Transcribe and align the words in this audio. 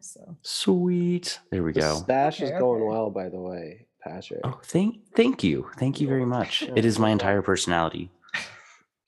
So 0.00 0.36
Sweet. 0.42 1.40
There 1.50 1.62
we 1.62 1.72
The 1.72 1.80
go. 1.80 1.94
stash 1.96 2.40
is 2.40 2.50
going 2.50 2.82
okay. 2.82 2.88
well, 2.90 3.10
by 3.10 3.28
the 3.28 3.38
way, 3.40 3.86
Patrick. 4.02 4.40
Oh, 4.44 4.60
thank 4.64 4.98
thank 5.14 5.42
you. 5.44 5.68
Thank 5.78 6.00
you 6.00 6.08
very 6.08 6.26
much. 6.26 6.62
It 6.76 6.84
is 6.84 6.98
my 6.98 7.10
entire 7.10 7.42
personality. 7.42 8.10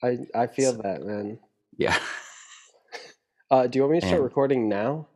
I 0.03 0.19
I 0.35 0.47
feel 0.47 0.73
that, 0.81 1.03
man. 1.05 1.39
Yeah. 1.77 1.97
Uh, 3.49 3.67
do 3.67 3.77
you 3.77 3.83
want 3.83 3.91
me 3.91 3.99
to 3.99 4.05
start 4.05 4.19
And- 4.21 4.23
recording 4.23 4.69
now? 4.69 5.07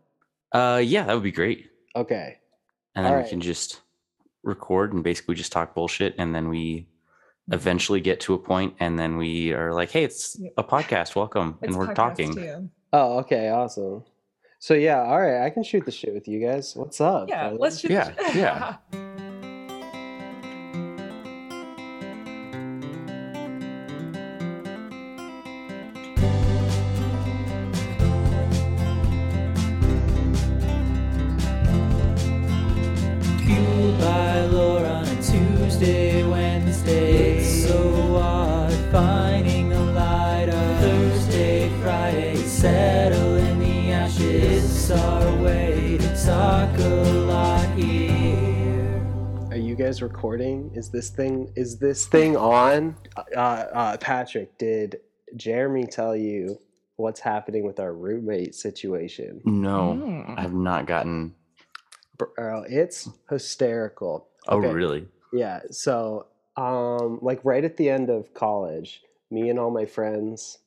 Uh 0.51 0.81
yeah, 0.83 1.05
that 1.05 1.13
would 1.13 1.23
be 1.23 1.31
great. 1.31 1.69
Okay. 1.95 2.37
And 2.93 3.05
then 3.05 3.13
we 3.13 3.17
Alright. 3.19 3.29
can 3.29 3.39
just 3.39 3.79
record 4.43 4.91
and 4.93 5.03
basically 5.05 5.35
just 5.35 5.53
talk 5.53 5.73
bullshit 5.73 6.15
and 6.17 6.35
then 6.35 6.49
we 6.49 6.89
eventually 7.51 8.01
get 8.01 8.19
to 8.21 8.33
a 8.33 8.37
point 8.37 8.75
and 8.81 8.99
then 8.99 9.15
we 9.15 9.53
are 9.53 9.73
like, 9.73 9.89
hey, 9.91 10.03
it's 10.03 10.37
a 10.57 10.63
podcast. 10.65 11.15
Welcome. 11.15 11.57
it's 11.61 11.67
and 11.69 11.77
we're 11.77 11.93
talking. 11.93 12.35
too. 12.35 12.69
Oh, 12.91 13.19
okay, 13.19 13.47
awesome. 13.49 14.03
So 14.59 14.73
yeah, 14.73 15.01
all 15.01 15.21
right, 15.21 15.45
I 15.45 15.49
can 15.49 15.63
shoot 15.63 15.85
the 15.85 15.91
shit 15.91 16.13
with 16.13 16.27
you 16.27 16.39
guys. 16.39 16.75
What's 16.75 16.99
up? 17.01 17.29
Yeah, 17.29 17.45
fellas? 17.49 17.59
let's 17.61 17.81
just 17.81 17.91
Yeah, 17.91 18.77
yeah. 18.91 19.01
guys 49.95 50.01
recording? 50.01 50.69
Is 50.75 50.89
this 50.89 51.09
thing 51.09 51.49
is 51.55 51.79
this 51.79 52.05
thing 52.05 52.35
on? 52.35 52.97
Uh, 53.33 53.39
uh, 53.39 53.97
Patrick, 53.97 54.57
did 54.57 54.99
Jeremy 55.37 55.85
tell 55.85 56.13
you 56.17 56.59
what's 56.97 57.21
happening 57.21 57.63
with 57.65 57.79
our 57.79 57.93
roommate 57.93 58.55
situation? 58.55 59.39
No, 59.45 59.93
Mm. 59.97 60.37
I've 60.37 60.53
not 60.53 60.85
gotten 60.85 61.33
Bro, 62.17 62.65
it's 62.67 63.07
hysterical. 63.29 64.27
Oh 64.49 64.57
really? 64.57 65.07
Yeah. 65.31 65.61
So, 65.71 66.25
um, 66.57 67.19
like 67.21 67.39
right 67.45 67.63
at 67.63 67.77
the 67.77 67.89
end 67.89 68.09
of 68.09 68.33
college, 68.33 69.01
me 69.31 69.49
and 69.49 69.57
all 69.57 69.71
my 69.71 69.85
friends, 69.85 70.57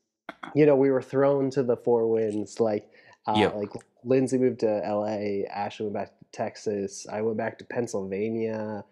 you 0.54 0.64
know, 0.64 0.74
we 0.76 0.90
were 0.90 1.02
thrown 1.02 1.50
to 1.50 1.62
the 1.62 1.76
four 1.76 2.08
winds. 2.10 2.60
Like, 2.60 2.90
uh, 3.26 3.34
Yep. 3.36 3.54
like 3.56 3.70
Lindsay 4.04 4.38
moved 4.38 4.60
to 4.60 4.86
L.A., 4.86 5.44
Ashley 5.50 5.84
went 5.86 5.94
back 5.96 6.18
to 6.18 6.24
Texas, 6.32 7.06
I 7.12 7.20
went 7.20 7.36
back 7.36 7.58
to 7.58 7.64
Pennsylvania, 7.66 8.84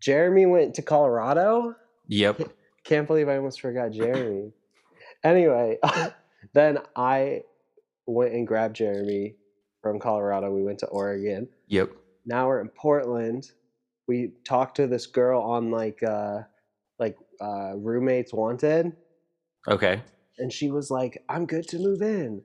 Jeremy 0.00 0.46
went 0.46 0.74
to 0.74 0.82
Colorado. 0.82 1.74
Yep. 2.08 2.52
Can't 2.84 3.06
believe 3.06 3.28
I 3.28 3.36
almost 3.36 3.60
forgot 3.60 3.92
Jeremy. 3.92 4.52
anyway, 5.22 5.78
then 6.54 6.78
I 6.96 7.42
went 8.06 8.32
and 8.34 8.46
grabbed 8.46 8.76
Jeremy 8.76 9.36
from 9.82 9.98
Colorado. 9.98 10.50
We 10.50 10.62
went 10.62 10.78
to 10.80 10.86
Oregon 10.86 11.48
Yep. 11.68 11.90
now 12.26 12.48
we're 12.48 12.60
in 12.60 12.68
Portland. 12.68 13.50
We 14.08 14.32
talked 14.44 14.76
to 14.76 14.86
this 14.86 15.06
girl 15.06 15.40
on 15.42 15.70
like 15.70 16.02
uh 16.02 16.40
like 16.98 17.16
uh 17.40 17.76
roommates 17.76 18.32
wanted 18.32 18.92
Okay. 19.68 20.02
and 20.38 20.52
she 20.52 20.70
was 20.70 20.90
like, 20.90 21.22
I'm 21.28 21.46
good 21.46 21.68
to 21.68 21.78
move 21.78 22.02
in 22.02 22.42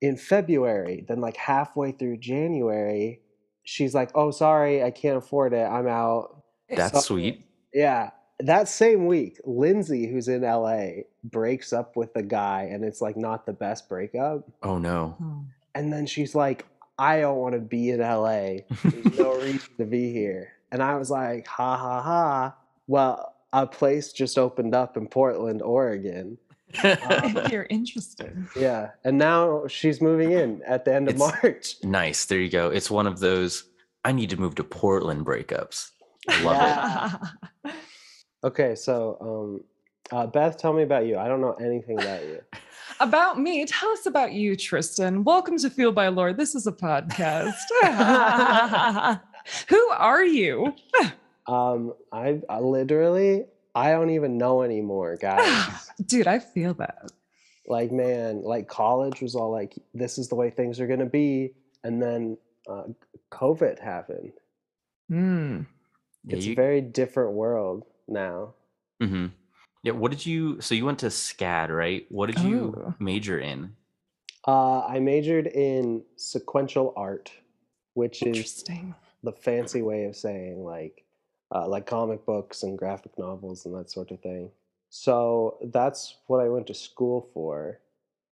in 0.00 0.16
February. 0.16 1.04
Then 1.06 1.20
like 1.20 1.36
halfway 1.36 1.92
through 1.92 2.16
January, 2.18 3.20
she's 3.64 3.94
like, 3.94 4.10
Oh 4.14 4.30
sorry, 4.30 4.82
I 4.82 4.90
can't 4.90 5.18
afford 5.18 5.52
it. 5.52 5.64
I'm 5.66 5.86
out. 5.86 6.37
That's 6.70 6.94
So- 6.94 7.14
sweet. 7.14 7.44
Yeah. 7.72 8.10
That 8.40 8.68
same 8.68 9.06
week, 9.06 9.40
Lindsay, 9.44 10.06
who's 10.06 10.28
in 10.28 10.42
LA, 10.42 11.02
breaks 11.24 11.72
up 11.72 11.96
with 11.96 12.14
the 12.14 12.22
guy 12.22 12.68
and 12.70 12.84
it's 12.84 13.00
like 13.00 13.16
not 13.16 13.46
the 13.46 13.52
best 13.52 13.88
breakup. 13.88 14.48
Oh 14.62 14.78
no. 14.78 15.16
Hmm. 15.18 15.38
And 15.74 15.92
then 15.92 16.06
she's 16.06 16.34
like, 16.36 16.64
I 16.98 17.20
don't 17.20 17.38
want 17.38 17.54
to 17.54 17.60
be 17.60 17.90
in 17.90 18.00
LA. 18.00 18.58
There's 18.84 19.18
no 19.18 19.34
reason 19.40 19.70
to 19.78 19.84
be 19.84 20.12
here. 20.12 20.52
And 20.70 20.82
I 20.82 20.96
was 20.96 21.10
like, 21.10 21.46
ha 21.48 21.76
ha 21.76 22.00
ha. 22.02 22.54
Well, 22.86 23.34
a 23.52 23.66
place 23.66 24.12
just 24.12 24.38
opened 24.38 24.74
up 24.74 24.96
in 24.96 25.08
Portland, 25.08 25.60
Oregon. 25.62 26.38
You're 27.50 27.66
interested. 27.70 28.46
Yeah. 28.56 28.90
And 29.04 29.18
now 29.18 29.66
she's 29.68 30.00
moving 30.00 30.32
in 30.32 30.62
at 30.66 30.84
the 30.84 30.94
end 30.94 31.08
of 31.08 31.16
It's- 31.16 31.32
March. 31.42 31.76
nice. 31.82 32.24
There 32.26 32.38
you 32.38 32.50
go. 32.50 32.68
It's 32.70 32.90
one 32.90 33.06
of 33.06 33.18
those 33.20 33.64
I 34.04 34.12
need 34.12 34.30
to 34.30 34.36
move 34.36 34.54
to 34.56 34.64
Portland 34.64 35.26
breakups. 35.26 35.90
I 36.28 36.42
love 36.42 37.14
it. 37.64 37.72
Okay. 38.44 38.76
So, 38.76 39.16
um, 39.20 39.64
uh, 40.16 40.26
Beth, 40.28 40.56
tell 40.58 40.72
me 40.72 40.84
about 40.84 41.06
you. 41.06 41.18
I 41.18 41.26
don't 41.26 41.40
know 41.40 41.54
anything 41.54 42.00
about 42.00 42.22
you. 42.22 42.40
about 43.00 43.40
me, 43.40 43.64
tell 43.66 43.88
us 43.90 44.06
about 44.06 44.32
you, 44.32 44.54
Tristan. 44.54 45.24
Welcome 45.24 45.58
to 45.58 45.68
Feel 45.68 45.90
by 45.90 46.06
Lord. 46.06 46.36
This 46.36 46.54
is 46.54 46.68
a 46.68 46.72
podcast. 46.72 47.56
Who 49.68 49.88
are 49.90 50.22
you? 50.24 50.72
Um, 51.48 51.94
I, 52.12 52.40
I 52.48 52.60
literally, 52.60 53.46
I 53.74 53.90
don't 53.90 54.10
even 54.10 54.38
know 54.38 54.62
anymore, 54.62 55.16
guys. 55.16 55.90
Dude, 56.06 56.28
I 56.28 56.38
feel 56.38 56.74
that. 56.74 57.10
like 57.66 57.90
man 57.90 58.42
like 58.44 58.68
college 58.68 59.20
was 59.20 59.34
all 59.34 59.50
like 59.50 59.74
this 59.94 60.16
is 60.16 60.28
the 60.28 60.36
way 60.36 60.48
things 60.48 60.78
are 60.80 60.86
going 60.86 61.00
to 61.00 61.06
be 61.06 61.52
and 61.84 62.00
then 62.00 62.38
uh, 62.70 62.84
covid 63.32 63.80
happened 63.82 64.32
Mm. 65.10 65.66
Yeah, 66.28 66.36
it's 66.36 66.46
you- 66.46 66.52
a 66.52 66.56
very 66.56 66.80
different 66.80 67.32
world 67.32 67.84
now 68.06 68.54
hmm 69.00 69.26
Yeah. 69.82 69.92
What 69.92 70.10
did 70.10 70.26
you? 70.26 70.60
So 70.60 70.74
you 70.74 70.84
went 70.84 70.98
to 71.00 71.06
SCAD, 71.06 71.70
right? 71.70 72.04
What 72.10 72.26
did 72.26 72.40
you 72.42 72.74
Oh. 72.76 72.94
major 72.98 73.38
in? 73.38 73.74
uh, 74.46 74.80
i 74.86 74.98
majored 75.00 75.46
in 75.48 76.02
sequential 76.16 76.92
art 76.96 77.30
which 77.94 78.22
is 78.22 78.64
the 79.24 79.32
fancy 79.32 79.82
way 79.82 80.04
of 80.04 80.14
saying 80.16 80.62
like 80.64 81.04
uh, 81.54 81.66
like 81.66 81.86
comic 81.86 82.24
books 82.24 82.62
and 82.62 82.78
graphic 82.78 83.12
novels 83.18 83.66
and 83.66 83.74
that 83.74 83.90
sort 83.90 84.10
of 84.12 84.20
thing 84.20 84.50
so 84.90 85.58
that's 85.72 86.16
what 86.28 86.40
i 86.40 86.48
went 86.48 86.66
to 86.68 86.74
school 86.74 87.28
for 87.34 87.80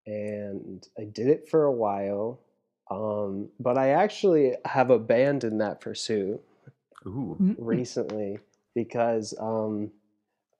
and 0.06 0.88
i 0.98 1.04
did 1.04 1.26
it 1.28 1.48
for 1.48 1.64
a 1.64 1.72
while 1.72 2.38
um, 2.90 3.48
but 3.58 3.76
i 3.76 3.88
actually 3.90 4.54
have 4.64 4.90
abandoned 4.90 5.60
that 5.60 5.80
pursuit 5.80 6.40
Ooh. 7.06 7.36
Mm. 7.40 7.54
recently 7.58 8.38
because 8.74 9.32
um 9.40 9.90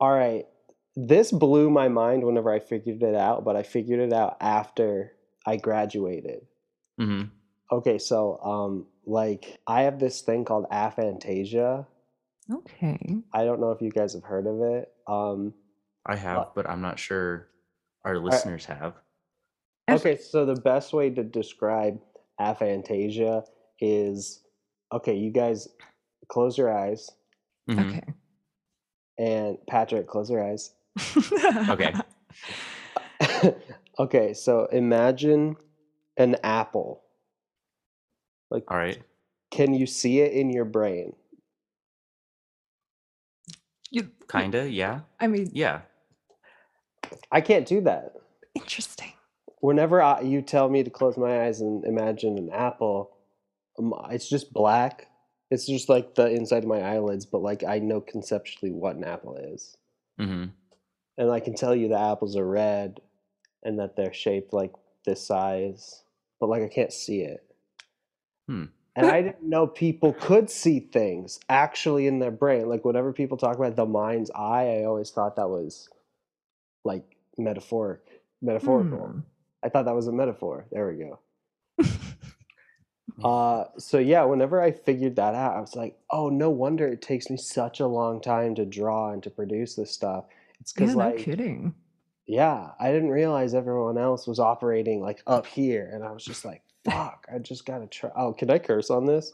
all 0.00 0.12
right 0.12 0.46
this 0.94 1.32
blew 1.32 1.70
my 1.70 1.88
mind 1.88 2.24
whenever 2.24 2.50
i 2.52 2.58
figured 2.60 3.02
it 3.02 3.14
out 3.14 3.44
but 3.44 3.56
i 3.56 3.62
figured 3.62 4.00
it 4.00 4.12
out 4.12 4.36
after 4.40 5.12
i 5.44 5.56
graduated 5.56 6.46
hmm 6.98 7.22
okay 7.72 7.98
so 7.98 8.38
um 8.42 8.86
like 9.04 9.58
i 9.66 9.82
have 9.82 9.98
this 9.98 10.20
thing 10.22 10.44
called 10.44 10.66
aphantasia 10.70 11.86
Okay. 12.50 13.16
i 13.32 13.44
don't 13.44 13.60
know 13.60 13.72
if 13.72 13.82
you 13.82 13.90
guys 13.90 14.14
have 14.14 14.22
heard 14.22 14.46
of 14.46 14.60
it 14.62 14.92
um 15.08 15.52
I 16.08 16.14
have, 16.14 16.50
but 16.54 16.70
I'm 16.70 16.80
not 16.80 17.00
sure 17.00 17.48
our 18.04 18.16
listeners 18.18 18.64
have. 18.66 18.94
okay 19.90 20.16
so 20.16 20.46
the 20.46 20.54
best 20.60 20.92
way 20.92 21.10
to 21.10 21.24
describe 21.24 21.98
aphantasia 22.40 23.42
is 23.80 24.44
okay 24.92 25.16
you 25.16 25.32
guys 25.32 25.68
close 26.28 26.59
your 26.59 26.72
eyes 26.76 27.10
Mhm. 27.69 27.88
Okay. 27.88 28.04
and 29.19 29.59
patrick 29.66 30.06
close 30.09 30.31
your 30.31 30.42
eyes 30.44 30.72
Okay. 31.69 31.94
okay, 33.98 34.34
so 34.34 34.66
imagine 34.66 35.56
an 36.16 36.37
apple. 36.42 37.03
Like, 38.50 38.64
All 38.70 38.76
right. 38.76 39.03
can 39.50 39.75
you 39.75 39.87
see 39.87 40.20
it 40.20 40.32
in 40.32 40.50
your 40.50 40.64
brain? 40.64 41.14
You, 43.90 44.11
Kinda. 44.31 44.70
Yeah. 44.70 45.00
I 45.20 45.26
mean, 45.26 45.50
Yeah. 45.52 45.82
I 47.32 47.40
can't 47.40 47.67
do 47.67 47.81
that. 47.82 48.14
interesting. 48.55 49.12
Whenever 49.61 50.02
I, 50.02 50.20
you 50.20 50.43
tell 50.43 50.69
me 50.69 50.82
to 50.84 50.90
close 50.90 51.17
my 51.17 51.46
eyes 51.46 51.61
and 51.61 51.84
imagine 51.84 52.38
an 52.38 52.50
apple, 52.52 53.17
um, 53.78 53.94
it's 54.11 54.28
just 54.28 54.52
black. 54.52 55.08
It's 55.50 55.66
just 55.66 55.88
like 55.88 56.14
the 56.14 56.28
inside 56.28 56.64
of 56.64 56.69
my 56.69 56.81
eyelids, 56.81 57.25
but 57.26 57.43
like 57.43 57.62
I 57.64 57.78
know 57.78 58.00
conceptually 58.00 58.72
what 58.72 58.96
an 58.96 59.04
apple 59.04 59.37
is. 59.37 59.76
hmm 60.19 60.46
And 61.16 61.31
I 61.31 61.40
can 61.40 61.54
tell 61.54 61.75
you 61.75 61.88
the 61.88 62.00
apples 62.00 62.37
are 62.37 62.46
red 62.46 63.00
and 63.62 63.78
that 63.78 63.96
they're 63.96 64.12
shaped 64.12 64.52
like 64.52 64.72
this 65.04 65.25
size, 65.25 66.02
but 66.40 66.48
like 66.48 66.62
I 66.62 66.69
can't 66.69 66.93
see 66.93 67.20
it. 67.20 67.44
Hmm. 68.48 68.64
And 68.96 69.06
I 69.06 69.20
didn't 69.20 69.43
know 69.43 69.66
people 69.66 70.14
could 70.14 70.48
see 70.48 70.81
things 70.81 71.38
actually 71.50 72.06
in 72.06 72.19
their 72.19 72.31
brain. 72.31 72.69
Like 72.69 72.84
whenever 72.84 73.12
people 73.12 73.37
talk 73.37 73.56
about 73.56 73.76
the 73.76 73.84
mind's 73.84 74.31
eye, 74.31 74.78
I 74.81 74.84
always 74.84 75.10
thought 75.10 75.37
that 75.37 75.50
was 75.50 75.90
like 76.82 77.04
metaphoric, 77.37 78.00
metaphorical. 78.40 79.08
Hmm. 79.08 79.20
I 79.62 79.69
thought 79.69 79.84
that 79.84 79.94
was 79.94 80.06
a 80.06 80.12
metaphor. 80.12 80.66
There 80.72 80.88
we 80.88 80.94
go. 80.96 81.19
Uh, 83.22 83.64
so 83.78 83.98
yeah, 83.98 84.24
whenever 84.24 84.60
I 84.60 84.72
figured 84.72 85.16
that 85.16 85.34
out, 85.34 85.56
I 85.56 85.60
was 85.60 85.74
like, 85.76 85.96
oh, 86.10 86.28
no 86.28 86.50
wonder 86.50 86.86
it 86.86 87.02
takes 87.02 87.30
me 87.30 87.36
such 87.36 87.80
a 87.80 87.86
long 87.86 88.20
time 88.20 88.54
to 88.56 88.66
draw 88.66 89.10
and 89.12 89.22
to 89.22 89.30
produce 89.30 89.74
this 89.74 89.90
stuff. 89.90 90.24
It's 90.60 90.74
Yeah, 90.76 90.86
because 90.86 90.96
no 90.96 90.98
like 90.98 91.18
kidding. 91.18 91.74
yeah, 92.26 92.70
I 92.80 92.92
didn't 92.92 93.10
realize 93.10 93.54
everyone 93.54 93.98
else 93.98 94.26
was 94.26 94.38
operating 94.38 95.00
like 95.00 95.22
up 95.26 95.46
here, 95.46 95.90
and 95.92 96.04
I 96.04 96.12
was 96.12 96.24
just 96.24 96.44
like, 96.44 96.62
fuck, 96.84 97.26
I 97.34 97.38
just 97.38 97.66
gotta 97.66 97.86
try. 97.86 98.10
Oh, 98.16 98.32
can 98.32 98.50
I 98.50 98.58
curse 98.58 98.90
on 98.90 99.06
this? 99.06 99.32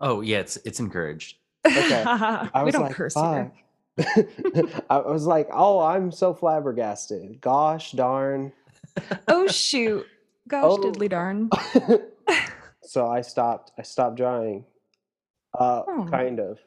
Oh 0.00 0.20
yeah, 0.22 0.38
it's 0.38 0.56
it's 0.64 0.80
encouraged. 0.80 1.36
Okay. 1.66 2.02
I 2.06 2.50
we 2.62 2.64
was 2.64 2.72
don't 2.72 2.82
like, 2.84 2.94
curse 2.94 3.14
here. 3.14 3.52
fuck. 3.98 4.26
I 4.90 4.98
was 5.00 5.26
like, 5.26 5.48
oh, 5.52 5.80
I'm 5.80 6.12
so 6.12 6.32
flabbergasted. 6.34 7.40
Gosh 7.40 7.92
darn. 7.92 8.52
Oh 9.28 9.46
shoot. 9.46 10.06
Gosh 10.48 10.64
Oh. 10.64 10.78
diddly 10.78 11.08
darn. 11.08 11.50
So 12.88 13.06
I 13.06 13.20
stopped. 13.20 13.72
I 13.78 13.82
stopped 13.82 14.16
drawing. 14.16 14.64
Uh, 15.58 15.82
Oh. 15.86 16.06
kind 16.10 16.40
of 16.40 16.58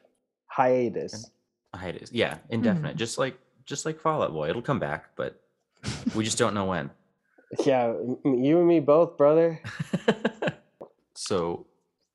hiatus. 0.46 1.30
Hiatus. 1.74 2.12
Yeah, 2.12 2.38
indefinite. 2.48 2.92
Hmm. 2.92 2.96
Just 2.98 3.18
like 3.18 3.36
just 3.64 3.84
like 3.86 3.98
Fall 3.98 4.22
Out 4.22 4.32
Boy, 4.32 4.48
it'll 4.50 4.62
come 4.62 4.78
back, 4.78 5.10
but 5.16 5.40
we 6.14 6.22
just 6.24 6.38
don't 6.38 6.54
know 6.54 6.66
when. 6.66 6.90
Yeah, 7.66 7.92
you 8.24 8.58
and 8.60 8.66
me 8.66 8.80
both, 8.80 9.18
brother. 9.18 9.60
so, 11.14 11.66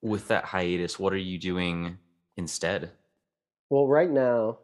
with 0.01 0.29
that 0.29 0.45
hiatus, 0.45 0.97
what 0.97 1.13
are 1.13 1.17
you 1.17 1.37
doing 1.37 1.99
instead? 2.37 2.89
Well, 3.69 3.87
right 3.87 4.09
now, 4.09 4.57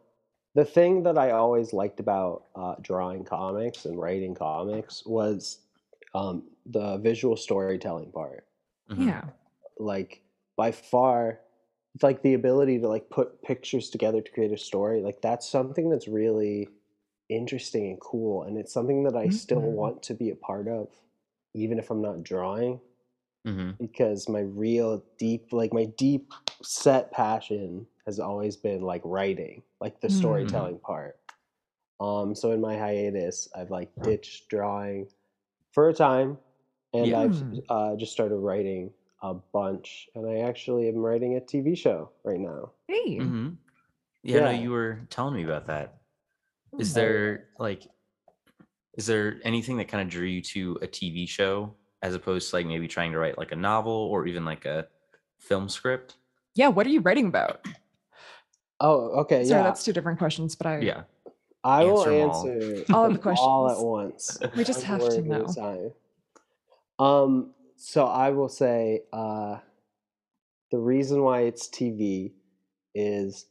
the 0.56 0.64
thing 0.64 1.04
that 1.04 1.16
I 1.16 1.30
always 1.30 1.72
liked 1.72 2.00
about 2.00 2.46
uh, 2.56 2.74
drawing 2.82 3.24
comics 3.24 3.84
and 3.84 3.96
writing 4.00 4.34
comics 4.34 5.06
was 5.06 5.60
um, 6.12 6.42
the 6.66 6.96
visual 6.96 7.36
storytelling 7.36 8.10
part. 8.10 8.44
Mhm. 8.90 9.06
Yeah. 9.06 9.30
Like 9.78 10.22
by 10.56 10.72
far, 10.72 11.40
like 12.02 12.22
the 12.22 12.34
ability 12.34 12.80
to 12.80 12.88
like 12.88 13.10
put 13.10 13.42
pictures 13.42 13.90
together 13.90 14.20
to 14.22 14.32
create 14.32 14.52
a 14.52 14.58
story. 14.58 15.02
Like 15.02 15.20
that's 15.22 15.48
something 15.48 15.90
that's 15.90 16.08
really 16.08 16.68
interesting 17.28 17.86
and 17.90 18.00
cool, 18.00 18.42
and 18.44 18.58
it's 18.58 18.72
something 18.72 19.04
that 19.04 19.16
I 19.16 19.28
still 19.28 19.60
Mhm. 19.60 19.72
want 19.72 20.02
to 20.04 20.14
be 20.14 20.30
a 20.30 20.36
part 20.36 20.68
of, 20.68 20.88
even 21.54 21.78
if 21.78 21.90
I'm 21.90 22.02
not 22.02 22.22
drawing. 22.22 22.80
Mhm. 23.44 23.78
because 23.78 24.28
my 24.28 24.40
real 24.40 25.04
deep 25.18 25.52
like 25.52 25.72
my 25.72 25.84
deep 25.84 26.32
set 26.62 27.10
passion 27.10 27.86
has 28.06 28.20
always 28.20 28.56
been 28.56 28.82
like 28.82 29.02
writing 29.04 29.62
like 29.80 30.00
the 30.00 30.08
Mm. 30.08 30.10
storytelling 30.10 30.78
part 30.78 31.18
um 32.00 32.34
so 32.34 32.52
in 32.52 32.60
my 32.60 32.76
hiatus 32.76 33.48
i've 33.56 33.70
like 33.70 33.90
ditched 34.02 34.48
drawing 34.48 35.08
for 35.72 35.88
a 35.88 35.94
time 35.94 36.38
and 36.94 37.06
Yeah. 37.08 37.20
i've 37.20 37.32
Mm. 37.32 37.62
uh, 37.68 37.96
just 37.96 38.12
started 38.12 38.36
writing 38.36 38.90
a 39.22 39.34
bunch 39.34 40.08
and 40.14 40.26
i 40.28 40.38
actually 40.48 40.88
am 40.88 40.96
writing 40.98 41.36
a 41.36 41.40
tv 41.40 41.76
show 41.76 42.10
right 42.24 42.40
now 42.40 42.70
Hey. 42.88 43.18
Mhm. 43.18 43.56
Yeah, 44.22 44.40
no, 44.40 44.50
you 44.50 44.70
were 44.70 45.00
telling 45.10 45.34
me 45.34 45.44
about 45.44 45.66
that. 45.66 45.98
Is 46.78 46.96
Oh. 46.96 47.00
there 47.00 47.48
like 47.58 47.86
is 48.96 49.06
there 49.06 49.38
anything 49.44 49.76
that 49.78 49.88
kind 49.88 50.02
of 50.02 50.08
drew 50.08 50.26
you 50.26 50.40
to 50.40 50.78
a 50.80 50.86
TV 50.86 51.26
show 51.28 51.74
as 52.00 52.14
opposed 52.14 52.48
to 52.50 52.56
like 52.56 52.64
maybe 52.66 52.86
trying 52.88 53.12
to 53.12 53.18
write 53.18 53.36
like 53.36 53.52
a 53.52 53.56
novel 53.56 53.92
or 53.92 54.26
even 54.26 54.44
like 54.46 54.64
a 54.64 54.86
film 55.38 55.68
script? 55.68 56.16
Yeah, 56.54 56.68
what 56.68 56.86
are 56.86 56.90
you 56.90 57.00
writing 57.00 57.26
about? 57.26 57.66
oh 58.80 59.20
okay 59.20 59.44
Sorry, 59.44 59.58
yeah 59.60 59.62
that's 59.64 59.84
two 59.84 59.92
different 59.92 60.18
questions, 60.18 60.54
but 60.54 60.66
I 60.66 60.78
Yeah. 60.80 61.02
i 61.64 61.84
will 61.84 61.98
answer 61.98 62.12
'em 62.12 62.30
all. 62.30 62.48
answer 62.48 62.84
All 62.94 63.04
of 63.06 63.12
the 63.12 63.18
questions 63.18 63.46
all 63.48 63.68
at 63.70 63.78
once 63.84 64.38
We 64.56 64.64
just 64.64 64.82
have 64.84 65.00
to 65.00 65.06
word 65.06 65.18
at 65.18 65.24
know. 65.26 65.46
time. 65.52 65.92
Um, 66.98 67.54
so 67.76 68.06
I 68.06 68.30
will 68.30 68.48
say 68.48 69.02
uh, 69.12 69.60
the 70.70 70.78
reason 70.78 71.22
why 71.22 71.42
it's 71.42 71.68
TV 71.68 72.34
is 72.94 73.46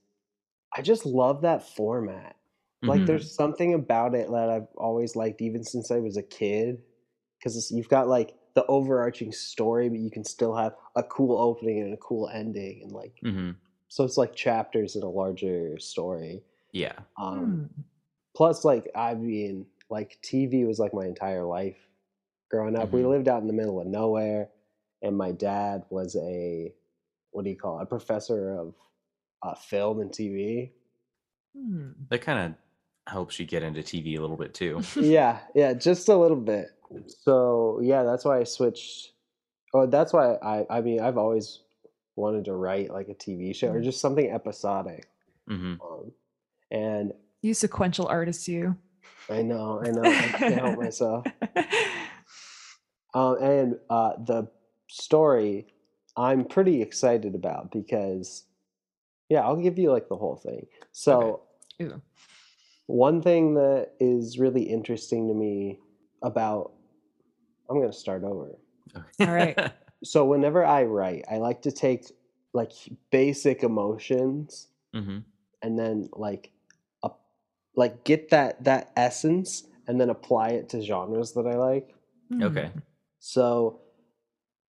I 0.76 0.82
just 0.82 1.06
love 1.06 1.42
that 1.42 1.64
format. 1.64 2.38
Like, 2.88 3.06
Mhm. 3.06 3.08
there's 3.08 3.36
something 3.36 3.74
about 3.74 4.16
it 4.16 4.30
that 4.32 4.50
I've 4.50 4.68
always 4.78 5.16
liked, 5.16 5.42
even 5.42 5.64
since 5.64 5.92
I 5.92 6.00
was 6.00 6.18
a 6.18 6.24
kid, 6.24 6.84
because 7.40 7.72
you've 7.72 7.90
got 7.90 8.08
like 8.10 8.36
the 8.56 8.66
overarching 8.68 9.32
story, 9.34 9.90
but 9.90 10.00
you 10.00 10.12
can 10.12 10.26
still 10.26 10.56
have 10.56 10.76
a 10.96 11.04
cool 11.04 11.38
opening 11.40 11.82
and 11.82 11.94
a 11.94 11.98
cool 11.98 12.30
ending, 12.30 12.84
and 12.84 12.92
like 12.92 13.24
Mhm. 13.24 13.58
so 13.90 14.04
it's 14.06 14.18
like 14.18 14.36
chapters 14.36 14.96
in 14.96 15.04
a 15.04 15.10
larger 15.10 15.80
story. 15.80 16.44
Yeah. 16.72 17.04
Um, 17.22 17.60
Hmm. 17.60 17.84
plus 18.36 18.66
like 18.66 18.90
i 18.96 19.14
mean 19.16 19.68
like 19.90 20.20
tv 20.24 20.66
was 20.68 20.80
like 20.80 20.94
my 20.94 21.06
entire 21.06 21.44
life 21.46 21.90
growing 22.54 22.76
up 22.78 22.92
we 22.94 23.02
Mhm. 23.02 23.10
lived 23.10 23.28
out 23.28 23.42
in 23.42 23.48
the 23.48 23.54
middle 23.54 23.82
of 23.82 23.88
nowhere 23.88 24.48
and 25.02 25.18
my 25.18 25.32
dad 25.32 25.84
was 25.90 26.16
a 26.16 26.72
what 27.32 27.44
do 27.44 27.50
you 27.50 27.56
call 27.58 27.80
it 27.80 27.84
a 27.84 27.86
professor 27.88 28.52
of 28.60 28.76
uh, 29.42 29.56
film 29.56 30.00
and 30.00 30.12
tv 30.12 30.72
Hmm. 31.58 31.92
That 32.10 32.22
kind 32.22 32.40
of 32.40 33.12
helps 33.12 33.40
you 33.40 33.46
get 33.46 33.62
into 33.64 33.82
TV 33.82 34.18
a 34.18 34.22
little 34.22 34.38
bit 34.38 34.54
too. 34.56 34.82
yeah 34.96 35.40
yeah 35.56 35.74
just 35.74 36.10
a 36.10 36.16
little 36.16 36.38
bit 36.38 36.68
so 37.08 37.80
yeah 37.82 38.04
that's 38.04 38.24
why 38.26 38.40
i 38.40 38.44
switched 38.44 39.14
oh 39.74 39.86
that's 39.88 40.14
why 40.14 40.36
i 40.44 40.66
i 40.70 40.80
mean 40.82 41.00
i've 41.00 41.18
always 41.18 41.62
wanted 42.16 42.46
to 42.46 42.54
write 42.54 42.92
like 42.92 43.08
a 43.10 43.16
tv 43.16 43.56
show 43.56 43.70
or 43.70 43.82
Mm. 43.82 43.84
just 43.84 44.00
something 44.00 44.30
episodic 44.32 45.08
hmm 45.48 45.74
um, 45.84 46.12
and 46.72 47.14
You 47.42 47.54
sequential 47.56 48.08
artist, 48.08 48.48
you. 48.48 48.78
i 49.30 49.42
know 49.42 49.82
i 49.84 49.90
know 49.92 50.04
i 50.04 50.28
can't 50.38 50.54
help 50.56 50.78
myself 50.86 51.26
Um, 53.14 53.38
and 53.42 53.80
uh, 53.90 54.14
the 54.26 54.48
story 54.88 55.68
I'm 56.16 56.46
pretty 56.46 56.82
excited 56.82 57.36
about 57.36 57.72
because, 57.72 58.44
yeah, 59.30 59.42
I'll 59.42 59.56
give 59.56 59.80
you 59.80 59.92
like 59.92 60.10
the 60.10 60.16
whole 60.16 60.36
thing. 60.36 60.68
So, 60.92 61.42
Ew. 61.80 62.02
one 62.86 63.22
thing 63.22 63.56
that 63.56 63.92
is 64.00 64.38
really 64.38 64.64
interesting 64.64 65.28
to 65.28 65.34
me 65.34 65.80
about, 66.22 66.74
I'm 67.70 67.78
going 67.78 67.92
to 67.92 67.98
start 67.98 68.24
over. 68.24 68.50
All 68.96 69.04
right. 69.20 69.58
So, 70.06 70.26
whenever 70.26 70.66
I 70.66 70.84
write, 70.84 71.24
I 71.32 71.38
like 71.38 71.62
to 71.62 71.72
take 71.72 72.12
like 72.52 72.74
basic 73.10 73.64
emotions 73.64 74.68
hmm 74.94 75.20
and 75.62 75.80
then 75.80 76.10
like, 76.12 76.52
up, 77.04 77.24
like 77.78 78.04
get 78.04 78.32
that 78.32 78.66
that 78.66 78.92
essence 78.98 79.64
and 79.88 80.02
then 80.02 80.10
apply 80.10 80.50
it 80.50 80.68
to 80.70 80.82
genres 80.82 81.32
that 81.36 81.48
I 81.48 81.56
like. 81.56 81.96
Okay. 82.42 82.66
Hmm. 82.66 82.80
So 83.26 83.80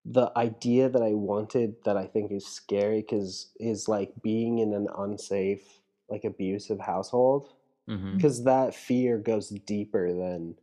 the 0.05 0.31
idea 0.37 0.89
that 0.89 1.03
I 1.03 1.11
wanted 1.11 1.75
that 1.85 1.97
I 1.97 2.07
think 2.07 2.31
is 2.31 2.47
scary 2.47 3.01
because 3.01 3.51
is 3.59 3.89
like 3.89 4.13
being 4.23 4.61
in 4.61 4.73
an 4.73 4.87
unsafe, 4.97 5.81
like 6.09 6.23
abusive 6.23 6.79
household. 6.79 7.49
Mm-hmm. 7.91 8.15
Because 8.15 8.45
that 8.45 8.73
fear 8.73 9.19
goes 9.19 9.49
deeper 9.49 10.13
than 10.13 10.55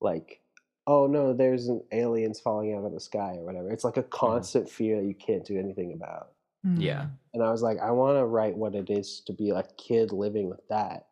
like, 0.00 0.40
oh 0.86 1.08
no, 1.08 1.32
there's 1.32 1.66
an 1.66 1.82
aliens 1.90 2.38
falling 2.38 2.72
out 2.76 2.84
of 2.84 2.92
the 2.92 3.00
sky 3.00 3.34
or 3.38 3.44
whatever. 3.44 3.72
It's 3.72 3.82
like 3.82 3.96
a 3.96 4.02
mm-hmm. 4.02 4.26
constant 4.26 4.70
fear 4.70 5.00
that 5.00 5.08
you 5.08 5.16
can't 5.16 5.44
do 5.44 5.58
anything 5.58 5.92
about. 5.92 6.28
Yeah. 6.62 7.02
Mm. 7.02 7.10
And 7.34 7.42
I 7.42 7.50
was 7.50 7.62
like, 7.62 7.78
I 7.80 7.90
want 7.90 8.16
to 8.16 8.26
write 8.26 8.56
what 8.56 8.76
it 8.76 8.90
is 8.90 9.22
to 9.26 9.32
be 9.32 9.50
a 9.50 9.64
kid 9.76 10.12
living 10.12 10.48
with 10.48 10.60
that. 10.68 11.06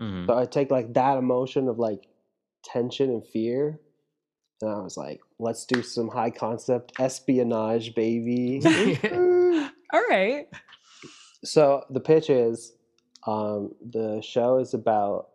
hmm 0.00 0.24
So 0.24 0.38
I 0.38 0.46
take 0.46 0.70
like 0.70 0.94
that 0.94 1.18
emotion 1.18 1.68
of 1.68 1.78
like 1.78 2.06
tension 2.64 3.10
and 3.10 3.26
fear, 3.26 3.78
and 4.62 4.70
I 4.70 4.78
was 4.80 4.96
like, 4.96 5.20
let's 5.38 5.64
do 5.66 5.82
some 5.82 6.08
high 6.08 6.30
concept 6.30 6.92
espionage, 7.00 7.94
baby. 7.94 8.60
All 9.92 10.02
right. 10.08 10.46
so 11.44 11.84
the 11.90 12.00
pitch 12.00 12.30
is, 12.30 12.72
um, 13.26 13.72
the 13.84 14.22
show 14.22 14.58
is 14.58 14.72
about 14.74 15.28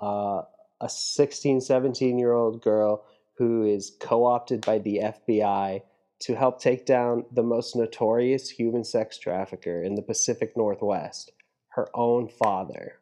uh, 0.00 0.42
a 0.80 0.88
16, 0.88 1.60
17 1.60 2.18
year 2.18 2.32
old 2.32 2.62
girl 2.62 3.04
who 3.38 3.64
is 3.64 3.96
co 4.00 4.24
opted 4.26 4.64
by 4.64 4.78
the 4.78 5.00
FBI 5.02 5.82
to 6.20 6.34
help 6.36 6.60
take 6.60 6.86
down 6.86 7.24
the 7.32 7.42
most 7.42 7.74
notorious 7.74 8.48
human 8.48 8.84
sex 8.84 9.18
trafficker 9.18 9.82
in 9.82 9.96
the 9.96 10.02
Pacific 10.02 10.56
Northwest, 10.56 11.32
her 11.68 11.88
own 11.94 12.28
father. 12.28 13.00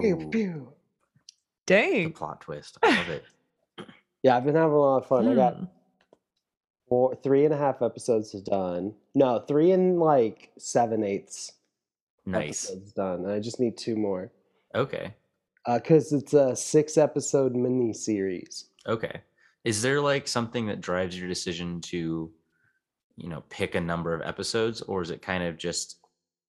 Pew, 0.00 0.16
Ooh, 0.20 0.30
pew. 0.30 0.72
the 1.66 1.74
Dang. 1.74 2.12
plot 2.12 2.40
twist. 2.40 2.78
I 2.82 2.96
love 2.96 3.08
it. 3.10 3.24
Yeah, 4.22 4.36
I've 4.36 4.44
been 4.44 4.54
having 4.54 4.72
a 4.72 4.78
lot 4.80 4.98
of 4.98 5.06
fun. 5.06 5.28
I 5.28 5.34
got 5.34 5.56
Hmm. 5.56 5.64
four, 6.88 7.14
three 7.16 7.44
and 7.44 7.54
a 7.54 7.56
half 7.56 7.82
episodes 7.82 8.32
done. 8.42 8.94
No, 9.14 9.40
three 9.40 9.70
and 9.72 9.98
like 9.98 10.50
seven 10.58 11.04
eighths 11.04 11.52
Nice. 12.26 12.68
episodes 12.70 12.92
done. 12.92 13.24
And 13.24 13.32
I 13.32 13.40
just 13.40 13.60
need 13.60 13.76
two 13.76 13.96
more 13.96 14.32
Okay. 14.74 15.14
because 15.66 16.12
it's 16.12 16.34
a 16.34 16.56
six 16.56 16.96
episode 16.96 17.54
mini 17.54 17.92
series. 17.92 18.70
Okay. 18.86 19.22
Is 19.64 19.82
there 19.82 20.00
like 20.00 20.26
something 20.26 20.66
that 20.66 20.80
drives 20.80 21.18
your 21.18 21.28
decision 21.28 21.80
to, 21.82 22.32
you 23.16 23.28
know, 23.28 23.42
pick 23.50 23.74
a 23.74 23.80
number 23.80 24.14
of 24.14 24.22
episodes, 24.22 24.80
or 24.82 25.02
is 25.02 25.10
it 25.10 25.20
kind 25.20 25.42
of 25.44 25.58
just 25.58 25.96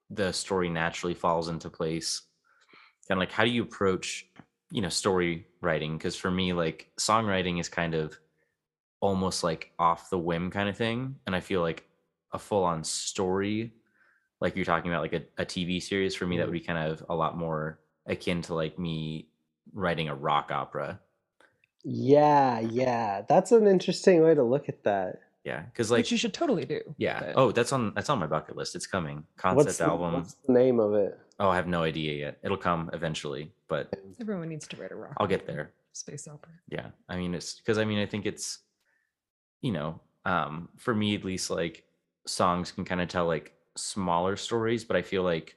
the 0.09 0.31
story 0.31 0.69
naturally 0.69 1.13
falls 1.15 1.49
into 1.49 1.69
place? 1.69 2.21
Kind 3.07 3.17
of 3.17 3.19
like 3.19 3.31
how 3.31 3.43
do 3.43 3.49
you 3.51 3.63
approach, 3.63 4.28
you 4.71 4.81
know, 4.81 4.89
story 4.89 5.47
writing? 5.61 5.97
Because 5.97 6.15
for 6.15 6.29
me, 6.31 6.53
like 6.53 6.91
songwriting 6.97 7.59
is 7.59 7.69
kind 7.69 7.93
of 7.95 8.17
almost 9.01 9.43
like 9.43 9.71
off 9.79 10.09
the 10.09 10.17
whim 10.19 10.51
kind 10.51 10.69
of 10.69 10.77
thing. 10.77 11.15
And 11.25 11.35
I 11.35 11.39
feel 11.39 11.61
like 11.61 11.85
a 12.33 12.39
full 12.39 12.63
on 12.63 12.83
story, 12.83 13.73
like 14.41 14.55
you're 14.55 14.65
talking 14.65 14.91
about 14.91 15.01
like 15.01 15.13
a, 15.13 15.41
a 15.41 15.45
TV 15.45 15.81
series, 15.81 16.15
for 16.15 16.25
me 16.27 16.37
that 16.37 16.43
Mhm. 16.43 16.47
would 16.47 16.53
be 16.53 16.59
kind 16.59 16.91
of 16.91 17.03
a 17.09 17.15
lot 17.15 17.37
more 17.37 17.79
akin 18.05 18.41
to 18.43 18.53
like 18.53 18.77
me 18.77 19.27
writing 19.73 20.09
a 20.09 20.15
rock 20.15 20.51
opera. 20.51 20.99
Yeah, 21.83 22.59
yeah. 22.59 23.21
That's 23.27 23.51
an 23.51 23.67
interesting 23.67 24.21
way 24.23 24.35
to 24.35 24.43
look 24.43 24.67
at 24.69 24.83
that. 24.83 25.21
Yeah, 25.45 25.61
because 25.61 25.89
like 25.89 25.99
which 25.99 26.11
you 26.11 26.17
should 26.17 26.33
totally 26.33 26.65
do. 26.65 26.81
yeah. 26.97 27.19
but- 27.21 27.33
Oh, 27.37 27.51
that's 27.51 27.71
on 27.71 27.93
that's 27.95 28.09
on 28.09 28.19
my 28.19 28.27
bucket 28.27 28.55
list. 28.57 28.75
It's 28.75 28.85
coming. 28.85 29.23
Concept 29.37 29.65
What's 29.65 29.77
the, 29.77 29.85
album. 29.85 30.13
what's 30.15 30.33
the 30.45 30.51
name 30.53 30.79
of 30.79 30.93
it? 30.93 31.17
Oh, 31.39 31.49
I 31.49 31.55
have 31.55 31.67
no 31.67 31.83
idea 31.83 32.13
yet. 32.15 32.37
It'll 32.43 32.57
come 32.57 32.89
eventually, 32.91 33.53
but 33.69 33.93
everyone 34.19 34.49
needs 34.49 34.67
to 34.67 34.77
write 34.77 34.91
a 34.91 34.95
rock. 34.95 35.13
I'll 35.17 35.27
get 35.27 35.45
there. 35.47 35.71
Space 35.91 36.27
opera. 36.27 36.51
yeah 36.69 36.87
i 37.09 37.17
mean 37.17 37.33
it's 37.33 37.55
because 37.55 37.77
i 37.77 37.83
mean 37.83 37.99
i 37.99 38.05
think 38.05 38.25
it's 38.25 38.59
you 39.61 39.71
know 39.71 39.99
um 40.23 40.69
for 40.77 40.93
me 40.93 41.15
at 41.15 41.25
least 41.25 41.49
like 41.49 41.83
songs 42.25 42.71
can 42.71 42.85
kind 42.85 43.01
of 43.01 43.07
tell 43.09 43.25
like 43.25 43.53
smaller 43.75 44.37
stories 44.37 44.85
but 44.85 44.95
i 44.95 45.01
feel 45.01 45.23
like 45.23 45.55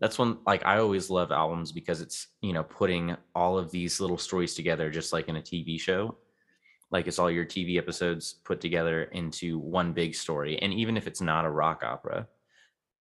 that's 0.00 0.18
one 0.18 0.38
like 0.46 0.64
i 0.66 0.78
always 0.78 1.10
love 1.10 1.30
albums 1.30 1.70
because 1.72 2.00
it's 2.00 2.28
you 2.40 2.52
know 2.52 2.64
putting 2.64 3.14
all 3.34 3.58
of 3.58 3.70
these 3.70 4.00
little 4.00 4.18
stories 4.18 4.54
together 4.54 4.90
just 4.90 5.12
like 5.12 5.28
in 5.28 5.36
a 5.36 5.42
tv 5.42 5.78
show 5.78 6.16
like 6.90 7.06
it's 7.06 7.18
all 7.18 7.30
your 7.30 7.44
tv 7.44 7.76
episodes 7.78 8.36
put 8.44 8.60
together 8.60 9.04
into 9.12 9.58
one 9.58 9.92
big 9.92 10.14
story 10.14 10.58
and 10.62 10.72
even 10.72 10.96
if 10.96 11.06
it's 11.06 11.20
not 11.20 11.44
a 11.44 11.50
rock 11.50 11.84
opera 11.84 12.26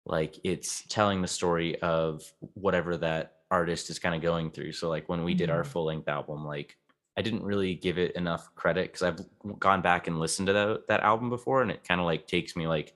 like 0.05 0.37
it's 0.43 0.83
telling 0.89 1.21
the 1.21 1.27
story 1.27 1.81
of 1.81 2.21
whatever 2.53 2.97
that 2.97 3.37
artist 3.51 3.89
is 3.89 3.99
kind 3.99 4.15
of 4.15 4.21
going 4.21 4.51
through 4.51 4.71
so 4.71 4.89
like 4.89 5.07
when 5.09 5.23
we 5.23 5.33
did 5.33 5.49
our 5.49 5.63
Mhm. 5.63 5.67
full 5.67 5.85
length 5.85 6.07
album 6.07 6.45
like 6.45 6.77
i 7.17 7.21
didn't 7.21 7.43
really 7.43 7.75
give 7.75 7.97
it 7.97 8.15
enough 8.15 8.53
credit 8.55 8.83
because 8.91 9.03
i've 9.03 9.19
gone 9.59 9.81
back 9.81 10.07
and 10.07 10.19
listened 10.19 10.47
to 10.47 10.53
that, 10.53 10.87
that 10.87 11.01
album 11.01 11.29
before 11.29 11.61
and 11.61 11.71
it 11.71 11.83
kind 11.83 11.99
of 12.01 12.05
like 12.05 12.27
takes 12.27 12.55
me 12.55 12.67
like 12.67 12.95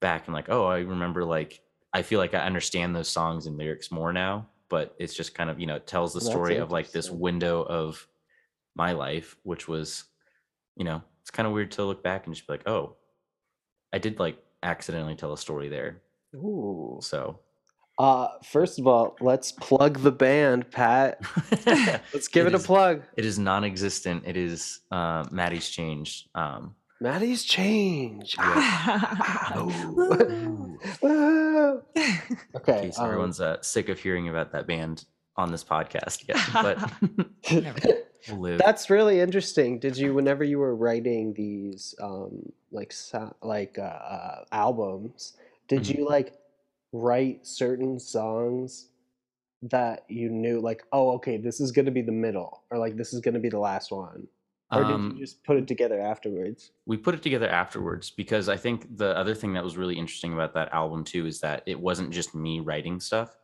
back 0.00 0.26
and 0.26 0.34
like 0.34 0.48
oh 0.48 0.64
i 0.66 0.78
remember 0.78 1.24
like 1.24 1.60
i 1.92 2.00
feel 2.02 2.18
like 2.18 2.34
i 2.34 2.38
understand 2.38 2.94
those 2.96 3.08
songs 3.08 3.46
and 3.46 3.56
lyrics 3.58 3.90
more 3.90 4.12
now 4.12 4.48
but 4.70 4.94
it's 4.98 5.14
just 5.14 5.34
kind 5.34 5.50
of 5.50 5.58
you 5.60 5.66
know 5.66 5.76
it 5.76 5.86
tells 5.86 6.12
the 6.14 6.20
That's 6.20 6.30
story 6.30 6.56
of 6.56 6.70
like 6.70 6.90
this 6.92 7.10
window 7.10 7.62
of 7.64 8.06
my 8.74 8.92
life 8.92 9.36
which 9.42 9.68
was 9.68 10.04
you 10.76 10.84
know 10.84 11.02
it's 11.20 11.30
kind 11.30 11.46
of 11.46 11.52
weird 11.52 11.70
to 11.72 11.84
look 11.84 12.02
back 12.02 12.26
and 12.26 12.34
just 12.34 12.46
be 12.46 12.54
like 12.54 12.66
oh 12.68 12.96
i 13.92 13.98
did 13.98 14.18
like 14.18 14.38
accidentally 14.62 15.14
tell 15.14 15.32
a 15.32 15.38
story 15.38 15.68
there 15.68 16.02
Ooh. 16.34 16.98
so 17.02 17.40
Uh, 17.98 18.28
first 18.44 18.78
of 18.78 18.86
all, 18.86 19.16
let's 19.20 19.50
plug 19.50 19.98
the 19.98 20.12
band, 20.12 20.70
Pat. 20.70 21.20
Let's 22.14 22.28
give 22.28 22.46
it, 22.46 22.54
a 22.54 22.60
plug. 22.60 23.02
It 23.16 23.24
is 23.24 23.40
non-existent. 23.40 24.22
It 24.24 24.36
is 24.36 24.80
uh, 24.92 25.24
Maddie's 25.32 25.68
changed. 25.68 26.28
Um, 26.36 26.76
Maddie's 27.00 27.42
change. 27.42 28.36
Woo. 29.56 30.78
Woo. 31.02 31.82
in 31.94 32.38
okay. 32.56 32.82
case 32.82 32.98
um, 33.00 33.06
everyone's 33.06 33.40
uh, 33.40 33.60
sick 33.62 33.88
of 33.88 33.98
hearing 33.98 34.28
about 34.28 34.52
that 34.52 34.68
band 34.68 35.04
on 35.36 35.50
this 35.50 35.64
podcast 35.64 36.26
yet, 36.28 36.38
but 36.52 36.92
we'll 38.28 38.40
live. 38.40 38.58
That's 38.58 38.90
really 38.90 39.20
interesting. 39.20 39.78
Did 39.78 39.96
you, 39.96 40.14
whenever 40.14 40.44
you 40.44 40.58
were 40.58 40.74
writing 40.74 41.34
these, 41.34 41.94
um, 42.00 42.52
like, 42.70 42.92
so, 42.92 43.34
like 43.42 43.78
uh, 43.78 43.82
uh, 43.82 44.44
albums, 44.52 45.36
did 45.68 45.82
Mhm. 45.82 45.98
you 45.98 46.08
like 46.08 46.34
write 46.92 47.46
certain 47.46 47.98
songs 47.98 48.88
that 49.62 50.04
you 50.08 50.30
knew, 50.30 50.60
like, 50.60 50.84
oh, 50.92 51.10
okay, 51.12 51.36
this 51.36 51.60
is 51.60 51.72
gonna 51.72 51.90
be 51.90 52.02
the 52.02 52.12
middle, 52.12 52.62
or 52.70 52.78
like 52.78 52.96
this 52.96 53.12
is 53.12 53.20
gonna 53.20 53.40
be 53.40 53.48
the 53.48 53.58
last 53.58 53.90
one, 53.90 54.26
or 54.72 54.84
Um, 54.84 55.08
did 55.10 55.18
you 55.18 55.24
just 55.24 55.42
put 55.44 55.56
it 55.56 55.66
together 55.66 56.00
afterwards? 56.00 56.72
we 56.86 56.96
put 56.96 57.14
it 57.14 57.22
together 57.22 57.48
afterwards 57.48 58.10
because 58.10 58.48
I 58.48 58.56
think 58.56 58.96
the 58.96 59.16
other 59.16 59.34
thing 59.34 59.52
that 59.54 59.64
was 59.64 59.76
really 59.76 59.98
interesting 59.98 60.32
about 60.32 60.54
that 60.54 60.72
album 60.72 61.04
too 61.04 61.26
is 61.26 61.40
that 61.40 61.62
it 61.66 61.78
wasn't 61.78 62.10
just 62.10 62.34
me 62.34 62.60
writing 62.60 63.00
stuff. 63.00 63.36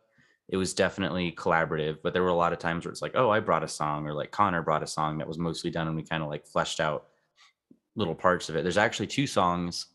It 0.49 0.57
was 0.59 0.75
definitely 0.75 1.33
collaborative, 1.33 1.99
but 2.03 2.13
there 2.13 2.23
were 2.23 2.29
a 2.29 2.35
lot 2.35 2.53
of 2.53 2.59
times 2.59 2.85
where 2.85 2.93
it's 2.93 3.01
like, 3.03 3.17
oh, 3.17 3.31
I 3.31 3.41
brought 3.41 3.65
a 3.65 3.69
song, 3.69 4.07
or 4.07 4.13
like 4.15 4.31
Connor 4.31 4.63
brought 4.63 4.83
a 4.83 4.87
song 4.87 5.19
that 5.19 5.27
was 5.29 5.39
mostly 5.39 5.71
done, 5.71 5.89
and 5.89 5.97
we 5.97 6.03
kind 6.03 6.23
of 6.23 6.29
like 6.29 6.47
fleshed 6.47 6.81
out 6.81 7.09
little 7.97 8.15
parts 8.15 8.49
of 8.49 8.57
it. 8.57 8.63
There's 8.63 8.77
actually 8.79 9.07
two 9.07 9.27
songs 9.27 9.87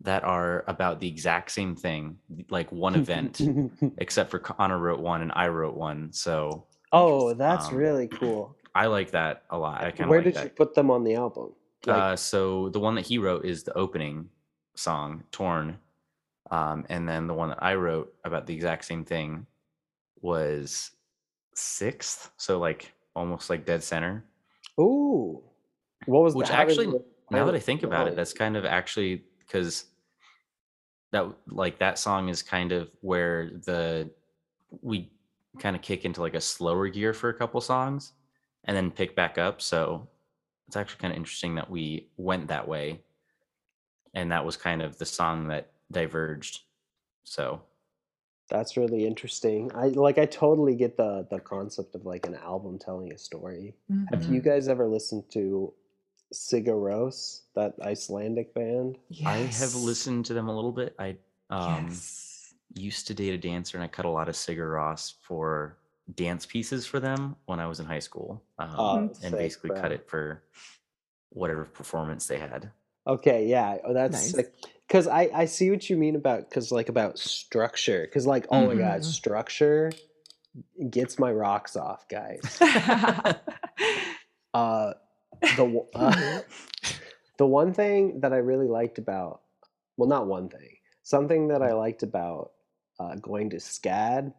that 0.00 0.22
are 0.24 0.64
about 0.68 1.00
the 1.00 1.08
exact 1.08 1.50
same 1.50 1.74
thing, 1.74 2.18
like 2.50 2.70
one 2.70 2.94
event, 2.94 3.40
except 3.98 4.30
for 4.30 4.38
Connor 4.38 4.78
wrote 4.78 5.00
one 5.00 5.22
and 5.22 5.32
I 5.34 5.48
wrote 5.48 5.74
one. 5.76 6.12
So 6.12 6.66
oh, 6.92 7.34
that's 7.34 7.68
Um, 7.68 7.74
really 7.74 8.08
cool. 8.08 8.56
I 8.74 8.86
like 8.86 9.10
that 9.10 9.42
a 9.50 9.58
lot. 9.58 9.80
I 9.82 9.90
kind 9.90 10.02
of 10.02 10.08
Where 10.10 10.18
like 10.20 10.24
did 10.26 10.34
that. 10.34 10.44
you 10.44 10.50
put 10.50 10.74
them 10.74 10.90
on 10.90 11.02
the 11.04 11.14
album? 11.16 11.52
Like, 11.86 11.96
uh, 11.96 12.16
so 12.16 12.68
the 12.70 12.78
one 12.80 12.94
that 12.96 13.06
he 13.06 13.18
wrote 13.18 13.44
is 13.44 13.64
the 13.64 13.76
opening 13.76 14.28
song, 14.76 15.24
"Torn," 15.32 15.78
um, 16.50 16.84
and 16.88 17.08
then 17.08 17.26
the 17.26 17.34
one 17.34 17.48
that 17.50 17.62
I 17.62 17.74
wrote 17.74 18.14
about 18.24 18.46
the 18.46 18.54
exact 18.54 18.84
same 18.84 19.04
thing 19.04 19.46
was 20.20 20.92
sixth. 21.54 22.30
So 22.36 22.58
like 22.58 22.94
almost 23.14 23.50
like 23.50 23.64
dead 23.66 23.82
center. 23.82 24.24
ooh, 24.78 25.42
what 26.06 26.22
was 26.22 26.34
Which 26.34 26.50
actually, 26.50 26.86
Now 27.30 27.44
that 27.46 27.54
I 27.54 27.58
think 27.58 27.82
about 27.82 28.06
it, 28.08 28.16
that's 28.16 28.32
kind 28.32 28.56
of 28.56 28.64
actually 28.64 29.24
because 29.48 29.86
that 31.12 31.26
like 31.48 31.78
that 31.80 31.98
song 31.98 32.28
is 32.28 32.42
kind 32.42 32.72
of 32.72 32.90
where 33.00 33.50
the 33.64 34.10
we 34.82 35.10
kind 35.58 35.74
of 35.74 35.82
kick 35.82 36.04
into 36.04 36.20
like 36.20 36.34
a 36.34 36.40
slower 36.40 36.88
gear 36.88 37.12
for 37.14 37.30
a 37.30 37.34
couple 37.34 37.60
songs 37.60 38.12
and 38.64 38.76
then 38.76 38.90
pick 38.90 39.16
back 39.16 39.38
up. 39.38 39.60
So 39.62 40.08
it's 40.68 40.76
actually 40.76 41.00
kind 41.00 41.12
of 41.12 41.16
interesting 41.16 41.54
that 41.56 41.70
we 41.70 42.10
went 42.18 42.48
that 42.48 42.68
way. 42.68 43.02
And 44.14 44.30
that 44.32 44.44
was 44.44 44.56
kind 44.56 44.82
of 44.82 44.98
the 44.98 45.06
song 45.06 45.48
that 45.48 45.72
diverged. 45.90 46.60
So 47.24 47.62
That's 48.48 48.76
really 48.76 49.06
interesting. 49.06 49.70
I 49.74 49.88
like 49.88 50.18
I 50.18 50.26
totally 50.26 50.74
get 50.74 50.96
the 50.96 51.26
the 51.30 51.40
concept 51.40 51.94
of 51.94 52.06
like 52.06 52.26
an 52.26 52.34
album 52.34 52.78
telling 52.78 53.12
a 53.12 53.18
story. 53.18 53.74
Have 54.10 54.22
Mm-hmm. 54.22 54.32
you 54.32 54.40
guys 54.40 54.68
ever 54.68 54.86
listened 54.86 55.24
to 55.32 55.72
Sigur 56.32 56.74
Rós, 56.76 57.42
that 57.54 57.74
Icelandic 57.82 58.54
band? 58.54 58.98
Yes. 59.08 59.26
I 59.26 59.36
have 59.64 59.74
listened 59.74 60.26
to 60.26 60.34
them 60.34 60.48
a 60.48 60.54
little 60.54 60.72
bit. 60.72 60.94
I 60.98 61.16
um, 61.50 61.86
yes. 61.88 62.54
used 62.74 63.06
to 63.08 63.14
date 63.14 63.34
a 63.34 63.38
dancer 63.38 63.76
and 63.76 63.84
I 63.84 63.88
cut 63.88 64.04
a 64.04 64.10
lot 64.10 64.28
of 64.28 64.34
Sigur 64.34 64.74
Rós 64.74 65.14
for 65.22 65.76
dance 66.14 66.46
pieces 66.46 66.86
for 66.86 67.00
them 67.00 67.36
when 67.46 67.60
I 67.60 67.66
was 67.66 67.80
in 67.80 67.86
high 67.86 67.98
school. 67.98 68.42
Um, 68.58 68.74
Oh, 68.76 68.96
and 68.98 69.16
sick, 69.16 69.32
basically 69.32 69.68
bro. 69.68 69.80
cut 69.80 69.92
it 69.92 70.08
for 70.08 70.42
whatever 71.30 71.64
performance 71.64 72.26
they 72.26 72.38
had. 72.38 72.70
Okay, 73.06 73.46
yeah, 73.46 73.76
oh, 73.84 73.94
that's 73.94 74.12
Nice. 74.12 74.30
sick. 74.32 74.54
Because 74.86 75.06
I 75.06 75.28
I 75.34 75.44
see 75.46 75.70
what 75.70 75.88
you 75.90 75.96
mean 75.98 76.14
about 76.16 76.48
because 76.48 76.70
like 76.72 76.88
about 76.88 77.18
structure. 77.18 78.02
Because 78.02 78.26
like 78.26 78.46
oh 78.50 78.66
my 78.66 78.74
god, 78.74 79.00
Mhm. 79.00 79.04
structure 79.04 79.92
gets 80.90 81.18
my 81.18 81.30
rocks 81.32 81.76
off, 81.76 82.06
guys. 82.08 82.40
Uh, 84.54 84.94
the 85.56 85.84
uh, 85.94 86.40
the 87.38 87.46
one 87.46 87.72
thing 87.72 88.20
that 88.20 88.32
I 88.32 88.38
really 88.38 88.68
liked 88.68 88.98
about 88.98 89.42
well, 89.96 90.08
not 90.08 90.26
one 90.28 90.48
thing, 90.48 90.76
something 91.02 91.48
that 91.48 91.60
I 91.62 91.72
liked 91.72 92.02
about 92.04 92.52
uh, 93.00 93.16
going 93.16 93.50
to 93.50 93.56
SCAD 93.56 94.32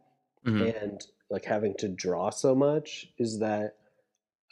Mhm. 0.46 0.82
and 0.84 1.02
like 1.30 1.44
having 1.44 1.74
to 1.80 1.90
draw 1.90 2.30
so 2.30 2.56
much 2.56 3.08
is 3.18 3.40
that 3.40 3.76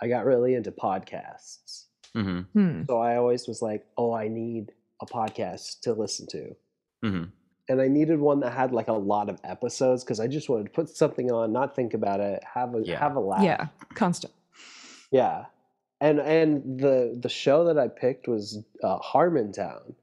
I 0.01 0.09
got 0.09 0.25
really 0.25 0.53
into 0.55 0.71
podcasts. 0.71 1.85
Mhm. 2.13 2.45
Hmm. 2.53 2.81
So 2.87 2.99
I 2.99 3.15
always 3.15 3.47
was 3.47 3.61
like, 3.61 3.85
oh, 3.97 4.11
I 4.13 4.27
need 4.27 4.73
a 5.01 5.05
podcast 5.05 5.79
to 5.81 5.93
listen 5.93 6.27
to. 6.27 6.55
Mhm. 7.05 7.31
And 7.69 7.81
I 7.81 7.87
needed 7.87 8.19
one 8.19 8.41
that 8.41 8.51
had 8.51 8.73
like 8.73 8.89
a 8.89 8.93
lot 8.93 9.29
of 9.29 9.39
episodes 9.45 10.03
because 10.03 10.19
I 10.19 10.27
just 10.27 10.49
wanted 10.49 10.65
to 10.65 10.71
put 10.71 10.89
something 10.89 11.31
on, 11.31 11.51
not 11.53 11.73
think 11.75 11.93
about 11.93 12.19
it, 12.19 12.43
have 12.43 12.75
a 12.75 12.81
Yeah. 12.83 12.99
have 12.99 13.15
a 13.15 13.19
laugh. 13.21 13.43
Yeah, 13.43 13.67
constant. 13.93 14.33
Yeah. 15.11 15.45
And 15.99 16.19
and 16.19 16.79
the 16.79 17.17
the 17.19 17.29
show 17.29 17.63
that 17.65 17.77
I 17.79 17.87
picked 17.87 18.27
was 18.27 18.63
uh, 18.83 18.99
Harmontown. 18.99 19.95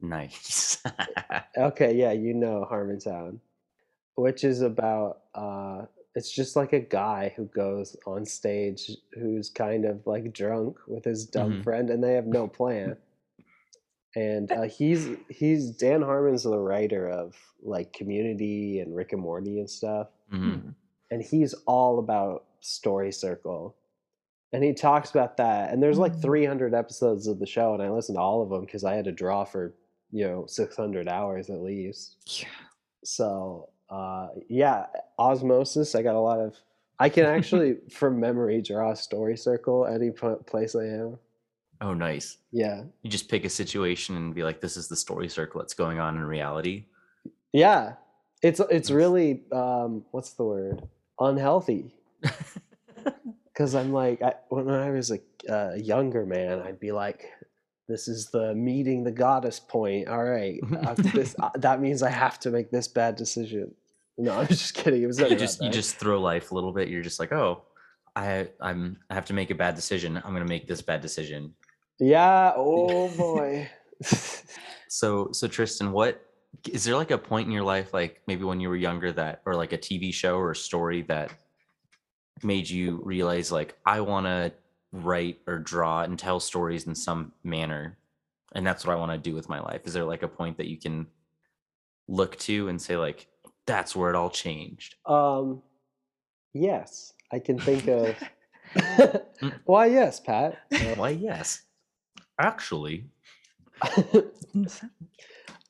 Nice. 0.00 0.82
Okay, 1.56 1.94
yeah, 1.94 2.12
you 2.12 2.34
know 2.34 2.66
Harmontown, 2.70 3.40
which 4.14 4.44
is 4.44 4.62
about 4.62 5.22
uh 5.34 5.86
it's 6.14 6.30
just 6.30 6.56
like 6.56 6.72
a 6.72 6.80
guy 6.80 7.32
who 7.36 7.44
goes 7.46 7.96
on 8.06 8.24
stage 8.24 8.90
who's 9.14 9.50
kind 9.50 9.84
of 9.84 10.06
like 10.06 10.32
drunk 10.32 10.78
with 10.86 11.04
his 11.04 11.26
dumb 11.26 11.60
Mhm. 11.60 11.64
friend 11.64 11.90
and 11.90 12.02
they 12.02 12.14
have 12.14 12.26
no 12.26 12.48
plan. 12.48 12.96
And 14.16 14.50
uh, 14.50 14.62
he's 14.62 15.08
he's 15.28 15.70
Dan 15.70 16.00
Harmon's 16.02 16.42
the 16.44 16.58
writer 16.58 17.08
of 17.08 17.36
like 17.62 17.92
Community 17.92 18.80
and 18.80 18.94
Rick 18.96 19.12
and 19.12 19.20
Morty 19.22 19.58
and 19.60 19.68
stuff. 19.70 20.08
Mhm. 20.32 20.62
Hmm. 20.62 20.68
and 21.10 21.22
he's 21.22 21.54
all 21.66 21.98
about 21.98 22.44
story 22.60 23.12
circle 23.12 23.76
and 24.52 24.64
he 24.64 24.72
talks 24.72 25.10
about 25.10 25.36
that 25.36 25.70
and 25.72 25.82
there's 25.82 25.98
like 25.98 26.12
Mm. 26.14 26.22
300 26.22 26.74
episodes 26.74 27.26
of 27.26 27.38
the 27.38 27.46
show 27.46 27.74
and 27.74 27.82
i 27.82 27.90
listened 27.90 28.16
to 28.16 28.20
all 28.20 28.42
of 28.42 28.48
them 28.50 28.62
because 28.64 28.84
i 28.84 28.94
had 28.94 29.04
to 29.04 29.12
draw 29.12 29.44
for 29.44 29.74
you 30.10 30.26
know 30.26 30.46
600 30.46 31.08
hours 31.08 31.50
at 31.50 31.60
least 31.60 32.16
Yeah. 32.40 32.48
so 33.04 33.68
uh 33.90 34.28
yeah 34.48 34.86
osmosis 35.18 35.94
i 35.94 36.02
got 36.02 36.14
a 36.14 36.20
lot 36.20 36.38
of 36.40 36.56
i 36.98 37.08
can 37.08 37.24
actually 37.26 37.76
from 37.90 38.18
memory 38.20 38.62
draw 38.62 38.92
a 38.92 38.96
story 38.96 39.36
circle 39.36 39.86
any 39.86 40.10
place 40.10 40.74
i 40.74 40.84
am 40.84 41.18
Oh, 41.80 41.94
nice. 41.94 42.38
Yeah. 42.50 42.82
You 43.02 43.08
just 43.10 43.28
pick 43.28 43.44
a 43.44 43.48
situation 43.48 44.16
and 44.16 44.34
be 44.34 44.42
like, 44.42 44.60
"This 44.60 44.76
is 44.76 44.88
the 44.88 44.96
story 44.96 45.28
circle 45.28 45.60
that's 45.60 45.74
going 45.74 46.00
on 46.00 46.16
in 46.16 46.24
reality." 46.24 46.86
Yeah. 47.52 47.92
It's 48.42 48.58
it's 48.68 48.90
really 48.90 49.44
um 49.52 50.04
what's 50.10 50.32
the 50.32 50.42
word? 50.42 50.82
Unhealthy. 51.20 51.94
Cuz 53.58 53.74
I'm 53.74 53.92
like 53.92 54.22
I, 54.22 54.34
when 54.48 54.70
I 54.70 54.90
was 54.90 55.10
a 55.10 55.18
uh, 55.52 55.74
younger 55.74 56.24
man, 56.24 56.60
I'd 56.60 56.80
be 56.80 56.92
like 56.92 57.24
this 57.88 58.06
is 58.06 58.30
the 58.30 58.54
meeting 58.54 59.02
the 59.02 59.10
goddess 59.10 59.58
point. 59.58 60.08
All 60.08 60.22
right. 60.22 60.60
after 60.82 61.02
this 61.14 61.34
uh, 61.40 61.50
that 61.56 61.80
means 61.80 62.02
I 62.02 62.10
have 62.10 62.38
to 62.40 62.50
make 62.50 62.70
this 62.70 62.86
bad 62.86 63.16
decision. 63.16 63.74
No, 64.18 64.38
I'm 64.38 64.46
just 64.48 64.74
kidding. 64.74 65.02
It 65.02 65.06
was 65.06 65.18
you 65.18 65.36
just 65.36 65.62
you 65.62 65.70
just 65.70 65.96
throw 65.96 66.20
life 66.20 66.50
a 66.50 66.54
little 66.54 66.72
bit. 66.72 66.88
You're 66.88 67.02
just 67.02 67.18
like, 67.18 67.32
"Oh, 67.32 67.62
I 68.14 68.48
I'm 68.60 68.98
I 69.08 69.14
have 69.14 69.24
to 69.26 69.32
make 69.32 69.50
a 69.50 69.54
bad 69.54 69.74
decision. 69.74 70.16
I'm 70.16 70.32
gonna 70.32 70.44
make 70.44 70.66
this 70.66 70.82
bad 70.82 71.00
decision." 71.00 71.54
Yeah, 71.98 72.52
oh 72.56 73.08
boy. 73.16 73.70
So 74.88 75.30
so 75.32 75.48
Tristan, 75.48 75.92
what 75.92 76.24
is 76.70 76.84
there 76.84 76.96
like 76.96 77.10
a 77.10 77.18
point 77.18 77.46
in 77.46 77.52
your 77.52 77.64
life, 77.64 77.94
like 77.94 78.22
maybe 78.26 78.44
when 78.44 78.60
you 78.60 78.68
were 78.68 78.76
younger, 78.76 79.12
that 79.12 79.42
or 79.46 79.54
like 79.54 79.72
a 79.72 79.78
TV 79.78 80.12
show 80.12 80.36
or 80.36 80.50
a 80.50 80.56
story 80.56 81.02
that 81.02 81.30
made 82.42 82.68
you 82.68 83.00
realize 83.04 83.50
like 83.52 83.76
I 83.84 84.00
want 84.00 84.26
to 84.26 84.52
write 84.92 85.40
or 85.46 85.58
draw 85.58 86.02
and 86.02 86.18
tell 86.18 86.40
stories 86.40 86.86
in 86.86 86.94
some 86.94 87.32
manner, 87.44 87.98
and 88.54 88.66
that's 88.66 88.86
what 88.86 88.94
I 88.94 88.98
want 88.98 89.12
to 89.12 89.18
do 89.18 89.34
with 89.34 89.48
my 89.48 89.60
life? 89.60 89.82
Is 89.84 89.92
there 89.92 90.04
like 90.04 90.22
a 90.22 90.28
point 90.28 90.56
that 90.56 90.68
you 90.68 90.78
can 90.78 91.06
look 92.08 92.36
to 92.38 92.68
and 92.68 92.80
say 92.80 92.96
like 92.96 93.26
that's 93.66 93.94
where 93.94 94.10
it 94.10 94.16
all 94.16 94.30
changed? 94.30 94.96
Um, 95.06 95.62
yes, 96.54 97.12
I 97.32 97.38
can 97.38 97.58
think 97.58 97.88
of. 97.88 98.16
Why, 99.64 99.86
yes, 99.86 100.20
Pat. 100.20 100.58
Why, 100.96 101.10
yes, 101.10 101.62
actually. 102.38 103.04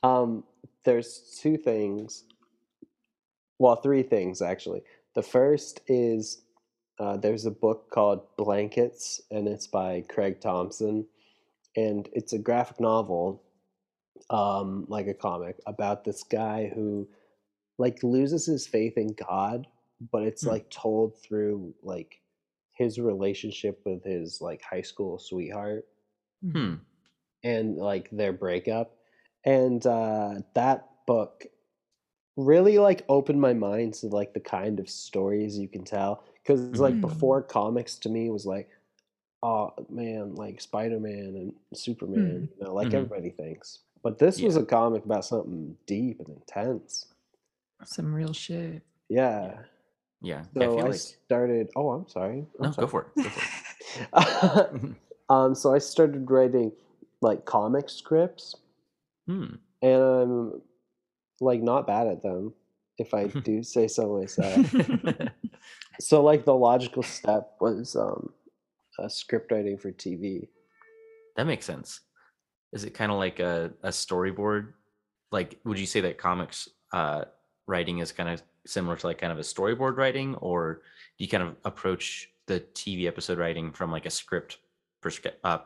um, 0.03 0.45
there's 0.85 1.39
two 1.41 1.57
things. 1.57 2.25
Well, 3.59 3.77
three 3.77 4.03
things 4.03 4.41
actually. 4.41 4.83
The 5.15 5.23
first 5.23 5.81
is 5.87 6.43
uh, 6.99 7.17
there's 7.17 7.47
a 7.47 7.51
book 7.51 7.91
called 7.91 8.23
Blankets, 8.37 9.21
and 9.31 9.49
it's 9.49 9.67
by 9.67 10.03
Craig 10.09 10.41
Thompson, 10.41 11.07
and 11.77 12.09
it's 12.13 12.33
a 12.33 12.39
graphic 12.39 12.81
novel, 12.81 13.43
um, 14.31 14.87
like 14.89 15.07
a 15.07 15.15
comic 15.15 15.59
about 15.67 16.05
this 16.05 16.23
guy 16.25 16.71
who, 16.75 17.09
like, 17.79 18.03
loses 18.03 18.47
his 18.47 18.67
faith 18.67 18.97
in 18.99 19.15
God, 19.15 19.67
but 20.13 20.25
it's 20.25 20.43
Hmm. 20.43 20.49
like 20.49 20.71
told 20.71 21.17
through 21.23 21.75
like 21.83 22.21
his 22.73 22.99
relationship 23.01 23.81
with 23.85 24.05
his 24.05 24.41
like 24.41 24.63
high 24.63 24.83
school 24.83 25.19
sweetheart 25.19 25.87
Hmm. 26.43 26.75
and 27.43 27.77
like 27.77 28.09
their 28.11 28.33
breakup 28.33 28.97
and 29.45 29.87
uh 29.87 30.35
that 30.55 30.89
book 31.07 31.47
really 32.37 32.79
like 32.79 33.05
opened 33.09 33.41
my 33.41 33.55
mind 33.55 33.95
to 33.95 34.07
like 34.09 34.35
the 34.35 34.41
kind 34.41 34.81
of 34.81 34.89
stories 34.89 35.59
you 35.59 35.69
can 35.69 35.85
tell 35.85 36.25
because 36.49 36.81
like 36.81 36.95
Mhm. 36.95 37.03
before 37.03 37.43
comics 37.43 37.97
to 37.99 38.09
me 38.09 38.31
was 38.31 38.47
like 38.47 38.71
oh 39.43 39.73
man 39.91 40.35
like 40.35 40.61
spider-man 40.61 41.37
and 41.37 41.53
superman 41.79 42.49
you 42.59 42.65
know 42.65 42.73
like 42.75 42.89
Mhm. 42.89 42.95
everybody 42.95 43.31
thinks 43.31 43.81
but 44.03 44.19
this 44.19 44.41
was 44.41 44.57
a 44.57 44.65
comic 44.65 45.05
about 45.05 45.25
something 45.25 45.77
deep 45.87 46.19
and 46.21 46.29
intense 46.31 47.13
Some 47.85 48.13
real 48.15 48.33
shit. 48.33 48.83
yeah 49.09 49.63
Yeah. 50.23 50.43
so 50.55 50.61
yeah 50.61 50.69
I 50.83 50.87
I, 50.87 50.89
like 50.89 50.95
started 51.01 51.71
oh 51.77 51.91
i'm 51.91 52.09
sorry 52.09 52.47
I'm 52.59 52.65
no, 52.67 52.71
sorry. 52.73 52.87
go 52.87 52.91
for 52.91 53.01
it. 53.03 53.23
Go 53.23 53.31
for 53.31 54.79
it. 54.81 54.97
um 55.29 55.55
so 55.55 55.75
i 55.75 55.79
started 55.79 56.29
writing 56.31 56.73
like 57.21 57.45
comic 57.45 57.89
scripts 57.91 58.57
hmm. 59.27 59.55
and 59.83 60.03
I'm 60.03 60.63
like 61.41 61.63
not 61.63 61.87
bad 61.87 62.07
at 62.09 62.23
them 62.23 62.53
if 62.99 63.15
I 63.15 63.27
do 63.49 63.63
say 63.63 63.87
so 63.87 64.19
myself. 64.19 64.75
so 66.01 66.23
like 66.23 66.45
the 66.45 66.55
logical 66.55 67.03
step 67.03 67.53
was 67.61 67.97
um 67.97 68.33
uh, 68.99 69.09
script 69.09 69.53
writing 69.53 69.79
for 69.79 69.93
TV. 69.93 70.49
that 71.37 71.47
makes 71.47 71.65
sense. 71.65 72.01
Is 72.73 72.85
it 72.85 72.95
kind 72.95 73.11
of 73.13 73.19
like 73.19 73.41
a, 73.41 73.71
a 73.83 73.89
storyboard? 73.89 74.73
Like, 75.31 75.59
would 75.65 75.79
you 75.79 75.87
say 75.87 76.01
that 76.01 76.19
comics 76.19 76.69
uh, 76.93 77.25
writing 77.67 77.99
is 77.99 78.13
kind 78.13 78.29
of 78.29 78.43
similar 78.67 78.97
to 78.97 79.07
like 79.07 79.19
kind 79.19 79.33
of 79.33 79.39
a 79.39 79.43
storyboard 79.43 79.97
writing, 79.97 80.35
or 80.37 80.83
do 81.17 81.25
you 81.25 81.29
kind 81.29 81.43
of 81.43 81.57
approach 81.65 82.31
the 82.47 82.61
TV 82.75 83.07
episode 83.07 83.39
writing 83.39 83.73
from 83.73 83.93
like 83.93 84.07
a 84.07 84.11
script 84.11 84.59
perspe- 85.03 85.35
uh, 85.45 85.59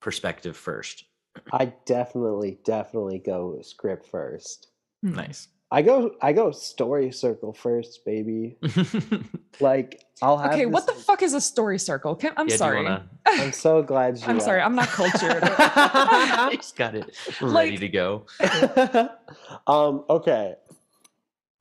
perspective 0.00 0.56
first? 0.56 1.04
I 1.52 1.72
definitely 1.84 2.58
definitely 2.64 3.18
go 3.18 3.58
script 3.62 4.06
first. 4.06 4.68
Hmm. 5.02 5.14
Nice. 5.14 5.48
I 5.74 5.82
go 5.82 6.14
I 6.22 6.32
go 6.32 6.52
story 6.52 7.10
circle 7.10 7.52
first, 7.52 8.04
baby. 8.04 8.56
Like 9.60 10.02
I'll 10.20 10.36
have 10.38 10.52
Okay, 10.52 10.66
what 10.66 10.86
the 10.86 10.92
fuck 10.94 11.22
is 11.22 11.32
a 11.34 11.40
story 11.40 11.78
circle? 11.78 12.14
Can, 12.16 12.32
I'm 12.36 12.48
Yeah, 12.48 12.56
sorry. 12.56 12.82
wanna- 12.82 13.08
I'm 13.26 13.52
so 13.52 13.82
glad 13.82 14.18
you 14.18 14.24
I'm 14.26 14.40
sorry. 14.40 14.60
I'm 14.60 14.74
not 14.74 14.88
cultured. 14.88 15.42
He's 16.52 16.72
got 16.72 16.94
it 16.96 17.10
ready 17.40 17.52
Like- 17.52 17.80
to 17.80 17.88
go. 17.88 18.26
um 19.66 20.04
okay. 20.08 20.54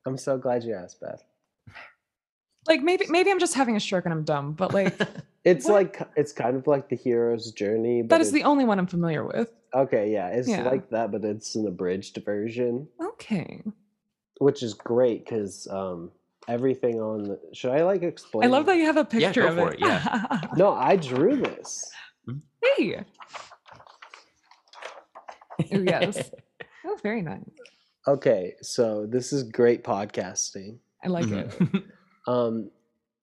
I'm 0.05 0.17
so 0.17 0.37
glad 0.37 0.63
you 0.63 0.73
asked, 0.73 0.99
Beth. 1.01 1.23
like 2.67 2.81
maybe 2.81 3.05
maybe 3.09 3.31
I'm 3.31 3.39
just 3.39 3.53
having 3.55 3.75
a 3.75 3.79
stroke 3.79 4.05
and 4.05 4.13
I'm 4.13 4.23
dumb, 4.23 4.53
but 4.53 4.73
like 4.73 4.99
It's 5.43 5.65
What? 5.65 5.73
like 5.73 6.01
it's 6.15 6.33
kind 6.33 6.55
of 6.55 6.65
like 6.67 6.89
the 6.89 6.95
hero's 6.95 7.51
journey. 7.51 8.01
But 8.01 8.09
that 8.09 8.21
is 8.21 8.31
the 8.31 8.43
only 8.43 8.65
one 8.65 8.79
I'm 8.79 8.87
familiar 8.87 9.23
with. 9.25 9.49
okay. 9.73 10.11
Yeah, 10.11 10.27
it's 10.29 10.47
Yeah. 10.47 10.63
like 10.69 10.89
that, 10.91 11.11
but 11.11 11.23
it's 11.25 11.55
an 11.55 11.67
abridged 11.67 12.17
version, 12.23 12.87
Okay. 13.01 13.61
Which 14.39 14.63
is 14.63 14.73
great 14.73 15.25
because 15.25 15.67
um, 15.69 16.11
everything 16.47 16.99
on. 17.01 17.23
The, 17.23 17.39
should 17.53 17.71
I 17.71 17.83
like 17.83 18.03
explain? 18.03 18.43
I 18.49 18.51
love 18.51 18.65
that 18.65 18.77
you 18.77 18.85
have 18.85 18.97
a 18.97 19.07
Yeah, 19.13 19.27
picture 19.27 19.41
go 19.41 19.47
of 19.49 19.55
for 19.55 19.71
it. 19.71 19.79
it, 19.79 19.85
yeah. 19.87 20.41
No, 20.57 20.73
I 20.73 20.95
drew 20.95 21.35
this. 21.37 21.91
hey. 22.77 23.03
Oh, 25.71 25.79
yes. 25.81 26.31
was 26.83 26.99
very 27.01 27.21
nice. 27.21 27.39
Okay, 28.07 28.53
so 28.61 29.05
this 29.05 29.31
is 29.31 29.43
great 29.43 29.83
podcasting. 29.83 30.77
I 31.03 31.07
like 31.07 31.27
Mhm. 31.27 31.73
it. 31.73 31.83
Um, 32.27 32.71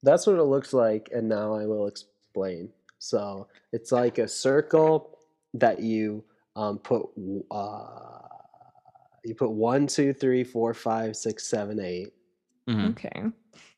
that's 0.03 0.27
what 0.27 0.35
it 0.37 0.43
looks 0.43 0.73
like, 0.73 1.09
and 1.11 1.27
now 1.27 1.55
I 1.55 1.65
will 1.65 1.87
explain. 1.87 2.69
So 2.99 3.47
it's 3.71 3.91
like 3.91 4.19
a 4.19 4.27
circle 4.27 5.17
that 5.55 5.79
you 5.79 6.23
um, 6.55 6.77
put 6.77 7.09
uh, 7.49 8.27
you 9.23 9.35
put 9.35 9.51
one, 9.51 9.87
two, 9.87 10.13
three, 10.13 10.43
four, 10.43 10.73
five, 10.73 11.15
six, 11.15 11.47
seven, 11.47 11.79
eight. 11.79 12.13
Mhm. 12.67 12.91
Okay. 12.91 13.23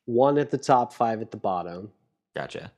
One 0.06 0.38
at 0.38 0.50
the 0.50 0.58
top, 0.58 0.92
five 0.92 1.20
at 1.20 1.30
the 1.30 1.36
bottom. 1.36 1.90
Gotcha. 2.34 2.72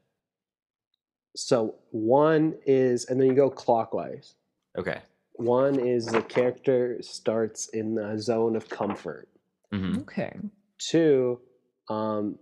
So 1.35 1.77
one 1.91 2.55
is, 2.67 3.07
and 3.07 3.21
then 3.21 3.29
you 3.29 3.35
go 3.35 3.51
clockwise. 3.51 4.35
Okay. 4.79 5.01
One 5.35 5.79
is 5.79 6.07
the 6.07 6.23
character 6.23 6.97
starts 7.03 7.69
in 7.69 7.95
the 7.95 8.19
zone 8.19 8.57
of 8.57 8.69
comfort. 8.69 9.29
hmm 9.73 9.99
Okay. 9.99 10.33
Two, 10.79 11.41
um, 11.89 12.39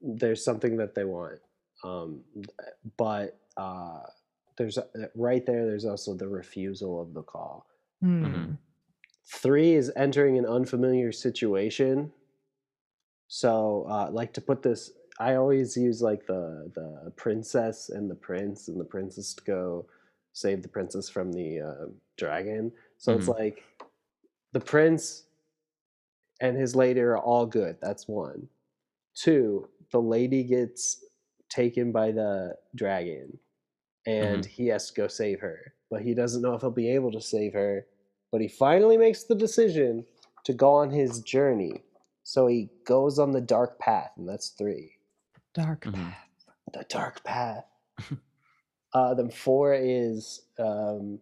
there's 0.00 0.44
something 0.44 0.76
that 0.78 0.94
they 0.94 1.04
want, 1.04 1.38
um, 1.84 2.22
but 2.96 3.38
uh, 3.56 4.00
there's 4.56 4.78
right 5.14 5.44
there. 5.44 5.66
There's 5.66 5.84
also 5.84 6.14
the 6.14 6.28
refusal 6.28 7.00
of 7.00 7.12
the 7.14 7.22
call. 7.22 7.66
Hmm. 8.00 8.52
Three 9.26 9.74
is 9.74 9.92
entering 9.96 10.38
an 10.38 10.46
unfamiliar 10.46 11.12
situation. 11.12 12.12
So, 13.28 13.86
uh, 13.88 14.10
like 14.10 14.32
to 14.34 14.40
put 14.40 14.62
this, 14.62 14.90
I 15.18 15.36
always 15.36 15.76
use 15.76 16.02
like 16.02 16.26
the 16.26 16.70
the 16.74 17.12
princess 17.12 17.90
and 17.90 18.10
the 18.10 18.14
prince, 18.14 18.68
and 18.68 18.80
the 18.80 18.84
princess 18.84 19.34
to 19.34 19.44
go 19.44 19.86
save 20.32 20.62
the 20.62 20.68
princess 20.68 21.08
from 21.08 21.32
the 21.32 21.60
uh, 21.60 21.86
dragon. 22.16 22.72
So 22.98 23.14
it's 23.14 23.28
Mhm. 23.28 23.38
like 23.38 23.64
the 24.52 24.60
prince 24.60 25.24
and 26.40 26.56
his 26.56 26.74
lady 26.74 27.00
are 27.00 27.18
all 27.18 27.46
good. 27.46 27.76
That's 27.80 28.08
one. 28.08 28.48
Two, 29.14 29.68
the 29.92 30.00
lady 30.00 30.42
gets 30.44 31.04
taken 31.48 31.92
by 31.92 32.12
the 32.12 32.56
dragon, 32.74 33.38
and 34.06 34.44
he 34.44 34.68
has 34.68 34.88
to 34.88 34.94
go 34.94 35.08
save 35.08 35.40
her, 35.40 35.74
but 35.90 36.02
he 36.02 36.14
doesn't 36.14 36.42
know 36.42 36.54
if 36.54 36.62
he'll 36.62 36.70
be 36.70 36.90
able 36.90 37.12
to 37.12 37.20
save 37.20 37.52
her 37.54 37.86
but 38.32 38.40
he 38.40 38.48
finally 38.48 38.96
makes 38.96 39.24
the 39.24 39.34
decision 39.34 40.04
to 40.44 40.52
go 40.52 40.72
on 40.74 40.90
his 40.90 41.20
journey. 41.20 41.82
So 42.22 42.46
he 42.46 42.68
goes 42.84 43.18
on 43.18 43.32
the 43.32 43.40
dark 43.40 43.78
path, 43.78 44.12
and 44.16 44.28
that's 44.28 44.50
three. 44.50 44.96
Dark 45.54 45.84
Mhm. 45.84 45.94
path. 45.94 46.28
The 46.72 46.84
dark 46.88 47.24
path. 47.24 47.64
uh, 48.92 49.14
then 49.14 49.30
four 49.30 49.74
is 49.74 50.42
um, 50.58 51.18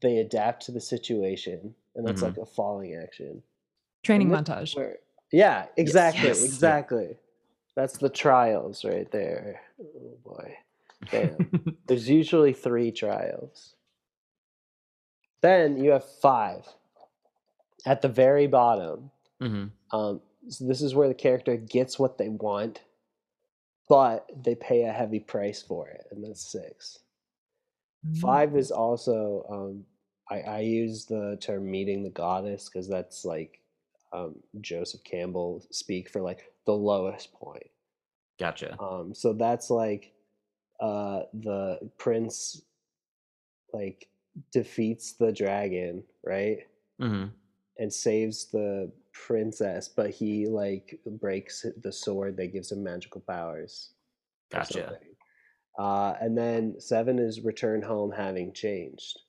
they 0.00 0.18
adapt 0.18 0.66
to 0.66 0.72
the 0.72 0.80
situation, 0.80 1.74
and 1.94 2.06
that's 2.06 2.20
Mhm. 2.20 2.24
like 2.28 2.36
a 2.38 2.46
falling 2.46 2.94
action. 2.94 3.42
Training 4.02 4.28
then- 4.30 4.44
montage. 4.44 4.76
Where, 4.76 4.98
yeah, 5.32 5.66
exactly, 5.76 6.24
yes, 6.28 6.40
yeah. 6.40 6.46
exactly. 6.46 7.16
That's 7.76 7.98
the 7.98 8.08
trials 8.10 8.84
right 8.84 9.10
there. 9.10 9.60
Oh 9.80 10.16
boy. 10.24 10.56
Damn. 11.10 11.76
There's 11.86 12.08
usually 12.08 12.52
three 12.52 12.90
trials. 12.92 13.74
Then 15.44 15.76
you 15.76 15.90
have 15.90 16.06
five. 16.22 16.66
At 17.84 18.00
the 18.00 18.08
very 18.08 18.46
bottom, 18.46 19.10
hmm 19.38 19.66
um, 19.92 20.22
so 20.48 20.66
this 20.66 20.80
is 20.80 20.94
where 20.94 21.06
the 21.06 21.14
character 21.14 21.58
gets 21.58 21.98
what 21.98 22.16
they 22.16 22.30
want, 22.30 22.80
but 23.86 24.26
they 24.42 24.54
pay 24.54 24.84
a 24.84 24.92
heavy 24.92 25.20
price 25.20 25.60
for 25.60 25.88
it, 25.88 26.06
and 26.10 26.24
that's 26.24 26.50
six. 26.50 27.00
Five 28.22 28.56
is 28.56 28.70
also 28.70 29.44
um, 29.50 29.84
I, 30.30 30.40
I 30.50 30.60
use 30.60 31.04
the 31.04 31.36
term 31.42 31.70
meeting 31.70 32.02
the 32.02 32.08
goddess 32.08 32.70
because 32.70 32.88
that's 32.88 33.26
like 33.26 33.60
um, 34.14 34.36
Joseph 34.62 35.04
Campbell 35.04 35.62
speak 35.70 36.08
for 36.08 36.22
like 36.22 36.52
the 36.64 36.72
lowest 36.72 37.34
point. 37.34 37.70
Gotcha. 38.40 38.80
Um, 38.82 39.14
so 39.14 39.34
that's 39.34 39.68
like 39.68 40.14
uh, 40.80 41.24
the 41.34 41.90
prince 41.98 42.62
like 43.74 44.08
defeats 44.52 45.14
the 45.14 45.32
dragon, 45.32 46.04
right? 46.24 46.66
hmm 46.98 47.36
And 47.78 47.92
saves 47.92 48.46
the 48.50 48.92
princess, 49.12 49.88
but 49.88 50.10
he 50.10 50.46
like 50.48 51.00
breaks 51.06 51.64
the 51.76 51.92
sword 51.92 52.36
that 52.36 52.48
gives 52.48 52.70
him 52.72 52.82
magical 52.82 53.20
powers. 53.20 53.94
Gotcha. 54.50 54.96
Uh, 55.78 56.14
and 56.20 56.38
then 56.38 56.80
seven 56.80 57.18
is 57.18 57.40
return 57.40 57.82
home 57.82 58.12
having 58.12 58.52
changed. 58.52 59.20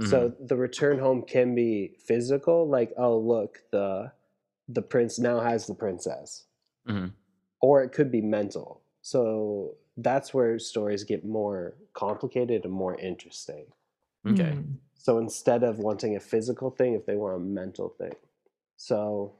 So 0.00 0.30
Mhm. 0.30 0.36
the 0.40 0.56
return 0.56 0.98
home 0.98 1.22
can 1.24 1.54
be 1.54 1.96
physical, 2.06 2.68
like 2.68 2.92
oh 2.98 3.18
look 3.18 3.64
the 3.72 4.12
the 4.68 4.82
prince 4.82 5.18
now 5.18 5.40
has 5.40 5.66
the 5.66 5.74
princess, 5.74 6.46
Mhm. 6.84 7.14
or 7.60 7.82
it 7.82 7.92
could 7.92 8.10
be 8.10 8.20
mental. 8.20 8.82
So 9.02 9.76
that's 9.96 10.32
where 10.32 10.58
stories 10.58 11.04
get 11.04 11.24
more 11.24 11.76
complicated 11.94 12.64
and 12.64 12.72
more 12.72 12.94
interesting. 12.98 13.72
Okay. 14.28 14.52
Mm. 14.52 14.76
So 14.94 15.18
instead 15.18 15.62
of 15.62 15.78
wanting 15.78 16.16
a 16.16 16.20
physical 16.20 16.70
thing, 16.70 16.94
if 16.94 17.06
they 17.06 17.16
want 17.16 17.36
a 17.36 17.38
mental 17.38 17.88
thing, 17.88 18.12
so 18.76 19.34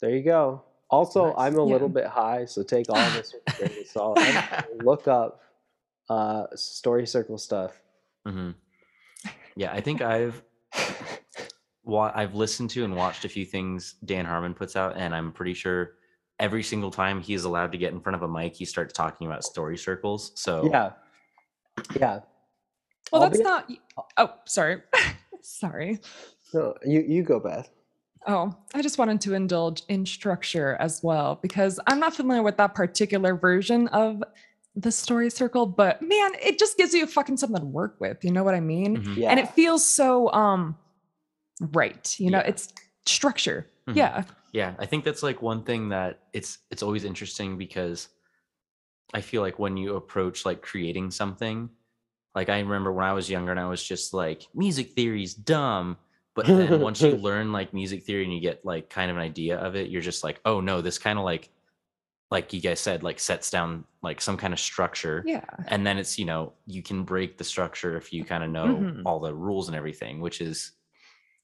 there 0.00 0.10
you 0.10 0.22
go. 0.22 0.62
Also, 0.90 1.28
Nice. 1.28 1.34
I'm 1.38 1.56
a 1.56 1.64
Yeah. 1.64 1.72
little 1.72 1.88
bit 1.88 2.06
high, 2.06 2.44
so 2.44 2.62
take 2.62 2.90
all 2.90 3.10
this 3.10 3.32
with 3.32 3.54
a 3.54 3.56
grain 3.56 3.80
of 3.80 3.86
salt. 3.86 4.18
Look 4.80 5.08
up 5.08 5.40
uh, 6.10 6.46
story 6.54 7.06
circle 7.06 7.38
stuff. 7.38 7.72
hmm 8.26 8.50
Yeah, 9.56 9.72
I 9.72 9.80
think 9.80 10.02
I've 10.02 10.42
wa- 11.84 12.12
I've 12.14 12.34
listened 12.34 12.70
to 12.70 12.84
and 12.84 12.94
watched 12.94 13.24
a 13.24 13.28
few 13.28 13.44
things 13.46 13.94
Dan 14.04 14.26
Harmon 14.26 14.54
puts 14.54 14.76
out, 14.76 14.96
and 14.96 15.14
I'm 15.14 15.32
pretty 15.32 15.54
sure 15.54 15.92
every 16.38 16.62
single 16.62 16.90
time 16.90 17.20
he's 17.20 17.44
allowed 17.44 17.72
to 17.72 17.78
get 17.78 17.92
in 17.92 18.00
front 18.00 18.16
of 18.16 18.22
a 18.22 18.28
mic, 18.28 18.54
he 18.54 18.64
starts 18.64 18.92
talking 18.92 19.26
about 19.26 19.44
story 19.44 19.78
circles. 19.78 20.32
So 20.34 20.68
Yeah, 20.70 20.92
yeah. 21.98 22.20
Well, 23.12 23.22
I'll 23.22 23.28
that's 23.28 23.38
be- 23.38 23.44
not. 23.44 23.70
Oh, 24.16 24.32
sorry. 24.46 24.82
sorry. 25.42 26.00
No, 26.52 26.74
you 26.84 27.00
you 27.06 27.22
go, 27.22 27.40
Beth. 27.40 27.68
Oh, 28.26 28.54
I 28.74 28.80
just 28.80 28.96
wanted 28.98 29.20
to 29.22 29.34
indulge 29.34 29.82
in 29.88 30.06
structure 30.06 30.76
as 30.80 31.02
well 31.02 31.38
because 31.42 31.78
I'm 31.86 32.00
not 32.00 32.14
familiar 32.14 32.42
with 32.42 32.56
that 32.56 32.74
particular 32.74 33.34
version 33.36 33.88
of 33.88 34.22
the 34.74 34.90
story 34.90 35.28
circle, 35.30 35.66
but 35.66 36.00
man, 36.00 36.32
it 36.42 36.58
just 36.58 36.76
gives 36.78 36.94
you 36.94 37.06
fucking 37.06 37.36
something 37.36 37.60
to 37.60 37.66
work 37.66 37.96
with. 38.00 38.24
You 38.24 38.32
know 38.32 38.42
what 38.42 38.54
I 38.54 38.60
mean? 38.60 38.96
Mhm. 38.96 39.16
Yeah, 39.16 39.30
And 39.30 39.38
it 39.38 39.50
feels 39.50 39.84
so 39.86 40.32
um 40.32 40.76
right. 41.60 42.18
You 42.18 42.30
know, 42.30 42.38
Yeah. 42.38 42.46
it's 42.48 42.72
structure. 43.06 43.68
Mhm. 43.88 43.96
Yeah. 43.96 44.24
Yeah, 44.52 44.74
I 44.78 44.86
think 44.86 45.04
that's 45.04 45.22
like 45.22 45.42
one 45.42 45.62
thing 45.64 45.88
that 45.90 46.20
it's 46.32 46.58
it's 46.70 46.82
always 46.82 47.04
interesting 47.04 47.58
because 47.58 48.08
I 49.12 49.20
feel 49.20 49.42
like 49.42 49.58
when 49.58 49.76
you 49.76 49.96
approach 49.96 50.46
like 50.46 50.62
creating 50.62 51.10
something, 51.10 51.68
like 52.34 52.48
I 52.48 52.60
remember 52.60 52.92
when 52.92 53.04
I 53.06 53.12
was 53.12 53.30
younger 53.30 53.50
and 53.52 53.60
I 53.60 53.68
was 53.68 53.82
just 53.82 54.12
like 54.14 54.48
music 54.54 54.92
theory's 54.92 55.34
dumb, 55.34 55.98
but 56.34 56.54
then 56.56 56.78
once 56.80 57.04
you 57.04 57.16
learn 57.16 57.52
like 57.52 57.72
music 57.74 58.04
theory 58.04 58.24
and 58.24 58.34
you 58.34 58.40
get 58.40 58.64
like 58.64 58.90
kind 58.90 59.10
of 59.10 59.16
an 59.16 59.22
idea 59.22 59.58
of 59.58 59.76
it, 59.76 59.90
you're 59.90 60.02
just 60.02 60.24
like, 60.24 60.40
"Oh 60.44 60.60
no, 60.60 60.80
this 60.80 60.98
kind 60.98 61.18
of 61.18 61.24
like 61.24 61.50
like 62.30 62.52
you 62.52 62.60
guys 62.60 62.80
said 62.80 63.02
like 63.02 63.20
sets 63.20 63.50
down 63.50 63.84
like 64.02 64.20
some 64.20 64.36
kind 64.36 64.52
of 64.52 64.60
structure." 64.60 65.24
Yeah. 65.26 65.44
And 65.68 65.86
then 65.86 65.98
it's, 65.98 66.18
you 66.18 66.24
know, 66.24 66.54
you 66.66 66.82
can 66.82 67.04
break 67.04 67.38
the 67.38 67.44
structure 67.44 67.96
if 67.96 68.12
you 68.12 68.24
kind 68.24 68.44
of 68.44 68.50
know 68.50 68.88
Mhm. 68.94 69.02
all 69.06 69.20
the 69.20 69.34
rules 69.34 69.68
and 69.68 69.76
everything, 69.76 70.20
which 70.20 70.40
is 70.40 70.72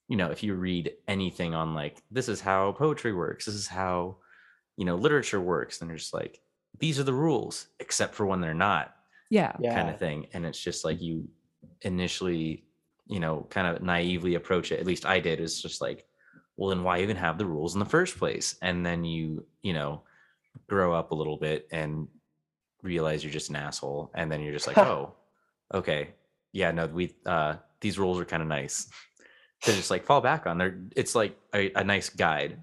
you 0.07 0.17
know, 0.17 0.29
if 0.31 0.43
you 0.43 0.55
read 0.55 0.93
anything 1.07 1.53
on 1.55 1.73
like 1.73 2.01
this 2.11 2.27
is 2.29 2.41
how 2.41 2.73
poetry 2.73 3.13
works, 3.13 3.45
this 3.45 3.55
is 3.55 3.67
how 3.67 4.17
you 4.77 4.85
know 4.85 4.95
literature 4.95 5.41
works, 5.41 5.79
then 5.79 5.89
you're 5.89 5.97
just 5.97 6.13
like 6.13 6.41
these 6.79 6.99
are 6.99 7.03
the 7.03 7.13
rules, 7.13 7.67
except 7.79 8.15
for 8.15 8.25
when 8.25 8.41
they're 8.41 8.53
not, 8.53 8.95
Yeah. 9.31 9.53
yeah. 9.59 9.73
kind 9.73 9.89
of 9.89 9.97
thing. 9.97 10.27
And 10.33 10.45
it's 10.45 10.59
just 10.59 10.85
like 10.85 11.01
you 11.01 11.27
initially, 11.81 12.65
you 13.07 13.19
know, 13.19 13.47
kind 13.49 13.65
of 13.65 13.81
naively 13.81 14.35
approach 14.35 14.71
it. 14.71 14.79
At 14.79 14.85
least 14.85 15.05
I 15.05 15.19
did. 15.21 15.39
It's 15.39 15.61
just 15.61 15.81
like, 15.81 16.05
well, 16.57 16.69
then 16.69 16.83
why 16.83 16.99
even 16.99 17.15
have 17.15 17.37
the 17.37 17.45
rules 17.45 17.73
in 17.73 17.79
the 17.79 17.85
first 17.85 18.19
place? 18.19 18.57
And 18.61 18.85
then 18.85 19.05
you, 19.05 19.45
you 19.63 19.73
know, 19.73 20.03
grow 20.67 20.93
up 20.93 21.11
a 21.11 21.15
little 21.15 21.37
bit 21.37 21.67
and 21.71 22.09
realize 22.83 23.23
you're 23.23 23.31
just 23.31 23.49
an 23.49 23.55
asshole. 23.55 24.11
And 24.13 24.29
then 24.29 24.41
you're 24.41 24.53
just 24.53 24.67
like, 24.67 24.77
oh, 24.89 25.13
okay, 25.73 26.09
yeah, 26.51 26.71
no, 26.71 26.87
we 26.87 27.15
uh 27.25 27.55
these 27.79 27.97
rules 27.97 28.19
are 28.19 28.25
kind 28.25 28.43
of 28.43 28.49
nice 28.49 28.89
to 29.63 29.71
just 29.71 29.89
like 29.89 30.03
fall 30.03 30.19
back 30.19 30.45
on. 30.45 30.57
They're 30.57 30.77
it's 30.93 31.15
like 31.15 31.37
a, 31.55 31.71
a 31.73 31.85
nice 31.85 32.09
guide. 32.09 32.61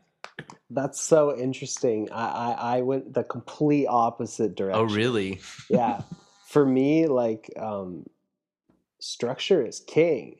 That's 0.68 1.00
so 1.00 1.35
interesting. 1.35 2.12
I, 2.12 2.28
I 2.28 2.76
I 2.76 2.81
went 2.83 3.14
the 3.14 3.24
complete 3.24 3.87
opposite 3.87 4.54
direction. 4.54 4.81
Oh, 4.81 4.85
really? 4.85 5.40
yeah 5.70 6.02
for 6.48 6.64
me 6.64 7.06
like 7.06 7.50
um 7.58 8.04
structure 9.00 9.64
is 9.64 9.80
king 9.87 10.37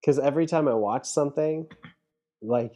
because 0.00 0.18
every 0.18 0.46
time 0.46 0.68
i 0.68 0.74
watch 0.74 1.06
something 1.06 1.66
like 2.40 2.74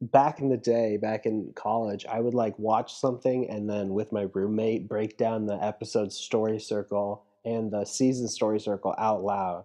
back 0.00 0.40
in 0.40 0.48
the 0.48 0.56
day 0.56 0.96
back 0.96 1.26
in 1.26 1.52
college 1.54 2.04
i 2.06 2.20
would 2.20 2.34
like 2.34 2.58
watch 2.58 2.94
something 2.94 3.48
and 3.48 3.70
then 3.70 3.90
with 3.90 4.12
my 4.12 4.26
roommate 4.34 4.88
break 4.88 5.16
down 5.16 5.46
the 5.46 5.64
episode 5.64 6.12
story 6.12 6.58
circle 6.58 7.24
and 7.44 7.70
the 7.72 7.84
season 7.84 8.28
story 8.28 8.58
circle 8.60 8.94
out 8.98 9.22
loud 9.22 9.64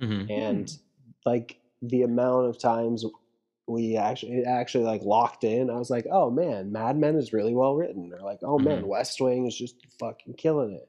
Mhm. 0.00 0.30
and 0.30 0.72
like 1.26 1.60
the 1.82 2.02
amount 2.02 2.46
of 2.46 2.58
times 2.58 3.04
we 3.66 3.96
actually 3.96 4.38
it 4.38 4.46
actually 4.46 4.84
like 4.84 5.02
locked 5.02 5.44
in 5.44 5.68
i 5.68 5.76
was 5.76 5.90
like 5.90 6.06
oh 6.10 6.30
man 6.30 6.72
mad 6.72 6.96
men 6.96 7.16
is 7.16 7.32
really 7.32 7.54
well 7.54 7.74
written 7.74 8.12
or 8.12 8.20
like 8.20 8.40
oh 8.42 8.58
man 8.58 8.82
Mhm. 8.82 8.86
west 8.86 9.20
wing 9.20 9.46
is 9.46 9.56
just 9.56 9.76
fucking 10.00 10.34
killing 10.34 10.72
it 10.74 10.88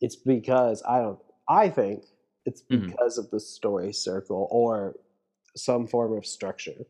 it's 0.00 0.16
because 0.16 0.82
i 0.88 0.98
don't 0.98 1.18
i 1.48 1.68
think 1.68 2.04
it's 2.46 2.62
Mhm. 2.70 2.86
because 2.86 3.18
of 3.18 3.30
the 3.30 3.38
story 3.40 3.92
circle 3.92 4.48
or 4.50 4.96
some 5.56 5.86
form 5.86 6.16
of 6.16 6.24
structure 6.26 6.86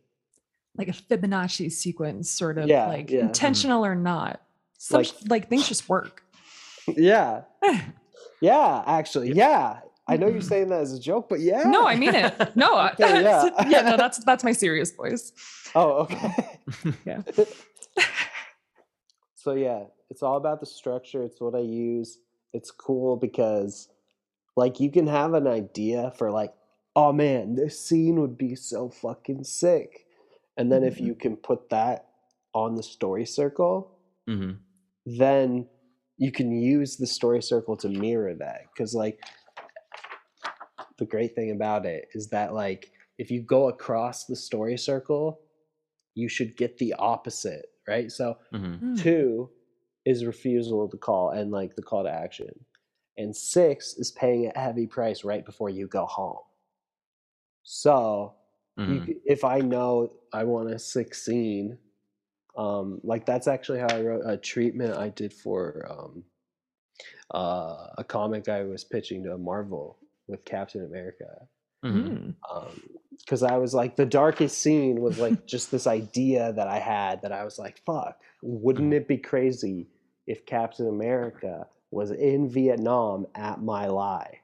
Like 0.76 0.88
a 0.88 0.92
Fibonacci 0.92 1.70
sequence, 1.72 2.30
sort 2.30 2.56
of 2.58 2.68
Yeah, 2.68 2.86
like 2.86 3.10
yeah. 3.10 3.22
Mhm. 3.22 3.26
intentional 3.30 3.84
or 3.84 3.96
not. 3.96 4.40
Some 4.78 4.98
Like- 4.98 5.06
sh- 5.06 5.26
like 5.28 5.48
things 5.50 5.66
just 5.66 5.88
work. 5.88 6.22
yeah 6.86 7.42
yeah 8.40 8.82
actually 8.86 9.32
yeah 9.32 9.80
i 10.06 10.16
know 10.16 10.28
you're 10.28 10.40
saying 10.40 10.68
that 10.70 10.80
as 10.80 10.92
a 10.92 11.00
joke 11.00 11.28
but 11.28 11.40
yeah 11.40 11.62
No, 11.64 11.86
I 11.86 11.96
mean 11.96 12.14
it. 12.14 12.32
No, 12.56 12.68
Okay, 12.92 13.22
yeah. 13.26 13.50
yeah, 13.68 13.82
no, 13.90 13.96
that's 13.96 14.18
that's 14.24 14.44
my 14.44 14.52
serious 14.52 14.90
voice. 14.92 15.32
oh 15.74 15.90
okay 16.04 16.32
Yeah. 17.04 17.22
so 19.34 19.52
yeah 19.52 19.84
it's 20.10 20.22
all 20.22 20.36
about 20.36 20.60
the 20.60 20.66
structure 20.66 21.22
it's 21.24 21.40
what 21.40 21.54
i 21.54 21.60
use 21.60 22.18
it's 22.52 22.70
cool 22.70 23.16
because 23.16 23.88
like 24.56 24.80
you 24.80 24.90
can 24.90 25.06
have 25.06 25.34
an 25.34 25.46
idea 25.46 26.12
for 26.16 26.30
like 26.30 26.52
oh 26.96 27.12
man 27.12 27.54
this 27.54 27.78
scene 27.80 28.20
would 28.20 28.36
be 28.36 28.54
so 28.54 28.88
fucking 28.90 29.44
sick 29.44 30.06
and 30.56 30.70
then 30.72 30.82
if 30.84 30.96
Mhm. 30.98 31.06
you 31.06 31.14
can 31.14 31.36
put 31.36 31.70
that 31.70 32.06
on 32.54 32.74
the 32.74 32.82
story 32.82 33.24
circle 33.26 33.92
Mhm. 34.28 34.58
then 35.06 35.68
you 36.16 36.30
can 36.32 36.52
use 36.52 36.96
the 36.96 37.06
story 37.06 37.42
circle 37.42 37.76
to 37.78 37.88
mirror 37.88 38.34
that 38.34 38.62
because 38.74 38.94
like 38.94 39.18
the 40.98 41.06
great 41.06 41.34
thing 41.34 41.50
about 41.50 41.86
it 41.86 42.08
is 42.14 42.28
that 42.28 42.52
like 42.52 42.90
if 43.18 43.30
you 43.30 43.40
go 43.40 43.68
across 43.68 44.24
the 44.26 44.36
story 44.36 44.76
circle 44.76 45.40
you 46.14 46.28
should 46.28 46.56
get 46.56 46.76
the 46.78 46.92
opposite 46.94 47.66
right 47.88 48.10
so 48.12 48.36
Mhm. 48.52 48.80
Mm. 48.82 48.96
two 48.98 49.50
is 50.06 50.24
refusal 50.24 50.84
of 50.84 50.90
the 50.90 50.98
call 50.98 51.30
and 51.30 51.50
like 51.50 51.76
the 51.76 51.82
call 51.82 52.04
to 52.04 52.10
action 52.10 52.52
and 53.18 53.34
six 53.36 53.94
is 53.94 54.10
paying 54.12 54.50
a 54.54 54.58
heavy 54.58 54.86
price 54.86 55.24
right 55.24 55.44
before 55.44 55.70
you 55.70 55.86
go 55.86 56.06
home 56.06 56.38
so 57.62 58.34
you, 58.76 59.00
Mhm. 59.00 59.06
c- 59.06 59.20
if 59.24 59.44
i 59.44 59.58
know 59.58 60.12
i 60.32 60.44
want 60.44 60.70
a 60.70 60.78
sick 60.78 61.14
scene 61.14 61.78
um 62.56 63.00
like 63.04 63.26
that's 63.26 63.48
actually 63.48 63.78
how 63.80 63.88
i 63.90 64.02
wrote 64.02 64.22
a 64.26 64.36
treatment 64.36 64.94
i 64.96 65.08
did 65.10 65.32
for 65.32 65.86
um 65.90 66.24
uh 67.34 67.88
a 67.98 68.04
comic 68.04 68.48
i 68.48 68.62
was 68.62 68.84
pitching 68.84 69.22
to 69.22 69.36
marvel 69.38 69.98
with 70.26 70.44
captain 70.44 70.84
america 70.84 71.48
Mhm. 71.84 72.34
Mm. 72.44 73.09
Because 73.24 73.42
I 73.42 73.56
was 73.56 73.74
like, 73.74 73.96
the 73.96 74.06
darkest 74.06 74.58
scene 74.58 75.00
was 75.00 75.18
like 75.18 75.46
just 75.54 75.70
this 75.70 75.86
idea 75.86 76.52
that 76.52 76.68
I 76.68 76.78
had 76.78 77.22
that 77.22 77.32
I 77.32 77.44
was 77.44 77.58
like, 77.58 77.80
fuck, 77.84 78.18
wouldn't 78.42 78.92
it 78.94 79.06
be 79.08 79.18
crazy 79.18 79.88
if 80.26 80.46
Captain 80.46 80.88
America 80.88 81.66
was 81.90 82.10
in 82.10 82.48
Vietnam 82.48 83.26
at 83.34 83.62
My 83.62 83.86
Lai. 83.86 84.40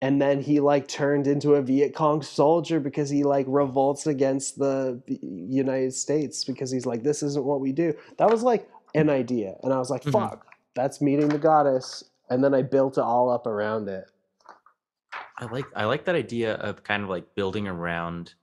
And 0.00 0.22
then 0.22 0.40
he 0.40 0.60
like 0.60 0.86
turned 0.86 1.26
into 1.26 1.54
a 1.54 1.62
Viet 1.62 1.94
Cong 1.94 2.22
soldier 2.22 2.78
because 2.78 3.10
he 3.10 3.24
like 3.24 3.46
revolts 3.48 4.06
against 4.06 4.58
the 4.58 5.02
United 5.08 5.92
States 5.92 6.44
because 6.44 6.70
he's 6.70 6.86
like, 6.86 7.02
this 7.02 7.22
isn't 7.22 7.44
what 7.44 7.60
we 7.60 7.72
do. 7.72 7.94
That 8.18 8.30
was 8.30 8.42
like 8.42 8.68
an 8.94 9.10
idea. 9.10 9.56
And 9.62 9.72
I 9.72 9.78
was 9.78 9.90
like, 9.90 10.04
Mhm. 10.04 10.12
fuck, 10.12 10.46
that's 10.74 11.00
meeting 11.00 11.28
the 11.28 11.38
goddess. 11.38 12.04
And 12.30 12.44
then 12.44 12.54
I 12.54 12.62
built 12.62 12.96
it 12.98 13.02
all 13.02 13.28
up 13.30 13.46
around 13.46 13.88
it. 13.88 14.04
I 15.38 15.44
like 15.46 15.66
I 15.76 15.84
like 15.84 16.04
that 16.06 16.14
idea 16.14 16.54
of 16.54 16.82
kind 16.82 17.02
of 17.02 17.08
like 17.08 17.34
building 17.34 17.68
around 17.68 18.34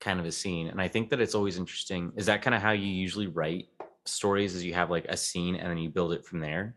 kind 0.00 0.20
of 0.20 0.26
a 0.26 0.32
scene. 0.32 0.68
And 0.68 0.80
I 0.80 0.88
think 0.88 1.10
that 1.10 1.20
it's 1.20 1.34
always 1.34 1.56
interesting. 1.58 2.12
Is 2.16 2.26
that 2.26 2.42
kind 2.42 2.54
of 2.54 2.62
how 2.62 2.72
you 2.72 2.86
usually 2.86 3.26
write 3.26 3.68
stories 4.04 4.54
is 4.54 4.64
you 4.64 4.74
have 4.74 4.90
like 4.90 5.06
a 5.08 5.16
scene 5.16 5.56
and 5.56 5.70
then 5.70 5.78
you 5.78 5.88
build 5.90 6.12
it 6.12 6.24
from 6.24 6.40
there? 6.40 6.74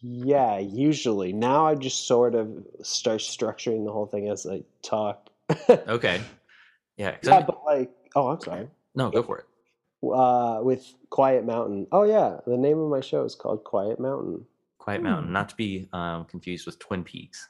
Yeah, 0.00 0.58
usually. 0.58 1.32
Now 1.32 1.66
I 1.66 1.74
just 1.74 2.06
sort 2.06 2.34
of 2.34 2.64
start 2.82 3.20
structuring 3.20 3.84
the 3.84 3.92
whole 3.92 4.06
thing 4.06 4.28
as 4.28 4.46
I 4.46 4.62
talk. 4.82 5.28
Okay. 5.70 6.20
Yeah. 6.96 7.10
I 7.10 7.18
yeah, 7.22 7.36
mean- 7.38 7.46
but 7.46 7.64
like, 7.64 7.90
oh, 8.14 8.28
I'm 8.28 8.40
sorry. 8.40 8.68
no, 8.94 9.10
go 9.10 9.22
for 9.22 9.38
it. 9.38 9.44
Uh, 10.02 10.60
with 10.62 10.94
Quiet 11.10 11.44
Mountain. 11.44 11.88
Oh 11.90 12.04
yeah, 12.04 12.38
the 12.46 12.56
name 12.56 12.78
of 12.78 12.88
my 12.88 13.00
show 13.00 13.24
is 13.24 13.34
called 13.34 13.64
Quiet 13.64 13.98
Mountain 13.98 14.44
Quiet 14.78 14.98
Hmm. 14.98 15.04
Mountain, 15.06 15.32
not 15.32 15.48
to 15.48 15.56
be 15.56 15.88
um, 15.92 16.24
confused 16.26 16.66
with 16.66 16.78
Twin 16.78 17.02
Peaks. 17.02 17.48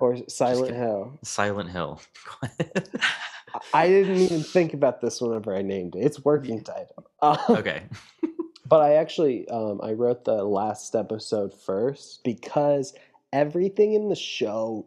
Or 0.00 0.16
Silent 0.28 0.66
kidding. 0.68 0.80
Hill. 0.82 1.18
Silent 1.22 1.70
Hill. 1.70 2.00
I- 2.42 3.60
I 3.72 3.86
didn't 3.88 4.16
even 4.16 4.42
think 4.42 4.74
about 4.74 5.00
this 5.00 5.20
whenever 5.20 5.54
I 5.54 5.62
named 5.62 5.94
it. 5.94 6.00
It's 6.00 6.24
working 6.24 6.62
title. 6.64 7.06
Uh, 7.22 7.36
okay. 7.50 7.84
But 8.66 8.80
I 8.80 8.94
actually 8.94 9.46
um, 9.50 9.80
I 9.82 9.92
wrote 9.92 10.24
the 10.24 10.42
last 10.42 10.94
episode 10.96 11.52
first 11.52 12.24
because 12.24 12.94
everything 13.30 13.92
in 13.92 14.08
the 14.08 14.16
show 14.16 14.86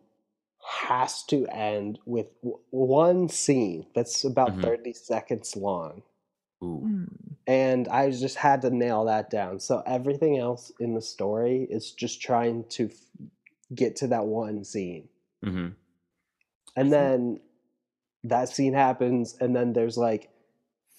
has 0.67 1.23
to 1.25 1.45
end 1.45 1.99
with 2.07 2.25
w- 2.41 2.59
one 2.71 3.29
scene 3.29 3.85
that's 3.93 4.23
about 4.23 4.57
Mhm. 4.57 4.63
30 4.63 4.93
seconds 4.93 5.55
long. 5.55 6.01
Ooh. 6.63 6.79
Hmm. 6.79 7.03
And 7.45 7.87
I 7.87 8.09
just 8.09 8.35
had 8.37 8.63
to 8.63 8.71
nail 8.71 9.05
that 9.05 9.29
down. 9.29 9.59
So 9.59 9.83
everything 9.85 10.39
else 10.39 10.71
in 10.79 10.95
the 10.95 11.01
story 11.01 11.67
is 11.69 11.91
just 11.91 12.19
trying 12.19 12.63
to 12.69 12.85
f- 12.87 13.27
get 13.73 13.95
to 13.97 14.07
that 14.07 14.25
one 14.25 14.63
scene. 14.63 15.09
hmm 15.43 15.69
And 16.75 16.91
then 16.91 17.39
that 18.23 18.49
scene 18.49 18.73
happens, 18.73 19.35
and 19.39 19.55
then 19.55 19.73
there's 19.73 19.97
like 19.97 20.29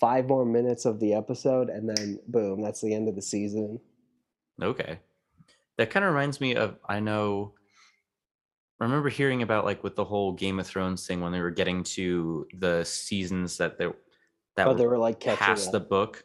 five 0.00 0.26
more 0.28 0.44
minutes 0.44 0.84
of 0.84 1.00
the 1.00 1.14
episode, 1.14 1.68
and 1.68 1.88
then 1.88 2.20
boom, 2.28 2.62
that's 2.62 2.80
the 2.80 2.94
end 2.94 3.08
of 3.08 3.14
the 3.16 3.22
season. 3.22 3.80
Okay. 4.62 5.00
That 5.76 5.90
kind 5.90 6.04
of 6.04 6.12
reminds 6.12 6.40
me 6.40 6.54
of 6.56 6.76
I 6.88 7.00
know 7.00 7.54
I 8.80 8.84
remember 8.84 9.08
hearing 9.08 9.42
about 9.42 9.64
like 9.64 9.82
with 9.82 9.96
the 9.96 10.04
whole 10.04 10.32
Game 10.32 10.60
of 10.60 10.66
Thrones 10.66 11.06
thing 11.06 11.20
when 11.20 11.32
they 11.32 11.40
were 11.40 11.50
getting 11.50 11.82
to 11.84 12.46
the 12.58 12.84
seasons 12.84 13.56
that 13.58 13.78
they 13.78 13.86
that 14.56 14.64
But 14.64 14.68
were 14.68 14.74
they 14.74 14.86
were 14.86 14.98
like 14.98 15.20
past 15.20 15.66
up. 15.68 15.72
the 15.72 15.80
book. 15.80 16.24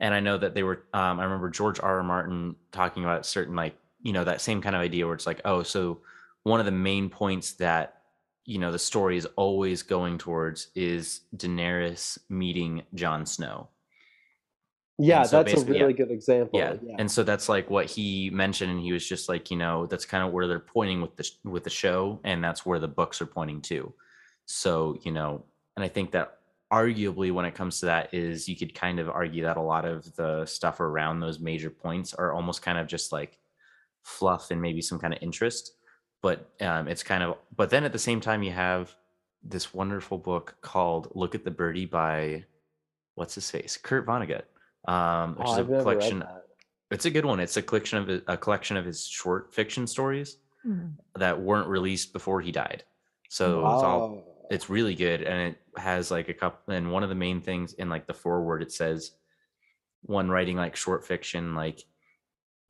And 0.00 0.12
I 0.12 0.20
know 0.20 0.36
that 0.38 0.54
they 0.54 0.62
were 0.62 0.84
um 0.92 1.20
I 1.20 1.24
remember 1.24 1.50
George 1.50 1.80
R. 1.80 1.98
R. 1.98 2.02
Martin 2.02 2.56
talking 2.72 3.04
about 3.04 3.26
certain 3.26 3.54
like, 3.56 3.76
you 4.04 4.12
know, 4.12 4.22
that 4.22 4.40
same 4.40 4.62
kind 4.62 4.76
of 4.76 4.82
idea 4.82 5.06
where 5.06 5.14
it's 5.14 5.26
like, 5.26 5.40
oh, 5.44 5.64
so 5.64 5.98
one 6.44 6.60
of 6.60 6.66
the 6.66 6.72
main 6.72 7.10
points 7.10 7.54
that 7.54 8.02
you 8.44 8.58
know 8.58 8.70
the 8.70 8.78
story 8.78 9.16
is 9.16 9.26
always 9.36 9.82
going 9.82 10.18
towards 10.18 10.68
is 10.76 11.22
Daenerys 11.34 12.18
meeting 12.28 12.82
Jon 12.94 13.26
Snow. 13.26 13.68
Yeah, 14.98 15.24
so 15.24 15.38
that's 15.38 15.52
a 15.52 15.56
basically, 15.56 15.76
yeah. 15.76 15.80
really 15.82 15.94
good 15.94 16.10
example. 16.12 16.60
yeah. 16.60 16.76
and 16.98 17.10
so 17.10 17.24
that's 17.24 17.48
like 17.48 17.68
what 17.68 17.86
he 17.86 18.30
mentioned 18.30 18.70
and 18.70 18.80
he 18.80 18.92
was 18.92 19.04
just 19.04 19.28
like 19.28 19.50
you 19.50 19.56
know 19.56 19.86
that's 19.86 20.04
kind 20.04 20.22
of 20.22 20.32
where 20.32 20.46
they're 20.46 20.60
pointing 20.60 21.00
with 21.00 21.16
the 21.16 21.28
with 21.42 21.64
the 21.64 21.70
show 21.70 22.20
and 22.22 22.44
that's 22.44 22.64
where 22.64 22.78
the 22.78 22.86
books 22.86 23.20
are 23.20 23.26
pointing 23.26 23.60
to 23.62 23.92
so 24.44 24.96
you 25.02 25.10
know 25.10 25.42
and 25.74 25.84
i 25.84 25.88
think 25.88 26.12
that 26.12 26.38
arguably 26.72 27.32
when 27.32 27.44
it 27.44 27.56
comes 27.56 27.80
to 27.80 27.86
that 27.86 28.14
is 28.14 28.48
you 28.48 28.54
could 28.54 28.72
kind 28.72 29.00
of 29.00 29.08
argue 29.08 29.42
that 29.42 29.56
a 29.56 29.60
lot 29.60 29.84
of 29.84 30.14
the 30.14 30.46
stuff 30.46 30.78
around 30.78 31.18
those 31.18 31.40
major 31.40 31.70
points 31.70 32.14
are 32.14 32.32
almost 32.32 32.62
kind 32.62 32.78
of 32.78 32.86
just 32.86 33.10
like 33.10 33.38
fluff 34.04 34.50
and 34.50 34.62
maybe 34.62 34.80
some 34.80 34.98
kind 34.98 35.12
of 35.12 35.18
interest 35.22 35.72
but 36.22 36.50
um 36.60 36.86
it's 36.88 37.02
kind 37.02 37.22
of 37.22 37.36
but 37.56 37.70
then 37.70 37.84
at 37.84 37.92
the 37.92 37.98
same 37.98 38.20
time 38.20 38.42
you 38.42 38.52
have 38.52 38.94
this 39.42 39.74
wonderful 39.74 40.18
book 40.18 40.56
called 40.60 41.10
look 41.14 41.34
at 41.34 41.44
the 41.44 41.50
birdie 41.50 41.86
by 41.86 42.44
what's 43.16 43.34
his 43.34 43.50
face 43.50 43.76
kurt 43.76 44.06
vonnegut 44.06 44.42
um 44.86 45.34
which 45.36 45.48
oh, 45.48 45.52
is 45.52 45.58
I've 45.58 45.70
a 45.70 45.82
collection 45.82 46.20
read 46.20 46.28
that. 46.28 46.44
it's 46.90 47.06
a 47.06 47.10
good 47.10 47.24
one. 47.24 47.40
It's 47.40 47.56
a 47.56 47.62
collection 47.62 47.98
of 47.98 48.22
a 48.28 48.36
collection 48.36 48.76
of 48.76 48.84
his 48.84 49.06
short 49.06 49.52
fiction 49.52 49.86
stories 49.86 50.36
Hmm. 50.64 50.92
that 51.16 51.38
weren't 51.38 51.68
released 51.68 52.14
before 52.14 52.40
he 52.40 52.50
died. 52.50 52.84
So 53.28 53.58
it's 53.60 53.82
all 53.82 54.46
it's 54.50 54.70
really 54.70 54.94
good 54.94 55.20
and 55.22 55.52
it 55.52 55.58
has 55.78 56.10
like 56.10 56.30
a 56.30 56.34
couple 56.34 56.72
and 56.72 56.90
one 56.90 57.02
of 57.02 57.10
the 57.10 57.14
main 57.14 57.40
things 57.42 57.74
in 57.74 57.90
like 57.90 58.06
the 58.06 58.14
foreword 58.14 58.62
it 58.62 58.72
says 58.72 59.12
one 60.02 60.30
writing 60.30 60.56
like 60.56 60.74
short 60.76 61.06
fiction 61.06 61.54
like 61.54 61.84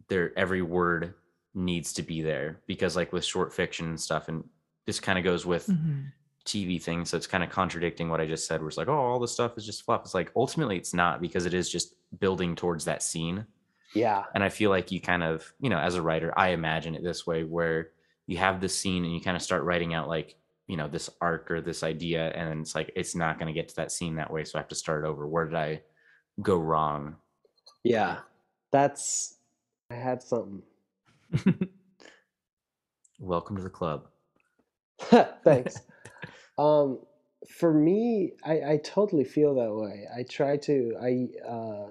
there 0.08 0.36
every 0.36 0.62
word 0.62 1.14
needs 1.54 1.92
to 1.94 2.02
be 2.02 2.20
there 2.22 2.60
because 2.66 2.96
like 2.96 3.12
with 3.12 3.24
short 3.24 3.52
fiction 3.52 3.86
and 3.86 4.00
stuff 4.00 4.28
and 4.28 4.44
this 4.86 5.00
kind 5.00 5.18
of 5.18 5.24
goes 5.24 5.46
with 5.46 5.66
Mhm. 5.68 6.06
TV 6.44 6.78
thing. 6.82 7.04
So 7.06 7.16
it's 7.16 7.26
kind 7.26 7.42
of 7.42 7.48
contradicting 7.50 8.10
what 8.10 8.20
I 8.20 8.26
just 8.26 8.46
said, 8.46 8.60
where 8.60 8.68
it's 8.68 8.76
like, 8.76 8.88
oh, 8.88 8.92
all 8.94 9.18
this 9.18 9.32
stuff 9.32 9.56
is 9.56 9.64
just 9.64 9.82
fluff. 9.82 10.02
It's 10.04 10.12
like 10.14 10.30
ultimately 10.36 10.76
it's 10.76 10.92
not 10.92 11.22
because 11.22 11.46
it 11.46 11.54
is 11.54 11.70
just 11.70 11.94
building 12.18 12.54
towards 12.54 12.84
that 12.84 13.02
scene. 13.02 13.46
yeah, 13.94 14.24
And 14.34 14.42
I 14.44 14.48
feel 14.50 14.68
like 14.70 14.90
you 14.92 15.00
kind 15.00 15.22
of, 15.22 15.54
you 15.60 15.70
know, 15.70 15.78
as 15.78 15.94
a 15.94 16.02
writer, 16.02 16.34
I 16.36 16.48
imagine 16.48 16.94
it 16.96 17.02
this 17.04 17.26
way 17.26 17.44
where 17.44 17.92
you 18.26 18.36
have 18.38 18.60
this 18.60 18.76
scene 18.78 19.04
and 19.04 19.14
you 19.14 19.20
kind 19.20 19.36
of 19.36 19.42
start 19.42 19.62
writing 19.62 19.94
out 19.94 20.08
like, 20.08 20.36
you 20.66 20.76
know, 20.76 20.88
this 20.88 21.08
arc 21.20 21.50
or 21.50 21.60
this 21.60 21.82
idea. 21.82 22.30
And 22.32 22.60
it's 22.60 22.74
like, 22.74 22.90
it's 22.96 23.14
not 23.14 23.38
going 23.38 23.46
to 23.46 23.58
get 23.58 23.68
to 23.68 23.76
that 23.76 23.92
scene 23.92 24.16
that 24.16 24.30
way. 24.32 24.44
So 24.44 24.58
I 24.58 24.62
have 24.62 24.68
to 24.68 24.74
start 24.74 25.04
over. 25.04 25.26
Where 25.28 25.44
did 25.46 25.54
I 25.54 25.82
go 26.42 26.56
wrong? 26.58 27.16
yeah. 27.84 28.18
That's 28.72 29.36
I 29.90 29.94
had 29.94 30.20
something. 30.22 30.62
Welcome 33.18 33.56
to 33.56 33.62
the 33.62 33.70
club. 33.70 34.08
Thanks. 35.44 35.80
um, 36.58 37.00
for 37.48 37.72
me, 37.72 38.32
I, 38.44 38.52
I 38.72 38.80
totally 38.82 39.24
feel 39.24 39.54
that 39.56 39.72
way. 39.72 40.06
I 40.16 40.22
try 40.22 40.56
to. 40.58 40.96
I 41.00 41.28
uh, 41.48 41.86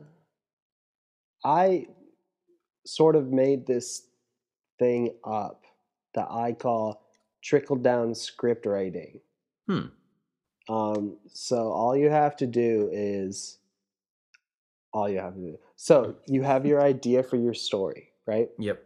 I 1.46 1.88
sort 2.86 3.16
of 3.16 3.32
made 3.32 3.66
this 3.66 4.08
thing 4.80 5.14
up 5.24 5.64
that 6.16 6.28
I 6.30 6.54
call 6.54 7.06
trickle 7.42 7.76
down 7.76 8.16
script 8.16 8.66
writing. 8.66 9.20
Hmm. 9.68 9.88
Um, 10.70 11.18
so 11.28 11.72
all 11.72 11.96
you 11.96 12.10
have 12.10 12.36
to 12.38 12.48
do 12.48 12.90
is 12.92 13.58
all 14.94 15.10
you 15.10 15.20
have 15.20 15.36
to 15.36 15.42
do. 15.42 15.60
So 15.76 16.16
you 16.28 16.42
have 16.44 16.66
your 16.66 16.82
idea 16.94 17.24
for 17.24 17.38
your 17.38 17.54
story, 17.54 18.10
right? 18.26 18.50
Yep. 18.60 18.84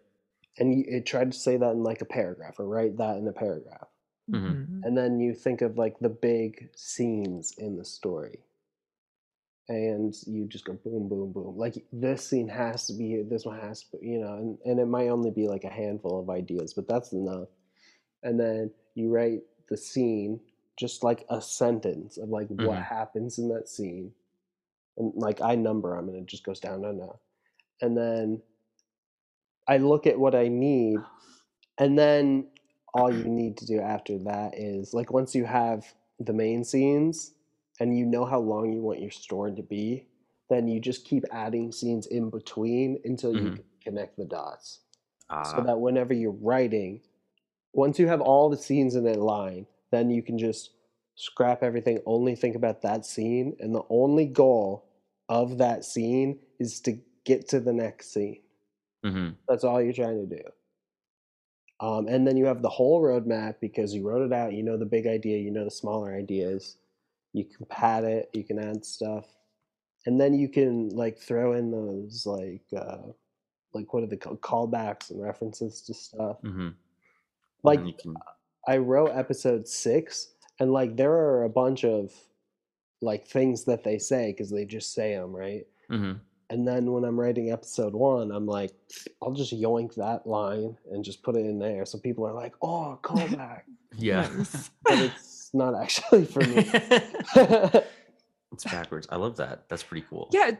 And 0.60 0.74
you, 0.74 0.86
you 0.88 1.02
try 1.02 1.24
to 1.26 1.32
say 1.32 1.58
that 1.58 1.72
in 1.72 1.84
like 1.84 2.02
a 2.02 2.06
paragraph 2.06 2.60
or 2.60 2.65
write 2.65 2.98
that 2.98 3.17
in 3.17 3.28
a 3.28 3.34
paragraph 3.34 3.88
Mhm. 4.30 4.67
Mhm. 4.67 4.84
and 4.84 4.98
then 4.98 5.20
you 5.20 5.34
think 5.34 5.62
of 5.62 5.78
like 5.78 6.00
the 6.00 6.10
big 6.10 6.70
scenes 6.76 7.54
in 7.58 7.78
the 7.78 7.86
story 7.86 8.39
and 9.70 10.15
you 10.26 10.46
just 10.48 10.65
go 10.65 10.74
boom 10.74 11.10
boom 11.10 11.32
boom 11.32 11.58
like 11.58 11.86
this 11.91 12.28
scene 12.28 12.48
has 12.48 12.88
to 12.88 12.93
be 12.93 13.08
here 13.08 13.24
this 13.24 13.46
one 13.46 13.60
has 13.60 13.82
to 13.84 13.98
be 13.98 14.08
you 14.08 14.20
know 14.20 14.34
and, 14.36 14.58
and 14.65 14.80
it 14.80 14.86
might 14.86 15.10
only 15.10 15.30
be 15.32 15.48
like 15.48 15.63
a 15.65 15.70
handful 15.70 16.20
of 16.20 16.30
ideas 16.30 16.74
but 16.74 16.88
that's 16.88 17.12
enough 17.13 17.50
and 18.24 18.39
then 18.39 18.72
you 18.96 19.10
write 19.10 19.41
the 19.70 19.78
scene 19.78 20.39
just 20.78 21.04
like 21.04 21.26
a 21.30 21.41
sentence 21.41 22.17
of 22.17 22.30
like 22.30 22.48
what 22.50 22.78
Mhm. 22.78 22.84
happens 22.86 23.38
in 23.39 23.50
that 23.50 23.67
scene 23.67 24.13
and 24.98 25.13
like 25.15 25.41
i 25.41 25.54
number 25.56 25.96
them 25.96 26.08
and 26.10 26.17
it 26.17 26.26
just 26.26 26.43
goes 26.46 26.60
down 26.60 26.82
down 26.82 26.98
down 26.98 27.17
and 27.82 27.98
then 27.98 28.41
i 29.67 29.77
look 29.77 30.08
at 30.08 30.19
what 30.19 30.36
i 30.36 30.47
need 30.47 30.99
and 31.77 31.97
then 31.97 32.47
all 32.93 33.12
you 33.12 33.25
need 33.25 33.58
to 33.58 33.65
do 33.65 33.80
after 33.80 34.17
that 34.19 34.53
is 34.58 34.93
like 34.93 35.12
once 35.12 35.36
you 35.36 35.45
have 35.45 35.86
the 36.19 36.34
main 36.34 36.63
scenes 36.63 37.34
and 37.80 37.97
you 37.97 38.06
know 38.06 38.25
how 38.25 38.39
long 38.39 38.71
you 38.71 38.82
want 38.82 39.01
your 39.01 39.12
story 39.12 39.53
to 39.56 39.63
be 39.63 40.08
then 40.49 40.67
you 40.67 40.80
just 40.80 41.06
keep 41.06 41.23
adding 41.32 41.71
scenes 41.71 42.08
in 42.08 42.30
between 42.30 42.99
until 43.06 43.34
you 43.36 43.51
Mhm. 43.51 43.62
connect 43.84 44.17
the 44.17 44.25
dots. 44.25 44.80
So 45.41 45.62
Ah, 45.62 45.63
that 45.63 45.80
whenever 45.80 46.13
you're 46.13 46.32
writing 46.32 47.01
once 47.73 47.99
you 47.99 48.08
have 48.08 48.21
all 48.21 48.49
the 48.49 48.58
scenes 48.58 48.95
in 48.95 49.08
a 49.08 49.13
line 49.13 49.67
then 49.91 50.10
you 50.10 50.21
can 50.23 50.38
just 50.38 50.71
scrap 51.15 51.63
everything 51.63 51.99
only 52.06 52.36
think 52.36 52.56
about 52.56 52.82
that 52.82 53.06
scene 53.06 53.56
and 53.60 53.73
the 53.75 53.84
only 53.89 54.25
goal 54.25 54.86
of 55.30 55.58
that 55.58 55.84
scene 55.86 56.39
is 56.60 56.80
to 56.82 56.97
get 57.25 57.47
to 57.49 57.60
the 57.60 57.73
next 57.73 58.13
scene 58.13 58.39
mhm. 59.08 59.36
that's 59.48 59.63
all 59.63 59.82
you're 59.82 59.93
trying 59.93 60.28
to 60.28 60.36
do. 60.36 60.43
Um, 61.80 62.08
and 62.08 62.28
then 62.28 62.38
you 62.38 62.46
have 62.46 62.62
the 62.62 62.70
whole 62.70 63.02
roadmap 63.02 63.56
because 63.62 63.93
you 63.93 64.08
wrote 64.08 64.26
it 64.26 64.34
out. 64.34 64.54
You 64.54 64.63
know 64.63 64.78
the 64.78 64.86
big 64.86 65.06
idea. 65.06 65.38
You 65.38 65.52
know 65.52 65.63
the 65.63 65.72
smaller 65.72 66.13
ideas. 66.15 66.78
You 67.34 67.46
can 67.46 67.65
pad 67.67 68.04
it. 68.04 68.30
You 68.34 68.43
can 68.43 68.58
add 68.58 68.84
stuff, 68.84 69.26
and 70.06 70.20
then 70.20 70.34
you 70.34 70.50
can 70.50 70.89
like 70.89 71.20
throw 71.20 71.54
in 71.54 71.72
those 71.72 72.26
like 72.26 72.65
uh, 72.76 73.12
like 73.74 73.93
what 73.93 74.04
are 74.04 74.08
the 74.08 74.17
callbacks 74.17 75.12
and 75.12 75.22
references 75.22 75.82
to 75.84 75.93
stuff. 75.93 76.38
hmm 76.41 76.70
Like 77.63 77.82
can, 78.00 78.15
I 78.67 78.78
wrote 78.78 79.12
episode 79.13 79.67
six, 79.67 80.34
and 80.60 80.72
like 80.72 80.98
there 80.98 81.13
are 81.13 81.43
a 81.43 81.50
bunch 81.50 81.86
of 81.86 82.12
like 83.02 83.28
things 83.28 83.65
that 83.65 83.84
they 83.84 84.00
say 84.00 84.32
because 84.32 84.50
they 84.50 84.65
just 84.65 84.93
say 84.93 85.13
them 85.15 85.36
right. 85.36 85.67
hmm 85.89 86.13
And 86.49 86.65
then 86.67 86.91
when 86.91 87.03
I'm 87.03 87.19
writing 87.19 87.51
episode 87.51 87.93
one, 87.93 88.31
I'm 88.31 88.45
like, 88.45 88.71
I'll 89.21 89.33
just 89.33 89.53
yoink 89.53 89.95
that 89.95 90.25
line 90.25 90.77
and 90.91 91.03
just 91.03 91.21
put 91.21 91.36
it 91.36 91.45
in 91.45 91.60
there, 91.60 91.86
so 91.86 91.97
people 91.97 92.25
are 92.25 92.33
like, 92.33 92.53
"Oh, 92.62 92.97
callback," 93.03 93.63
yeah. 93.97 94.27
But 94.83 94.99
it's 94.99 95.49
not 95.53 95.75
actually 95.75 96.23
for 96.25 96.39
me. 96.41 96.69
it's 98.53 98.63
backwards. 98.63 99.07
I 99.12 99.17
love 99.17 99.38
that. 99.38 99.67
That's 99.69 99.83
pretty 99.83 100.05
cool. 100.10 100.29
yeah, 100.31 100.49
it, 100.49 100.60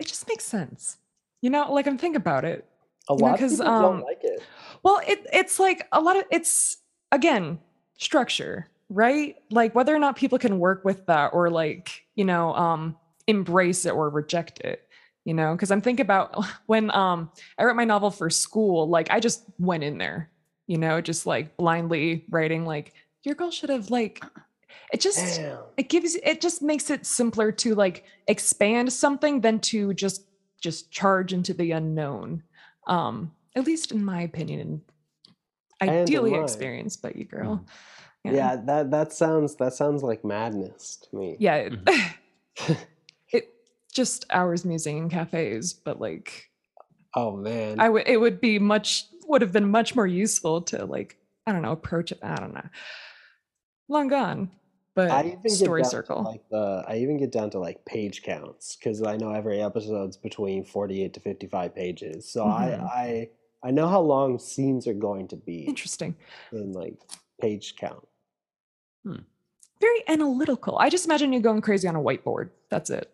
it 0.00 0.06
just 0.06 0.26
makes 0.28 0.44
sense. 0.44 0.96
You 1.40 1.50
know, 1.50 1.72
like 1.72 1.86
I'm 1.86 1.98
thinking 1.98 2.16
about 2.16 2.44
it. 2.44 2.66
A 3.08 3.14
You 3.14 3.18
know, 3.18 3.24
lot 3.26 3.34
of 3.34 3.40
'cause, 3.40 3.50
people 3.58 3.66
um, 3.72 3.82
don't 3.82 4.02
like 4.02 4.20
it. 4.22 4.42
Well, 4.82 5.00
it 5.06 5.26
it's 5.32 5.58
like 5.60 5.86
a 5.92 6.00
lot 6.00 6.16
of 6.16 6.24
it's 6.30 6.78
again 7.12 7.60
structure, 7.98 8.68
right? 8.88 9.36
Like 9.50 9.74
whether 9.74 9.94
or 9.94 9.98
not 9.98 10.16
people 10.16 10.38
can 10.38 10.58
work 10.58 10.84
with 10.84 11.06
that 11.06 11.28
or 11.32 11.50
like 11.50 12.04
you 12.16 12.24
know 12.24 12.54
um 12.54 12.96
embrace 13.28 13.86
it 13.86 13.90
or 13.92 14.08
reject 14.10 14.58
it. 14.60 14.88
You 15.24 15.34
know, 15.34 15.52
because 15.54 15.70
I'm 15.70 15.80
thinking 15.80 16.04
about 16.04 16.44
when 16.66 16.90
um 16.90 17.30
I 17.58 17.64
wrote 17.64 17.76
my 17.76 17.84
novel 17.84 18.10
for 18.10 18.30
school, 18.30 18.88
like 18.88 19.10
I 19.10 19.20
just 19.20 19.44
went 19.58 19.84
in 19.84 19.98
there, 19.98 20.30
you 20.66 20.78
know, 20.78 21.00
just 21.00 21.26
like 21.26 21.56
blindly 21.56 22.24
writing 22.30 22.64
like 22.66 22.92
your 23.24 23.34
girl 23.36 23.50
should 23.50 23.70
have 23.70 23.90
like 23.90 24.22
it 24.92 25.00
just 25.00 25.40
Damn. 25.40 25.58
it 25.76 25.88
gives 25.88 26.16
it 26.16 26.40
just 26.40 26.60
makes 26.62 26.90
it 26.90 27.06
simpler 27.06 27.52
to 27.52 27.74
like 27.74 28.04
expand 28.26 28.92
something 28.92 29.40
than 29.40 29.60
to 29.60 29.94
just 29.94 30.26
just 30.60 30.90
charge 30.90 31.32
into 31.32 31.52
the 31.54 31.72
unknown 31.72 32.42
um 32.86 33.32
at 33.54 33.64
least 33.64 33.92
in 33.92 34.04
my 34.04 34.22
opinion 34.22 34.82
in 35.80 35.88
ideally 35.88 36.32
mine. 36.32 36.42
experience 36.42 36.96
but 36.96 37.16
you 37.16 37.24
girl 37.24 37.64
Yeah. 38.24 38.56
that 38.56 38.90
that 38.90 39.12
sounds 39.12 39.56
that 39.56 39.72
sounds 39.74 40.02
like 40.02 40.24
madness 40.24 40.96
to 41.10 41.16
me. 41.16 41.36
yeah 41.38 41.56
it, 41.56 41.72
it 42.68 42.86
just 43.92 44.24
hours 44.30 44.64
musing 44.64 44.98
in 44.98 45.08
cafes 45.08 45.72
but 45.72 46.00
like 46.00 46.48
Oh 47.14 47.36
man. 47.36 47.78
i 47.80 47.88
would 47.88 48.08
it 48.08 48.16
would 48.16 48.40
be 48.40 48.58
much 48.58 49.06
would 49.28 49.42
have 49.42 49.52
been 49.52 49.70
much 49.70 49.94
more 49.94 50.06
useful 50.06 50.62
to 50.62 50.84
like 50.86 51.16
i 51.46 51.52
don't 51.52 51.62
know 51.62 51.72
approach 51.72 52.10
it 52.12 52.18
i 52.22 52.34
don't 52.36 52.54
know 52.54 52.68
long 53.88 54.08
gone 54.08 54.50
but 54.94 55.10
I 55.10 55.24
even 55.38 55.50
story 55.50 55.84
circle 55.84 56.22
like 56.22 56.42
the 56.50 56.84
I 56.86 56.96
even 56.98 57.16
get 57.16 57.32
down 57.32 57.48
to 57.50 57.58
like 57.58 57.82
page 57.86 58.22
counts 58.22 58.76
because 58.76 59.02
I 59.02 59.16
know 59.16 59.32
every 59.32 59.62
episode's 59.62 60.16
between 60.18 60.64
forty 60.64 61.02
eight 61.02 61.14
to 61.14 61.20
fifty 61.20 61.46
five 61.46 61.74
pages. 61.74 62.28
So 62.30 62.44
Mhm. 62.44 62.50
I 62.52 63.00
I 63.02 63.30
I 63.64 63.70
know 63.70 63.88
how 63.88 64.00
long 64.02 64.38
scenes 64.38 64.86
are 64.86 64.92
going 65.08 65.28
to 65.28 65.36
be 65.36 65.64
interesting 65.64 66.14
in 66.52 66.72
like 66.72 66.98
page 67.40 67.76
count. 67.76 68.06
very 69.80 70.02
analytical 70.08 70.78
i 70.78 70.88
just 70.88 71.06
imagine 71.06 71.32
you 71.32 71.40
going 71.40 71.60
crazy 71.60 71.88
on 71.88 71.96
a 71.96 72.00
whiteboard 72.00 72.50
that's 72.70 72.90
it 72.90 73.10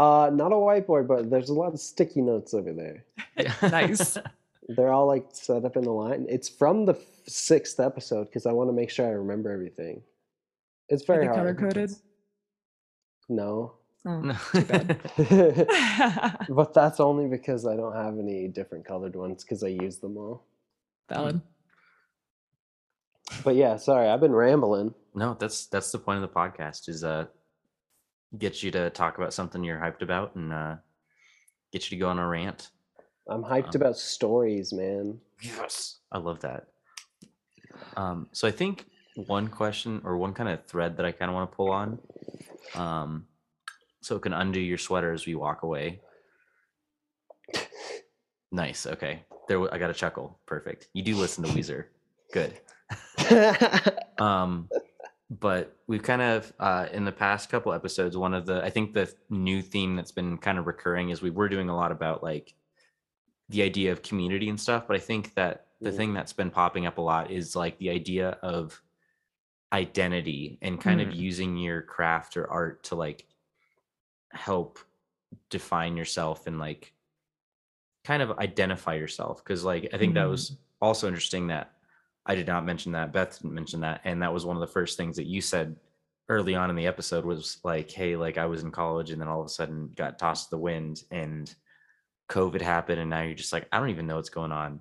Uh, 0.00 0.30
not 0.30 0.50
a 0.50 0.54
whiteboard, 0.54 1.06
but 1.06 1.28
there's 1.28 1.50
a 1.50 1.54
lot 1.54 1.74
of 1.74 1.78
sticky 1.78 2.22
notes 2.22 2.54
over 2.54 2.72
there. 2.72 3.04
Nice. 3.62 4.16
They're 4.68 4.92
all 4.92 5.06
like 5.06 5.26
set 5.32 5.64
up 5.64 5.76
in 5.76 5.84
a 5.84 5.92
line. 5.92 6.26
It's 6.28 6.48
from 6.48 6.86
the 6.86 6.94
f- 6.94 7.00
sixth 7.26 7.78
episode 7.80 8.24
because 8.24 8.46
I 8.46 8.52
want 8.52 8.70
to 8.70 8.72
make 8.72 8.88
sure 8.88 9.06
I 9.06 9.10
remember 9.10 9.50
everything. 9.50 10.00
It's 10.88 11.02
Are 11.02 11.06
very 11.14 11.26
they 11.26 11.34
color 11.34 11.54
coded 11.54 11.90
No, 13.28 13.74
oh. 14.06 14.20
No. 14.20 14.36
Too 14.52 14.62
bad. 14.62 15.00
but 16.48 16.72
that's 16.72 17.00
only 17.00 17.26
because 17.28 17.66
I 17.66 17.76
don't 17.76 17.94
have 17.94 18.18
any 18.18 18.48
different 18.48 18.86
colored 18.86 19.16
ones 19.16 19.44
because 19.44 19.62
I 19.62 19.68
use 19.68 19.98
them 19.98 20.16
all. 20.16 20.44
valid 21.08 21.42
But 23.44 23.56
yeah, 23.56 23.76
sorry, 23.76 24.08
I've 24.08 24.20
been 24.20 24.34
rambling. 24.34 24.94
no, 25.14 25.36
that's 25.38 25.66
that's 25.66 25.92
the 25.92 25.98
point 25.98 26.22
of 26.22 26.30
the 26.30 26.34
podcast 26.34 26.88
is 26.88 27.04
uh 27.04 27.26
get 28.38 28.62
you 28.62 28.70
to 28.70 28.90
talk 28.90 29.18
about 29.18 29.32
something 29.34 29.62
you're 29.64 29.78
hyped 29.78 30.02
about 30.02 30.34
and 30.36 30.52
uh 30.52 30.76
get 31.72 31.90
you 31.90 31.96
to 31.96 32.00
go 32.00 32.08
on 32.08 32.18
a 32.18 32.26
rant. 32.26 32.70
I'm 33.28 33.42
hyped 33.42 33.74
Um, 33.76 33.82
about 33.82 33.96
stories, 33.96 34.72
man. 34.72 35.18
Yes. 35.42 35.98
I 36.10 36.18
love 36.18 36.40
that. 36.40 36.66
Um, 37.96 38.28
so 38.32 38.48
I 38.48 38.50
think 38.50 38.86
one 39.26 39.48
question 39.48 40.00
or 40.04 40.16
one 40.16 40.32
kind 40.34 40.48
of 40.48 40.64
thread 40.66 40.96
that 40.96 41.06
I 41.06 41.12
kind 41.12 41.30
of 41.30 41.34
want 41.34 41.50
to 41.50 41.56
pull 41.56 41.70
on, 41.70 41.98
um, 42.74 43.26
so 44.00 44.16
it 44.16 44.22
can 44.22 44.32
undo 44.32 44.58
your 44.60 44.78
sweater 44.78 45.12
as 45.12 45.26
we 45.26 45.34
walk 45.34 45.62
away. 45.62 46.00
Nice. 48.52 48.86
Okay. 48.86 49.24
There, 49.48 49.72
I 49.72 49.78
got 49.78 49.90
a 49.90 49.94
chuckle. 49.94 50.38
Perfect. 50.46 50.88
You 50.92 51.02
do 51.02 51.14
listen 51.16 51.44
to 51.44 51.50
Weezer. 51.50 51.86
Good. 52.32 52.58
Um, 54.18 54.68
but 55.30 55.78
we've 55.86 56.02
kind 56.02 56.22
of 56.22 56.52
uh, 56.58 56.88
in 56.92 57.04
the 57.04 57.12
past 57.12 57.48
couple 57.50 57.72
episodes, 57.72 58.16
one 58.16 58.34
of 58.34 58.46
the 58.46 58.62
I 58.64 58.70
think 58.70 58.92
the 58.94 59.12
new 59.28 59.62
theme 59.62 59.96
that's 59.96 60.12
been 60.12 60.38
kind 60.38 60.58
of 60.58 60.66
recurring 60.66 61.10
is 61.10 61.22
we 61.22 61.30
were 61.30 61.48
doing 61.48 61.68
a 61.68 61.76
lot 61.76 61.92
about 61.92 62.22
like 62.22 62.54
the 63.48 63.62
idea 63.62 63.92
of 63.92 64.02
community 64.02 64.48
and 64.48 64.60
stuff. 64.60 64.86
But 64.86 64.96
I 64.96 65.00
think 65.00 65.34
that 65.34 65.68
the 65.82 65.90
Mm. 65.90 65.96
thing 65.96 66.14
that's 66.14 66.32
been 66.32 66.50
popping 66.50 66.86
up 66.86 66.98
a 66.98 67.02
lot 67.02 67.30
is 67.30 67.56
like 67.56 67.78
the 67.78 67.90
idea 67.90 68.30
of 68.42 68.82
identity 69.72 70.58
and 70.62 70.80
kind 70.80 71.00
of 71.00 71.10
Mm. 71.10 71.14
using 71.14 71.56
your 71.56 71.82
craft 71.82 72.36
or 72.36 72.50
art 72.50 72.84
to 72.84 72.96
like 72.96 73.26
help 74.32 74.78
define 75.50 75.96
yourself 75.96 76.46
and 76.46 76.58
like 76.58 76.94
kind 78.04 78.22
of 78.22 78.30
identify 78.38 78.94
yourself 78.94 79.44
because 79.44 79.64
like 79.64 79.88
i 79.92 79.98
think 79.98 80.14
that 80.14 80.24
Mhm. 80.24 80.30
was 80.30 80.56
also 80.80 81.06
interesting 81.06 81.48
that 81.48 81.74
i 82.26 82.34
did 82.34 82.46
not 82.46 82.64
mention 82.64 82.92
that 82.92 83.12
beth 83.12 83.38
didn't 83.40 83.54
mention 83.54 83.80
that 83.80 84.00
and 84.04 84.22
that 84.22 84.32
was 84.32 84.44
one 84.44 84.56
of 84.56 84.60
the 84.60 84.66
first 84.66 84.96
things 84.96 85.16
that 85.16 85.26
you 85.26 85.40
said 85.40 85.76
early 86.28 86.54
on 86.54 86.70
in 86.70 86.76
the 86.76 86.86
episode 86.86 87.24
was 87.24 87.58
like 87.64 87.90
hey 87.90 88.16
like 88.16 88.38
i 88.38 88.46
was 88.46 88.62
in 88.62 88.70
college 88.70 89.10
and 89.10 89.20
then 89.20 89.28
all 89.28 89.40
of 89.40 89.46
a 89.46 89.50
sudden 89.50 89.90
got 89.96 90.18
tossed 90.18 90.44
to 90.48 90.50
the 90.56 90.58
wind 90.58 91.02
and 91.10 91.54
covid 92.28 92.60
happened 92.60 93.00
and 93.00 93.10
now 93.10 93.22
you're 93.22 93.34
just 93.34 93.52
like 93.52 93.66
i 93.72 93.78
don't 93.78 93.90
even 93.90 94.06
know 94.06 94.16
what's 94.16 94.28
going 94.28 94.52
on 94.52 94.80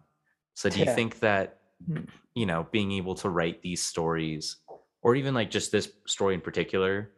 so 0.54 0.70
do 0.70 0.80
you 0.80 0.86
think 0.86 1.20
that 1.20 1.56
Mhm. 1.90 2.10
you 2.36 2.46
know 2.46 2.68
being 2.72 2.92
able 2.92 3.16
to 3.16 3.30
write 3.30 3.62
these 3.62 3.82
stories 3.82 4.58
or 5.02 5.16
even 5.16 5.34
like 5.34 5.50
just 5.50 5.72
this 5.72 5.90
story 6.06 6.36
in 6.36 6.42
particular 6.42 7.12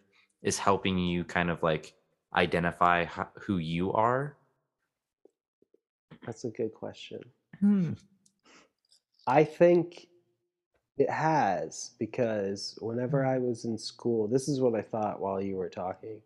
is 0.43 0.59
helping 0.59 0.99
you 0.99 1.23
kind 1.23 1.49
of 1.49 1.63
like 1.63 1.93
identify 2.35 3.05
who 3.39 3.57
you 3.57 3.91
are 3.93 4.37
That's 6.25 6.43
a 6.45 6.49
good 6.51 6.73
question. 6.75 7.21
Hmm. 7.59 7.93
I 9.25 9.43
think 9.43 10.07
it 10.97 11.09
has 11.09 11.91
because 11.99 12.77
whenever 12.81 13.25
I 13.25 13.37
was 13.39 13.65
in 13.65 13.77
school, 13.77 14.27
this 14.27 14.47
is 14.47 14.61
what 14.61 14.75
I 14.75 14.81
thought 14.81 15.19
while 15.21 15.41
you 15.41 15.55
were 15.55 15.69
talking. 15.69 16.21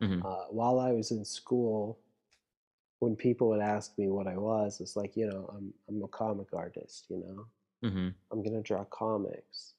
Mhm. 0.00 0.22
Uh, 0.24 0.46
while 0.50 0.80
I 0.80 0.92
was 0.92 1.10
in 1.12 1.24
school, 1.24 1.98
when 3.00 3.16
people 3.16 3.48
would 3.48 3.60
ask 3.60 3.98
me 3.98 4.08
what 4.08 4.26
I 4.26 4.36
was, 4.36 4.80
it's 4.80 4.96
like, 4.96 5.16
you 5.16 5.26
know, 5.26 5.50
I'm 5.56 5.74
I'm 5.88 6.02
a 6.02 6.08
comic 6.08 6.52
artist, 6.52 7.06
you 7.10 7.18
know. 7.18 7.46
hmm 7.82 8.14
I'm 8.32 8.42
gonna 8.42 8.62
draw 8.62 8.84
comics. 8.86 9.74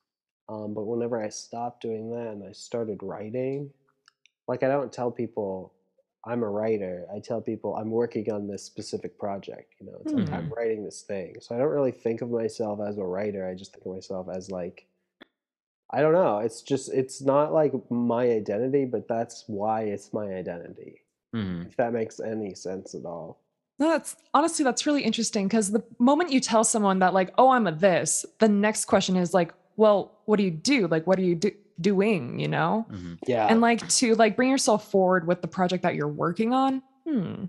Um, 0.50 0.74
but 0.74 0.86
whenever 0.86 1.22
I 1.24 1.30
stopped 1.30 1.82
doing 1.82 2.12
that 2.12 2.28
and 2.34 2.44
I 2.44 2.52
started 2.54 3.04
writing, 3.04 3.72
like 4.48 4.64
I 4.64 4.70
don't 4.70 4.94
tell 4.94 5.12
people 5.12 5.74
I'm 6.26 6.42
a 6.44 6.50
writer. 6.50 7.06
I 7.14 7.20
tell 7.20 7.42
people 7.42 7.76
I'm 7.76 7.92
working 7.92 8.32
on 8.32 8.48
this 8.48 8.64
specific 8.64 9.20
project. 9.20 9.76
You 9.80 9.88
know, 9.88 9.98
it's 10.02 10.14
like 10.14 10.34
I'm 10.34 10.50
writing 10.56 10.84
this 10.84 11.02
thing. 11.02 11.36
So 11.42 11.54
I 11.56 11.58
don't 11.58 11.68
really 11.68 11.92
think 11.92 12.22
of 12.22 12.30
myself 12.30 12.80
as 12.88 12.98
a 12.98 13.04
writer. 13.04 13.48
I 13.48 13.56
just 13.56 13.74
think 13.74 13.86
of 13.86 13.92
myself 13.94 14.28
as 14.34 14.50
like 14.50 14.88
I 15.92 16.02
don't 16.02 16.14
know. 16.14 16.40
It's 16.40 16.62
just 16.62 16.92
it's 16.94 17.22
not 17.22 17.54
like 17.54 17.74
my 17.92 18.24
identity, 18.30 18.86
but 18.86 19.08
that's 19.08 19.44
why 19.48 19.82
it's 19.84 20.14
my 20.14 20.26
identity. 20.34 21.02
hmm 21.34 21.64
If 21.68 21.76
that 21.78 21.94
makes 21.94 22.20
any 22.20 22.56
sense 22.56 22.96
at 22.96 23.06
all. 23.06 23.40
No, 23.80 23.90
that's 23.90 24.16
honestly 24.34 24.64
that's 24.64 24.86
really 24.86 25.04
interesting 25.04 25.48
because 25.48 25.72
the 25.72 25.84
moment 26.00 26.32
you 26.32 26.40
tell 26.40 26.64
someone 26.64 27.00
that 27.00 27.14
like, 27.14 27.34
oh, 27.38 27.50
I'm 27.50 27.68
a 27.68 27.72
this, 27.72 28.26
the 28.40 28.48
next 28.48 28.86
question 28.86 29.18
is 29.18 29.34
like, 29.34 29.54
well, 29.76 30.20
what 30.26 30.38
do 30.38 30.44
you 30.44 30.52
do? 30.52 30.88
Like, 30.88 31.06
what 31.08 31.18
do 31.18 31.24
you 31.24 31.36
do- 31.36 31.56
doing? 31.80 32.40
You 32.40 32.48
know, 32.50 32.86
hmm 32.90 33.14
Yeah. 33.28 33.48
and 33.48 33.62
like 33.62 33.88
to 33.88 34.16
like 34.16 34.36
bring 34.36 34.50
yourself 34.50 34.90
forward 34.92 35.28
with 35.28 35.42
the 35.42 35.48
project 35.48 35.84
that 35.84 35.96
you're 35.96 36.08
working 36.08 36.54
on. 36.54 36.82
Hmm. 37.08 37.46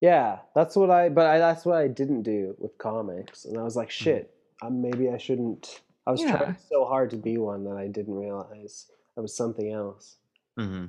Yeah, 0.00 0.38
that's 0.54 0.76
what 0.76 0.90
I. 0.90 1.08
But 1.08 1.26
I, 1.26 1.38
that's 1.38 1.64
what 1.64 1.76
I 1.76 1.88
didn't 1.88 2.22
do 2.22 2.54
with 2.58 2.76
comics, 2.78 3.44
and 3.44 3.58
I 3.58 3.62
was 3.62 3.76
like, 3.76 3.88
Mm-hmm. 3.88 4.04
shit. 4.04 4.34
Um, 4.62 4.80
maybe 4.80 5.10
I 5.10 5.18
shouldn't. 5.18 5.82
I 6.06 6.12
was 6.12 6.22
Yeah. 6.22 6.36
trying 6.38 6.56
so 6.70 6.84
hard 6.84 7.10
to 7.10 7.16
be 7.16 7.36
one 7.38 7.64
that 7.64 7.76
I 7.76 7.88
didn't 7.88 8.14
realize 8.14 8.86
I 9.16 9.20
was 9.20 9.34
something 9.36 9.72
else. 9.72 10.16
hmm 10.56 10.86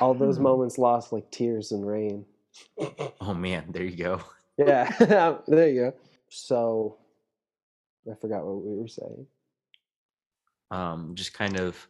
All 0.00 0.14
those 0.14 0.36
Hmm. 0.38 0.44
moments 0.44 0.78
lost 0.78 1.12
like 1.12 1.30
tears 1.30 1.72
and 1.72 1.86
rain. 1.86 2.24
oh 3.20 3.34
man 3.34 3.66
there 3.68 3.82
you 3.84 3.96
go 3.96 4.22
Yeah, 4.56 4.90
there 5.46 5.68
you 5.68 5.80
go. 5.80 5.94
So, 6.30 6.96
I 8.10 8.14
forgot 8.14 8.46
what 8.46 8.62
we 8.64 8.74
were 8.74 8.88
saying. 8.88 9.26
Um 10.70 11.12
just 11.14 11.32
kind 11.34 11.58
of 11.60 11.86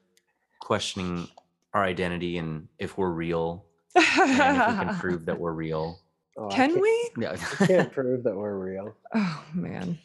questioning 0.61 1.29
our 1.75 1.85
identity 1.85 2.39
and 2.39 2.69
if 2.79 2.97
we're 2.99 3.11
real 3.11 3.65
and 3.95 4.05
if 4.05 4.17
we 4.19 4.85
can 4.85 4.97
prove 4.99 5.25
that 5.27 5.39
we're 5.41 5.53
real 5.53 6.01
Oh, 6.39 6.49
Can 6.49 6.69
can't- 6.73 6.83
we? 6.83 7.11
Yeah. 7.19 7.37
Can't 7.67 7.91
prove 7.99 8.23
that 8.25 8.37
we're 8.37 8.59
real. 8.59 8.95
Oh 9.15 9.43
man. 9.55 9.99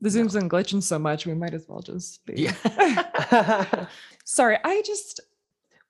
The 0.00 0.08
zoom's 0.08 0.32
been 0.32 0.48
glitching 0.48 0.82
so 0.82 0.98
much, 0.98 1.26
we 1.26 1.34
might 1.34 1.52
as 1.52 1.66
well 1.68 1.80
just 1.82 2.24
be. 2.24 2.48
yeah. 2.48 3.86
Sorry, 4.24 4.56
I 4.64 4.80
just 4.86 5.20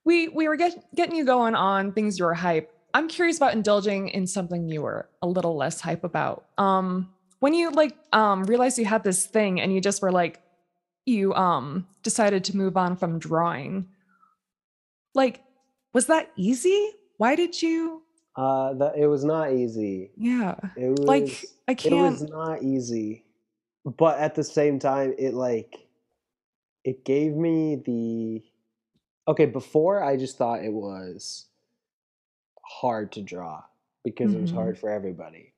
we 0.05 0.27
we 0.27 0.49
were 0.49 0.57
get, 0.57 0.75
getting 0.97 1.15
you 1.15 1.25
going 1.25 1.55
on 1.55 1.93
things 1.93 2.19
you 2.19 2.25
were 2.25 2.35
hype. 2.35 2.75
I'm 2.95 3.07
curious 3.07 3.37
about 3.37 3.55
indulging 3.55 4.09
in 4.09 4.27
something 4.27 4.69
you 4.69 4.83
were 4.83 5.09
a 5.23 5.29
little 5.29 5.57
less 5.57 5.81
hype 5.81 6.03
about. 6.03 6.47
Um, 6.59 7.13
when 7.39 7.55
you 7.55 7.71
like 7.71 7.97
um 8.13 8.43
realized 8.43 8.77
you 8.77 8.87
had 8.87 9.05
this 9.05 9.25
thing 9.25 9.61
and 9.61 9.73
you 9.73 9.81
just 9.81 10.03
were 10.03 10.11
like 10.11 10.41
you 11.05 11.35
um 11.35 11.87
decided 12.03 12.45
to 12.45 12.57
move 12.57 12.77
on 12.77 12.97
from 12.97 13.19
drawing. 13.19 13.89
Like, 15.15 15.43
was 15.93 16.07
that 16.07 16.31
easy? 16.37 16.91
Why 17.19 17.35
did 17.37 17.61
you? 17.61 18.03
uh, 18.35 18.73
that 18.75 18.97
it 18.97 19.07
was 19.07 19.25
not 19.25 19.53
easy. 19.53 20.11
Yeah, 20.17 20.55
It 20.77 20.89
was 20.89 21.07
like 21.07 21.45
I 21.69 21.75
can't. 21.75 21.93
It 21.93 22.21
was 22.23 22.23
not 22.31 22.63
easy, 22.63 23.25
but 23.85 24.19
at 24.19 24.35
the 24.35 24.43
same 24.45 24.79
time, 24.79 25.15
it 25.19 25.35
like 25.35 25.87
it 26.85 27.05
gave 27.05 27.35
me 27.35 27.77
the 27.85 28.43
okay. 29.29 29.45
Before 29.47 30.03
I 30.03 30.17
just 30.17 30.39
thought 30.39 30.65
it 30.65 30.73
was 30.73 31.47
hard 32.65 33.13
to 33.13 33.23
draw 33.23 33.63
because 34.05 34.33
it 34.33 34.41
was 34.41 34.51
Mhm. 34.51 34.55
hard 34.55 34.79
for 34.79 34.89
everybody. 34.89 35.53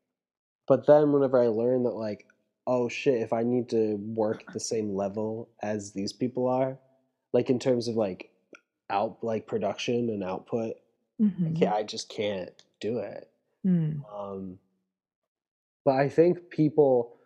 But 0.67 0.87
then 0.87 1.13
whenever 1.13 1.41
I 1.41 1.47
learned 1.49 1.87
that 1.87 1.91
like 1.95 2.27
oh 2.67 2.89
shit, 2.89 3.21
if 3.21 3.33
I 3.33 3.43
need 3.43 3.69
to 3.71 3.97
work 3.97 4.53
the 4.53 4.61
same 4.61 4.95
level 4.95 5.49
as 5.63 5.93
these 5.93 6.13
people 6.13 6.49
are, 6.49 6.79
like 7.33 7.51
in 7.51 7.59
terms 7.59 7.89
of 7.89 7.97
like 7.97 8.31
out 8.91 9.19
like 9.23 9.47
production 9.47 10.09
and 10.11 10.23
output, 10.25 10.77
I, 11.21 11.23
Mhm. 11.25 11.59
can't, 11.59 11.75
I 11.75 11.83
just 11.83 12.09
can't 12.09 12.51
do 12.81 12.99
it. 12.99 13.31
Mm. 13.67 14.03
Um, 14.13 14.59
but 15.85 15.97
I 15.97 16.09
think 16.09 16.51
people 16.51 17.17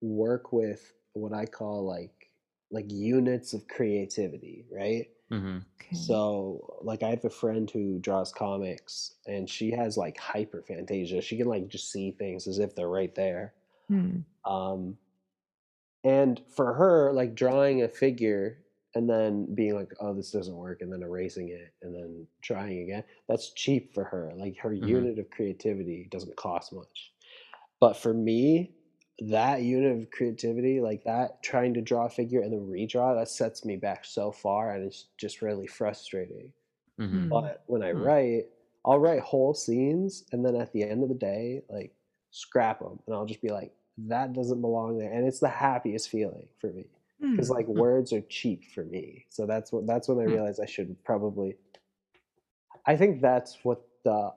work 0.00 0.52
with 0.52 0.92
what 1.12 1.32
I 1.32 1.46
call 1.46 1.84
like 1.86 2.30
like 2.70 2.90
units 2.90 3.52
of 3.54 3.68
creativity, 3.68 4.66
right? 4.70 5.08
hmm 5.30 5.58
Okay. 5.80 5.96
So 5.96 6.78
like 6.82 7.02
I 7.02 7.10
have 7.10 7.24
a 7.24 7.30
friend 7.30 7.70
who 7.70 7.98
draws 8.00 8.32
comics 8.32 9.14
and 9.26 9.48
she 9.48 9.70
has 9.72 9.96
like 9.96 10.16
hyperphantasia. 10.16 11.22
She 11.22 11.36
can 11.36 11.46
like 11.46 11.68
just 11.68 11.92
see 11.92 12.10
things 12.10 12.46
as 12.46 12.58
if 12.58 12.74
they're 12.74 12.88
right 12.88 13.14
there. 13.14 13.52
Mm. 13.90 14.24
Um, 14.44 14.98
and 16.02 16.42
for 16.54 16.74
her, 16.74 17.12
like 17.12 17.34
drawing 17.34 17.82
a 17.82 17.88
figure 17.88 18.64
and 18.94 19.08
then 19.10 19.52
being 19.54 19.74
like, 19.74 19.92
oh, 20.00 20.14
this 20.14 20.30
doesn't 20.30 20.54
work, 20.54 20.80
and 20.80 20.92
then 20.92 21.02
erasing 21.02 21.48
it 21.48 21.74
and 21.82 21.94
then 21.94 22.28
trying 22.42 22.78
again, 22.80 23.04
that's 23.28 23.52
cheap 23.52 23.92
for 23.92 24.04
her. 24.04 24.32
Like 24.36 24.56
her 24.58 24.72
Mhm. 24.80 25.04
unit 25.04 25.18
of 25.18 25.30
creativity 25.30 26.06
doesn't 26.10 26.36
cost 26.36 26.72
much. 26.72 27.12
But 27.80 27.94
for 27.96 28.14
me, 28.14 28.76
that 29.20 29.62
unit 29.62 29.98
of 30.02 30.10
creativity, 30.10 30.80
like 30.80 31.04
that, 31.04 31.42
trying 31.42 31.74
to 31.74 31.82
draw 31.82 32.06
a 32.06 32.10
figure 32.10 32.40
and 32.42 32.52
then 32.52 32.68
redraw, 32.68 33.16
that 33.18 33.28
sets 33.28 33.64
me 33.64 33.76
back 33.76 34.04
so 34.04 34.32
far 34.32 34.74
and 34.74 34.84
it's 34.84 35.06
just 35.18 35.42
really 35.42 35.66
frustrating. 35.66 36.52
hmm 36.98 37.04
Mm. 37.14 37.30
But 37.30 37.64
when 37.66 37.82
I 37.82 37.92
Hmm. 37.92 38.08
write, 38.08 38.44
I'll 38.84 38.98
write 38.98 39.20
whole 39.22 39.54
scenes, 39.54 40.24
and 40.32 40.44
then 40.44 40.56
at 40.56 40.72
the 40.72 40.82
end 40.84 41.02
of 41.02 41.08
the 41.08 41.14
day, 41.14 41.62
like 41.68 41.94
scrap 42.34 42.80
them, 42.80 42.98
and 43.06 43.14
I'll 43.14 43.26
just 43.26 43.40
be 43.40 43.50
like, 43.50 43.72
that 43.96 44.32
doesn't 44.32 44.60
belong 44.60 44.98
there, 44.98 45.12
and 45.12 45.24
it's 45.26 45.38
the 45.38 45.48
happiest 45.48 46.08
feeling 46.10 46.48
for 46.58 46.66
me 46.72 46.86
because 47.20 47.48
Mm. 47.48 47.54
like 47.54 47.68
words 47.68 48.12
are 48.12 48.20
cheap 48.22 48.64
for 48.64 48.84
me. 48.84 49.24
So 49.30 49.46
that's 49.46 49.70
what 49.72 49.86
that's 49.86 50.08
when 50.08 50.18
I 50.18 50.24
Hmm. 50.24 50.32
realized 50.32 50.60
I 50.60 50.66
should 50.66 51.02
probably. 51.04 51.56
I 52.86 52.96
think 52.96 53.20
that's 53.22 53.64
what 53.64 53.86
the. 54.02 54.34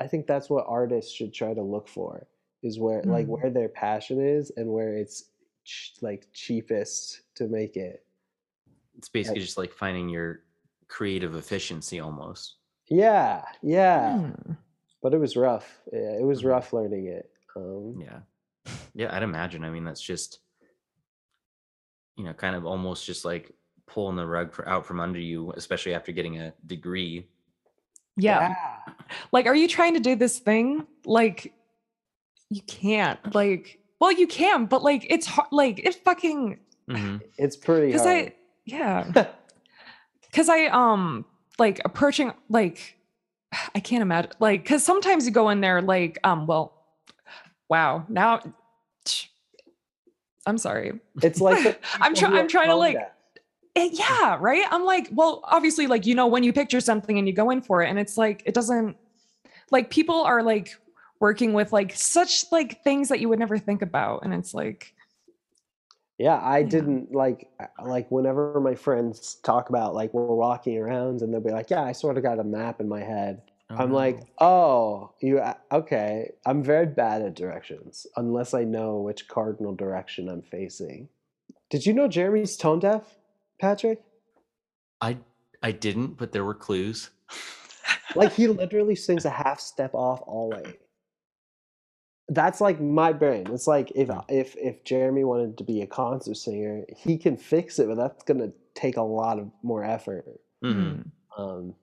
I 0.00 0.06
think 0.08 0.26
that's 0.26 0.50
what 0.50 0.64
artists 0.66 1.12
should 1.12 1.32
try 1.32 1.54
to 1.54 1.62
look 1.62 1.86
for 1.86 2.26
is 2.62 2.78
where 2.80 3.02
like 3.04 3.26
Mm. 3.26 3.30
where 3.40 3.50
their 3.50 3.68
passion 3.68 4.20
is 4.20 4.50
and 4.56 4.72
where 4.72 4.96
it's 4.96 5.30
ch- 5.64 5.94
like 6.00 6.26
cheapest 6.32 7.22
to 7.36 7.46
make 7.46 7.76
it. 7.76 8.04
It's 8.96 9.08
basically 9.10 9.40
just 9.42 9.58
like 9.58 9.72
finding 9.72 10.08
your 10.08 10.40
creative 10.88 11.34
efficiency 11.36 12.00
almost. 12.00 12.56
Yeah, 12.88 13.44
yeah. 13.62 14.16
Mm. 14.18 14.56
But 15.04 15.12
it 15.12 15.18
was 15.18 15.36
rough. 15.36 15.82
Yeah, 15.92 16.16
it 16.18 16.24
was 16.24 16.42
Mhm. 16.42 16.48
rough 16.48 16.72
learning 16.72 17.06
it. 17.08 17.30
Um, 17.54 18.00
Yeah. 18.00 18.20
Yeah, 18.94 19.14
I'd 19.14 19.22
imagine. 19.22 19.62
I 19.62 19.68
mean, 19.68 19.84
that's 19.84 20.00
just, 20.00 20.38
you 22.16 22.24
know, 22.24 22.32
kind 22.32 22.56
of 22.56 22.64
almost 22.64 23.04
just 23.04 23.22
like 23.26 23.52
pulling 23.86 24.16
the 24.16 24.26
rug 24.26 24.50
for, 24.54 24.66
out 24.66 24.86
from 24.86 24.98
under 25.00 25.18
you, 25.20 25.52
especially 25.52 25.92
after 25.94 26.10
getting 26.10 26.38
a 26.40 26.54
degree. 26.66 27.28
yeah. 28.16 28.54
Like, 29.30 29.46
are 29.46 29.54
you 29.54 29.68
trying 29.68 29.92
to 29.94 30.00
do 30.00 30.14
this 30.16 30.38
thing? 30.38 30.86
Like, 31.04 31.52
you 32.48 32.62
can't. 32.62 33.34
Like, 33.34 33.80
well, 34.00 34.10
you 34.12 34.26
can, 34.26 34.64
but 34.66 34.82
like, 34.82 35.04
it's 35.10 35.26
hard. 35.26 35.48
Like, 35.52 35.80
it 35.80 35.96
fucking. 35.96 36.60
hmm 36.88 37.16
it's 37.36 37.56
pretty 37.56 37.88
Because. 37.88 38.06
I, 38.06 38.34
yeah. 38.64 39.26
Because 40.30 40.48
I, 40.48 40.66
um, 40.66 41.26
like 41.58 41.80
approaching, 41.84 42.32
like, 42.48 42.96
I 43.74 43.80
can't 43.80 44.02
imagine, 44.02 44.32
like, 44.38 44.62
because 44.62 44.84
sometimes 44.84 45.26
you 45.26 45.32
go 45.32 45.48
in 45.50 45.60
there, 45.60 45.82
like, 45.82 46.18
um, 46.24 46.46
well, 46.46 46.72
wow, 47.68 48.04
now, 48.08 48.40
I'm 50.46 50.58
sorry. 50.58 51.00
it's 51.22 51.40
like 51.40 51.82
I'm 52.00 52.14
trying 52.14 52.34
I'm 52.34 52.48
trying 52.48 52.68
to, 52.68 52.76
like. 52.76 52.96
Eh, 53.76 53.90
yeah, 53.92 54.36
right. 54.38 54.64
I'm 54.70 54.84
like, 54.84 55.08
well, 55.10 55.40
obviously, 55.44 55.88
like, 55.88 56.06
you 56.06 56.14
know, 56.14 56.28
when 56.28 56.44
you 56.44 56.52
picture 56.52 56.80
something 56.80 57.18
and 57.18 57.26
you 57.26 57.34
go 57.34 57.50
in 57.50 57.60
for 57.60 57.82
it, 57.82 57.88
and 57.88 57.98
it's 57.98 58.16
like, 58.16 58.42
it 58.46 58.54
doesn't, 58.54 58.96
like, 59.72 59.90
people 59.90 60.22
are 60.22 60.44
like 60.44 60.76
working 61.20 61.54
with 61.54 61.72
like 61.72 61.94
such 61.94 62.44
like 62.52 62.82
things 62.84 63.08
that 63.08 63.20
you 63.20 63.28
would 63.28 63.38
never 63.38 63.58
think 63.58 63.82
about. 63.82 64.24
And 64.24 64.34
it's 64.34 64.52
like, 64.54 64.93
Yeah, 66.18 66.40
I 66.40 66.60
Yeah. 66.60 66.68
didn't 66.68 67.12
like 67.12 67.50
like 67.82 68.10
whenever 68.10 68.60
my 68.60 68.74
friends 68.74 69.36
talk 69.36 69.68
about 69.68 69.94
like 69.94 70.14
we're 70.14 70.26
walking 70.26 70.78
around 70.78 71.22
and 71.22 71.32
they'll 71.32 71.40
be 71.40 71.50
like, 71.50 71.70
"Yeah, 71.70 71.82
I 71.82 71.92
sort 71.92 72.16
of 72.16 72.22
got 72.22 72.38
a 72.38 72.44
map 72.44 72.80
in 72.80 72.88
my 72.88 73.00
head." 73.00 73.42
Oh, 73.70 73.76
I'm 73.76 73.92
like, 73.92 74.20
"Oh, 74.38 74.46
oh 74.46 75.14
you 75.20 75.38
uh, 75.40 75.54
okay? 75.72 76.32
I'm 76.46 76.62
very 76.62 76.86
bad 76.86 77.22
at 77.22 77.34
directions 77.34 78.06
unless 78.16 78.54
I 78.54 78.62
know 78.64 79.00
which 79.00 79.26
cardinal 79.28 79.74
direction 79.74 80.28
I'm 80.28 80.42
facing." 80.42 81.08
Did 81.70 81.86
you 81.86 81.92
know 81.92 82.06
Jeremy's 82.06 82.56
tone 82.56 82.78
deaf, 82.78 83.18
Patrick? 83.60 84.00
I 85.00 85.18
I 85.62 85.72
didn't, 85.72 86.16
but 86.16 86.30
there 86.32 86.44
were 86.44 86.54
clues. 86.54 87.10
Like 88.14 88.32
he 88.32 88.46
literally 88.48 88.94
sings 88.94 89.24
a 89.24 89.30
half 89.30 89.58
step 89.60 89.94
off 89.94 90.22
always. 90.26 90.74
That's 92.28 92.60
like 92.60 92.80
my 92.80 93.12
brain. 93.12 93.46
It's 93.52 93.66
like 93.66 93.92
if 93.94 94.08
Hmm. 94.08 94.20
if 94.28 94.56
if 94.56 94.82
Jeremy 94.84 95.24
wanted 95.24 95.58
to 95.58 95.64
be 95.64 95.82
a 95.82 95.86
concert 95.86 96.36
singer, 96.36 96.84
he 96.96 97.18
can 97.18 97.36
fix 97.36 97.78
it, 97.78 97.86
but 97.86 97.96
that's 97.96 98.22
gonna 98.24 98.50
take 98.74 98.96
a 98.96 99.02
lot 99.02 99.38
of 99.38 99.50
more 99.62 99.84
effort. 99.84 100.24
Mhm. 100.62 101.04
hmm, 101.36 101.42
Um, 101.42 101.74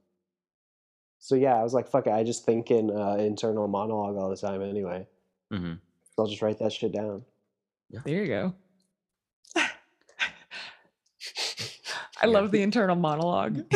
so 1.20 1.36
yeah, 1.36 1.56
I 1.56 1.64
was 1.64 1.74
like, 1.76 1.88
fuck 1.88 2.08
it. 2.08 2.14
I 2.14 2.24
just 2.24 2.44
think 2.46 2.72
in 2.72 2.90
uh, 2.90 3.18
internal 3.20 3.68
monologue 3.68 4.18
all 4.18 4.30
the 4.30 4.36
time 4.38 4.62
anyway. 4.64 5.08
Mhm. 5.54 5.80
So 6.16 6.24
I'll 6.24 6.28
just 6.28 6.42
write 6.42 6.58
that 6.60 6.74
shit 6.74 6.92
down. 6.92 7.24
there 8.06 8.22
you 8.24 8.28
go. 8.28 8.54
I 9.56 9.70
Yeah. 12.24 12.28
love 12.28 12.52
the 12.52 12.62
internal 12.62 12.96
monologue. 12.96 13.64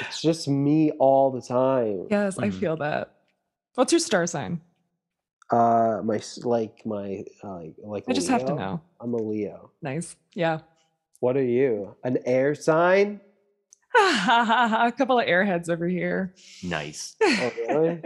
It's 0.00 0.22
just 0.22 0.46
me 0.48 0.92
all 0.92 1.30
the 1.32 1.42
time. 1.42 2.06
yes, 2.08 2.38
I 2.38 2.48
Mhm. 2.48 2.60
feel 2.60 2.76
that. 2.76 3.14
What's 3.74 3.92
your 3.92 3.98
star 3.98 4.26
sign? 4.26 4.60
Uh, 5.50 6.00
my 6.04 6.20
like 6.42 6.84
my 6.84 7.24
uh, 7.42 7.60
like. 7.78 8.04
I 8.08 8.12
just 8.12 8.28
have 8.28 8.44
to 8.46 8.54
know. 8.54 8.80
I'm 9.00 9.14
a 9.14 9.16
Leo. 9.16 9.70
Nice. 9.82 10.16
Yeah. 10.34 10.60
What 11.20 11.36
are 11.36 11.42
you? 11.44 11.96
An 12.04 12.18
air 12.26 12.54
sign? 12.54 13.20
a 13.98 14.92
couple 14.96 15.18
of 15.18 15.26
airheads 15.26 15.68
over 15.70 15.86
here. 15.88 16.34
Nice. 16.62 17.16
Oh 17.24 17.50
really? 17.68 18.02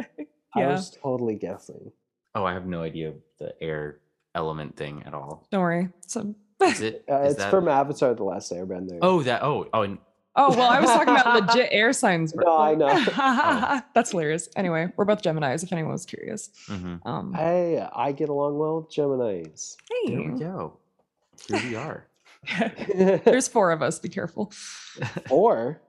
I 0.55 0.67
was 0.67 0.91
totally 1.03 1.35
guessing. 1.37 1.91
Oh, 2.35 2.45
I 2.45 2.53
have 2.53 2.67
no 2.67 2.83
idea 2.83 3.15
the 3.39 3.55
air 3.63 3.99
element 4.35 4.77
thing 4.77 5.03
at 5.07 5.15
all. 5.15 5.47
Don't 5.51 5.63
worry. 5.63 5.89
So, 6.07 6.35
Is 6.63 6.81
it? 6.89 7.05
Uh, 7.11 7.23
is 7.23 7.33
it's 7.33 7.43
that- 7.43 7.51
from 7.51 7.69
Avatar: 7.69 8.15
The 8.15 8.23
Last 8.25 8.53
Airbender. 8.53 8.99
Oh, 9.03 9.23
that. 9.23 9.43
Oh, 9.43 9.67
oh. 9.73 9.83
and- 9.83 9.99
oh 10.37 10.51
well, 10.57 10.71
I 10.71 10.81
was 10.81 10.91
talking 10.91 11.15
about 11.15 11.47
legit 11.55 11.69
air 11.73 11.93
signs. 11.93 12.35
No, 12.35 12.59
I 12.59 12.75
know. 12.75 12.89
That's 13.95 14.11
hilarious. 14.11 14.49
Anyway, 14.57 14.93
we're 14.97 15.05
both 15.05 15.23
Gemini's. 15.23 15.63
If 15.63 15.73
anyone 15.73 15.93
was 15.93 16.07
curious. 16.07 16.51
mhm. 16.69 17.01
Um, 17.07 17.33
Hey, 17.35 17.87
I 17.95 18.13
get 18.13 18.29
along 18.29 18.59
well 18.59 18.81
with 18.83 18.91
Gemini's. 18.91 19.77
Hey. 19.91 20.15
There 20.17 20.33
we 20.33 20.39
go. 20.39 20.79
Here 21.49 21.61
we 21.65 21.77
are. 21.77 22.07
there's 23.25 23.47
four 23.49 23.71
of 23.73 23.83
us. 23.83 23.99
Be 23.99 24.09
careful. 24.09 24.51
Four? 25.29 25.81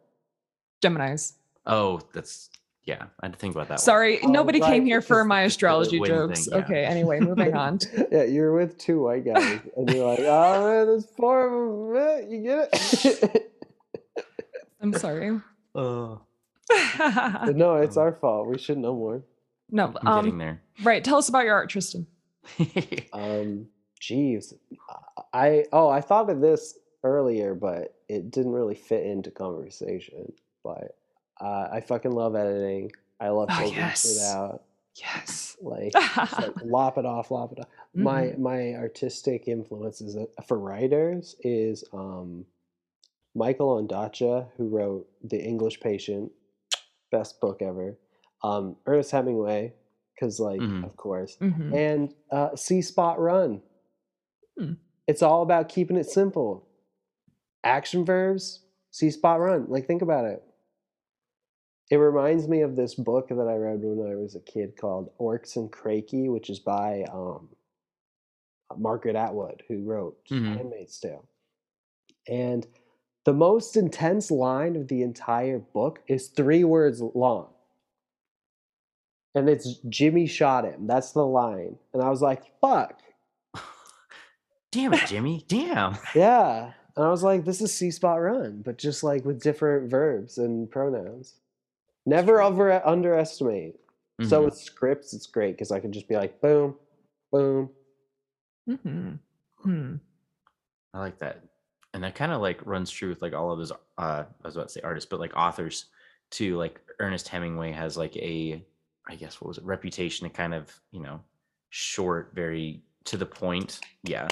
Gemini's. 0.82 1.34
Oh, 1.66 2.02
that's 2.14 2.50
yeah. 2.86 3.06
I 3.22 3.28
had 3.28 3.34
to 3.34 3.40
think 3.40 3.56
about 3.56 3.70
that. 3.70 3.76
one. 3.76 3.80
Sorry, 3.80 4.20
Oh, 4.22 4.28
nobody 4.28 4.60
came 4.60 4.86
here 4.86 5.02
for 5.02 5.24
my 5.24 5.44
astrology 5.44 6.00
jokes. 6.02 6.46
thing, 6.48 6.60
yeah. 6.60 6.66
Okay. 6.66 6.84
Anyway, 6.86 7.20
moving 7.22 7.54
on. 7.56 7.80
yeah, 8.12 8.24
you're 8.24 8.54
with 8.54 8.78
two 8.78 9.02
white 9.02 9.24
guys, 9.26 9.62
and 9.78 9.90
you're 9.90 10.06
like, 10.06 10.20
oh 10.20 10.68
man, 10.68 10.86
there's 10.88 11.06
four 11.18 11.48
of 11.48 12.22
them. 12.24 12.32
You 12.32 12.44
get 12.44 12.70
it? 13.06 13.53
I'm 14.84 14.94
sorry. 14.94 15.40
Uh, 15.76 17.52
no, 17.54 17.76
it's 17.76 17.98
our 17.98 18.14
fault. 18.14 18.48
We 18.48 18.58
should 18.58 18.78
know 18.78 18.96
more. 18.96 19.24
no, 19.70 19.94
I'm 20.02 20.16
getting 20.18 20.32
um, 20.34 20.38
there. 20.38 20.62
right. 20.84 21.04
Tell 21.04 21.18
us 21.18 21.28
about 21.30 21.44
your 21.46 21.56
art, 21.56 21.70
Tristan. 21.70 22.08
Um, 23.14 23.68
jeez, 24.02 24.54
I 25.34 25.66
oh 25.74 25.90
I 25.90 26.02
thought 26.02 26.30
of 26.30 26.40
this 26.42 26.78
earlier, 27.04 27.54
but 27.56 27.96
it 28.08 28.32
didn't 28.32 28.52
really 28.54 28.76
fit 28.76 29.06
into 29.06 29.30
conversation. 29.32 30.32
But 30.64 30.96
uh, 31.42 31.68
I 31.72 31.82
fucking 31.82 32.12
love 32.12 32.36
editing. 32.36 32.92
I 33.20 33.30
love 33.30 33.50
Oh, 33.52 33.56
figuring 33.56 33.76
yes. 33.76 34.14
shit 34.14 34.24
out. 34.36 34.64
Yes. 34.96 35.58
Like, 35.62 35.94
like 36.18 36.54
lop 36.64 36.98
it 36.98 37.06
off, 37.06 37.32
lop 37.32 37.52
it 37.54 37.60
off. 37.60 37.68
My 37.96 38.24
Mhm. 38.28 38.38
my 38.40 38.74
artistic 38.76 39.48
influences 39.48 40.16
uh, 40.16 40.26
for 40.48 40.58
writers 40.60 41.36
is 41.44 41.84
um, 41.94 42.46
Michael 43.36 43.82
Ondaatje, 43.82 44.48
who 44.58 44.68
wrote 44.70 45.08
The 45.24 45.42
English 45.44 45.80
Patient, 45.80 46.32
best 47.12 47.40
book 47.42 47.62
ever. 47.62 47.98
Um, 48.44 48.76
Ernest 48.86 49.12
Hemingway, 49.12 49.74
because 50.14 50.40
like 50.40 50.60
Mhm. 50.62 50.84
of 50.86 50.96
course, 50.98 51.38
Mhm. 51.38 51.74
and 51.74 52.16
uh, 52.32 52.56
See 52.56 52.82
Spot 52.82 53.20
Run. 53.20 53.62
Hmm. 54.58 54.74
It's 55.08 55.22
all 55.22 55.42
about 55.42 55.70
keeping 55.70 55.98
it 55.98 56.06
simple. 56.06 56.68
Action 57.64 58.06
verbs, 58.06 58.66
See 58.92 59.10
Spot 59.10 59.40
Run. 59.40 59.66
Like 59.70 59.88
think 59.88 60.02
about 60.02 60.26
it. 60.26 60.44
It 61.92 61.98
reminds 61.98 62.48
me 62.48 62.62
of 62.62 62.76
this 62.76 62.96
book 62.96 63.30
that 63.30 63.48
I 63.48 63.56
read 63.56 63.82
when 63.84 64.10
I 64.12 64.16
was 64.16 64.36
a 64.36 64.40
kid 64.42 64.78
called 64.78 65.14
Oryx 65.18 65.56
and 65.56 65.72
Crake, 65.72 66.10
which 66.12 66.50
is 66.50 66.60
by 66.60 67.04
um, 67.12 67.50
Margaret 68.78 69.16
Atwood, 69.16 69.64
who 69.68 69.84
wrote 69.84 70.18
Mhm. 70.30 70.58
Handmaid's 70.58 71.00
Tale. 71.00 71.28
And 72.28 72.66
the 73.26 73.34
most 73.34 73.78
intense 73.78 74.30
line 74.32 74.76
of 74.76 74.88
the 74.88 75.02
entire 75.02 75.60
book 75.60 76.02
is 76.08 76.28
three 76.28 76.64
words 76.64 77.02
long. 77.02 77.48
And 79.36 79.50
it's 79.50 79.76
Jimmy 79.90 80.28
shot 80.28 80.66
him. 80.66 80.86
That's 80.88 81.12
the 81.12 81.26
line. 81.26 81.78
And 81.94 82.04
I 82.04 82.10
was 82.10 82.22
like, 82.22 82.44
fuck. 82.62 83.00
Damn 84.72 84.94
it, 84.94 85.02
Jimmy. 85.08 85.44
Damn. 85.48 85.98
Yeah. 86.16 86.72
And 86.96 87.06
I 87.06 87.10
was 87.10 87.24
like, 87.24 87.44
this 87.46 87.62
is 87.62 87.74
See 87.74 87.90
spot 87.92 88.22
run, 88.22 88.62
but 88.64 88.78
just 88.78 89.04
like 89.04 89.26
with 89.26 89.42
different 89.42 89.90
verbs 89.90 90.38
and 90.38 90.70
pronouns. 90.70 91.36
Never 92.06 92.42
over 92.42 92.86
underestimate. 92.86 93.80
So 94.22 94.42
Mhm. 94.42 94.46
with 94.46 94.58
scripts, 94.58 95.14
it's 95.14 95.26
great 95.26 95.54
because 95.54 95.72
I 95.72 95.80
can 95.80 95.92
just 95.92 96.08
be 96.08 96.16
like, 96.16 96.40
boom, 96.40 96.76
boom. 97.32 97.70
Mhm. 98.70 99.18
Hmm. 99.58 99.96
I 100.94 101.00
like 101.00 101.18
that. 101.20 101.42
And 101.94 102.04
that 102.04 102.16
kind 102.16 102.32
of 102.32 102.42
like 102.42 102.66
runs 102.66 102.90
true 102.90 103.10
with 103.10 103.22
like 103.22 103.34
all 103.34 103.52
of 103.52 103.60
his 103.60 103.72
uh 103.72 103.76
I 103.98 104.26
was 104.44 104.56
about 104.56 104.70
to 104.70 104.74
say 104.74 104.82
artists, 104.84 105.10
but 105.10 105.20
like 105.20 105.36
authors 105.36 105.86
too. 106.30 106.58
Like 106.58 106.80
Ernest 107.00 107.28
Hemingway 107.28 107.72
has 107.72 107.98
like 107.98 108.16
a 108.18 108.64
I 109.08 109.16
guess 109.16 109.42
what 109.42 109.50
was 109.50 109.58
it, 109.58 109.66
reputation 109.66 110.28
to 110.28 110.34
kind 110.34 110.54
of, 110.54 110.72
you 110.92 111.02
know, 111.02 111.20
short, 111.70 112.32
very 112.34 112.82
to 113.06 113.18
the 113.18 113.26
point. 113.26 113.80
Yeah. 114.04 114.28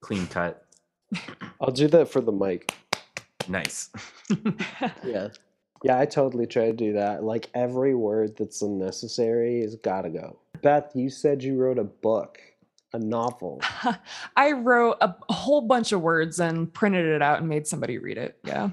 Clean 0.00 0.26
cut. 0.28 0.64
I'll 1.60 1.72
do 1.72 1.88
that 1.88 2.08
for 2.08 2.20
the 2.20 2.32
mic. 2.32 2.74
Nice. 3.48 3.90
Yeah. 5.04 5.28
Yeah, 5.84 5.98
I 5.98 6.06
totally 6.06 6.46
try 6.46 6.66
to 6.66 6.72
do 6.72 6.92
that. 6.94 7.22
Like 7.22 7.50
every 7.54 7.94
word 7.94 8.36
that's 8.36 8.62
unnecessary 8.62 9.60
has 9.62 9.76
got 9.76 10.02
to 10.02 10.10
go. 10.10 10.38
Beth, 10.62 10.90
you 10.94 11.08
said 11.08 11.42
you 11.42 11.56
wrote 11.56 11.78
a 11.78 11.84
book, 11.84 12.38
a 12.92 12.98
novel. 12.98 13.60
I 14.36 14.52
wrote 14.52 14.96
a 15.00 15.14
whole 15.32 15.60
bunch 15.62 15.92
of 15.92 16.00
words 16.00 16.40
and 16.40 16.72
printed 16.72 17.06
it 17.06 17.22
out 17.22 17.40
and 17.40 17.48
made 17.48 17.66
somebody 17.66 17.98
read 17.98 18.18
it. 18.18 18.38
Yeah. 18.44 18.70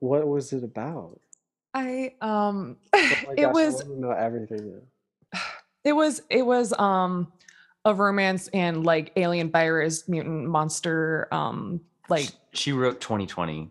What 0.00 0.26
was 0.26 0.52
it 0.52 0.64
about? 0.64 1.20
I 1.74 2.14
um 2.20 2.76
Oh 2.92 2.98
it 3.36 3.36
gosh, 3.42 3.54
was 3.54 3.74
I 3.82 3.84
want 3.84 3.94
to 3.96 4.00
know 4.00 4.10
everything 4.12 4.80
it 5.84 5.92
was 5.92 6.22
it 6.30 6.44
was 6.46 6.72
um 6.78 7.30
a 7.84 7.94
romance 7.94 8.48
and 8.48 8.84
like 8.84 9.12
alien 9.16 9.50
virus 9.50 10.08
mutant 10.08 10.46
monster 10.48 11.28
um 11.30 11.80
like 12.08 12.30
she 12.52 12.72
wrote 12.72 13.00
2020. 13.00 13.70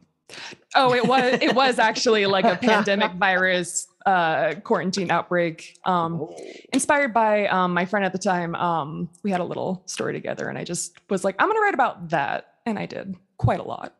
oh 0.76 0.94
it 0.94 1.06
was 1.06 1.40
it 1.42 1.56
was 1.56 1.80
actually 1.80 2.26
like 2.28 2.46
a 2.46 2.56
pandemic 2.62 3.12
virus 3.14 3.88
uh 4.08 4.54
quarantine 4.64 5.12
outbreak 5.12 5.78
um 5.86 6.22
Oh. 6.22 6.36
inspired 6.74 7.14
by 7.14 7.48
um 7.48 7.74
my 7.74 7.86
friend 7.86 8.06
at 8.06 8.14
the 8.14 8.18
time 8.34 8.56
um 8.56 9.10
we 9.24 9.32
had 9.32 9.42
a 9.42 9.44
little 9.44 9.84
story 9.86 10.14
together 10.14 10.48
and 10.48 10.58
i 10.58 10.64
just 10.64 10.98
was 11.10 11.24
like 11.26 11.36
i'm 11.40 11.50
gonna 11.50 11.60
write 11.60 11.74
about 11.74 12.10
that 12.10 12.54
and 12.66 12.80
i 12.80 12.86
did 12.86 13.16
quite 13.38 13.60
a 13.60 13.64
lot 13.64 13.96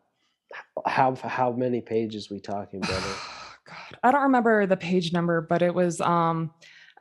How 0.86 1.14
how 1.16 1.52
many 1.52 1.82
pages 1.82 2.30
we 2.30 2.40
talking, 2.40 2.80
brother? 2.90 3.14
god 3.66 4.00
i 4.04 4.12
don't 4.12 4.24
remember 4.24 4.66
the 4.66 4.78
page 4.78 5.12
number 5.12 5.42
but 5.42 5.62
it 5.62 5.74
was 5.76 6.00
um 6.00 6.52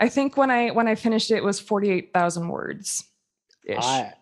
i 0.00 0.08
think 0.08 0.36
when 0.36 0.50
i 0.50 0.70
when 0.70 0.88
i 0.88 0.96
finished 0.96 1.30
it, 1.30 1.36
it 1.36 1.44
was 1.44 1.60
48000 1.60 2.48
words 2.48 3.04
ish 3.66 3.76
I, 3.78 4.14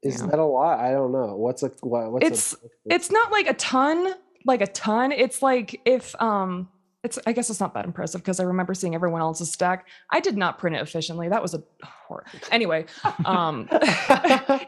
is 0.00 0.20
Yeah. 0.20 0.26
that 0.28 0.38
a 0.38 0.44
lot? 0.44 0.78
I 0.78 0.92
don't 0.92 1.10
know. 1.10 1.34
What's 1.34 1.64
a 1.64 1.72
what, 1.82 2.12
what's 2.12 2.24
It's- 2.24 2.52
a 2.52 2.56
book 2.62 2.70
it's 2.86 3.10
not 3.10 3.32
like 3.32 3.48
a 3.48 3.54
ton 3.54 4.14
like 4.46 4.60
a 4.60 4.68
ton 4.68 5.10
it's 5.10 5.42
like 5.42 5.80
if 5.84 6.14
um 6.22 6.68
it's 7.04 7.18
i 7.26 7.32
guess 7.32 7.48
it's 7.50 7.60
not 7.60 7.74
that 7.74 7.84
impressive 7.84 8.20
because 8.20 8.40
i 8.40 8.42
remember 8.42 8.74
seeing 8.74 8.94
everyone 8.94 9.20
else's 9.20 9.52
stack. 9.52 9.86
I 10.10 10.20
did 10.20 10.36
not 10.36 10.58
print 10.58 10.76
it 10.76 10.82
efficiently. 10.82 11.28
That 11.28 11.42
was 11.42 11.54
a 11.54 11.62
horror. 11.82 12.24
Anyway 12.50 12.86
um 13.24 13.68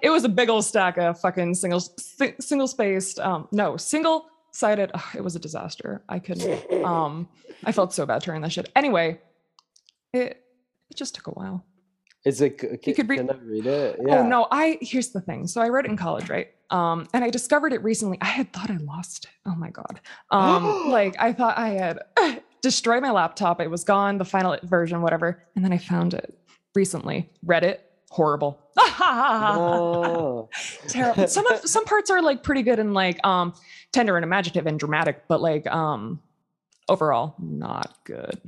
it 0.02 0.10
was 0.10 0.24
a 0.24 0.28
big 0.28 0.48
old 0.48 0.64
stack 0.64 0.96
of 0.96 1.20
fucking 1.20 1.54
single 1.54 1.80
si- 1.80 2.34
single 2.40 2.68
spaced 2.68 3.18
um 3.18 3.48
no 3.52 3.76
single 3.76 4.26
sided 4.52 4.90
it 5.14 5.22
was 5.22 5.36
a 5.36 5.38
disaster. 5.40 6.02
I 6.08 6.18
couldn't 6.18 6.84
um 6.84 7.28
i 7.64 7.72
felt 7.72 7.92
so 7.92 8.06
bad 8.06 8.22
turning 8.22 8.42
that 8.42 8.52
shit. 8.52 8.70
Anyway 8.76 9.20
it 10.12 10.42
it 10.90 10.96
just 10.96 11.14
took 11.14 11.26
a 11.28 11.30
while 11.32 11.64
Is 12.24 12.40
it? 12.40 12.60
c- 12.60 12.76
Can, 12.78 12.94
could 12.94 13.08
read- 13.08 13.18
can 13.18 13.30
I 13.30 13.34
read 13.42 13.66
it? 13.66 13.98
Yeah. 14.06 14.20
Oh 14.20 14.26
no, 14.28 14.46
I 14.50 14.78
here's 14.82 15.08
the 15.08 15.20
thing. 15.20 15.46
So 15.46 15.60
I 15.60 15.68
read 15.68 15.86
it 15.86 15.90
in 15.90 15.96
college, 15.96 16.28
right? 16.28 16.48
Um, 16.70 17.08
and 17.14 17.24
I 17.24 17.30
discovered 17.30 17.72
it 17.72 17.82
recently. 17.82 18.18
I 18.20 18.26
had 18.26 18.52
thought 18.52 18.70
I 18.70 18.76
lost 18.76 19.24
it. 19.24 19.30
Oh 19.46 19.54
my 19.56 19.70
god. 19.70 20.00
Um, 20.30 20.90
like 20.90 21.16
I 21.20 21.32
thought 21.32 21.56
I 21.58 21.70
had 21.70 21.98
destroyed 22.62 23.02
my 23.02 23.10
laptop. 23.10 23.60
It 23.60 23.70
was 23.70 23.84
gone, 23.84 24.18
the 24.18 24.24
final 24.24 24.56
version, 24.64 25.00
whatever. 25.02 25.42
And 25.56 25.64
then 25.64 25.72
I 25.72 25.78
found 25.78 26.14
it 26.14 26.38
recently. 26.74 27.28
Read 27.42 27.64
it. 27.64 27.86
Horrible. 28.10 28.60
No. 29.00 30.48
Terrible. 30.88 31.26
Some 31.28 31.46
of 31.46 31.60
some 31.68 31.84
parts 31.84 32.10
are 32.10 32.22
like 32.22 32.42
pretty 32.42 32.62
good 32.62 32.78
and 32.78 32.92
like 32.94 33.24
um 33.26 33.54
tender 33.92 34.16
and 34.16 34.24
imaginative 34.24 34.66
and 34.66 34.78
dramatic, 34.78 35.24
but 35.28 35.40
like 35.40 35.66
um 35.68 36.20
overall 36.88 37.34
not 37.38 37.96
good. 38.04 38.38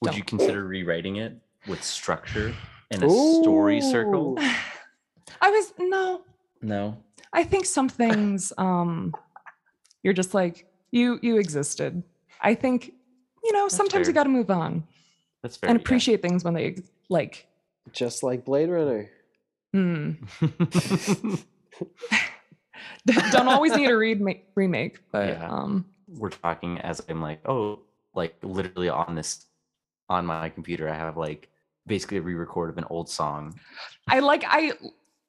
Would 0.00 0.08
Don't. 0.10 0.16
you 0.16 0.24
consider 0.24 0.64
rewriting 0.64 1.16
it 1.16 1.36
with 1.66 1.82
structure 1.82 2.54
and 2.90 3.02
a 3.02 3.08
story 3.10 3.80
circle? 3.80 4.36
I 5.40 5.50
was 5.50 5.72
no, 5.78 6.22
No. 6.62 6.96
I 7.32 7.44
think 7.44 7.66
some 7.66 7.88
things 7.88 8.52
um 8.58 9.12
you're 10.02 10.14
just 10.14 10.34
like 10.34 10.66
you 10.92 11.18
you 11.22 11.38
existed. 11.38 12.02
I 12.40 12.54
think 12.54 12.92
you 13.42 13.52
know 13.52 13.64
That's 13.64 13.76
sometimes 13.76 14.06
you 14.06 14.12
got 14.14 14.24
to 14.24 14.28
move 14.30 14.50
on 14.50 14.84
That's 15.42 15.56
fair. 15.56 15.70
and 15.70 15.78
appreciate 15.78 16.22
things 16.22 16.44
when 16.44 16.54
they 16.54 16.76
like 17.08 17.46
Just 17.92 18.22
like 18.22 18.44
Blade 18.44 18.70
Runner. 18.70 19.10
mm, 19.74 21.44
yeah. 23.06 23.30
don't 23.30 23.48
always 23.48 23.74
need 23.74 23.90
a 23.90 23.96
read 23.96 24.22
remake, 24.54 25.00
but 25.10 25.28
Yeah. 25.28 25.48
um 25.48 25.86
We're 26.08 26.30
talking 26.30 26.78
as 26.78 27.02
I'm 27.08 27.20
like, 27.20 27.40
oh, 27.48 27.80
like 28.14 28.36
literally 28.42 28.88
on 28.88 29.14
this 29.16 29.46
on 30.08 30.26
my 30.26 30.48
computer, 30.50 30.88
I 30.88 30.94
have 30.94 31.16
like 31.16 31.48
basically 31.86 32.18
a 32.18 32.22
re-record 32.22 32.70
of 32.70 32.78
an 32.78 32.84
old 32.90 33.08
song. 33.08 33.58
I 34.08 34.20
like 34.20 34.44
I 34.46 34.72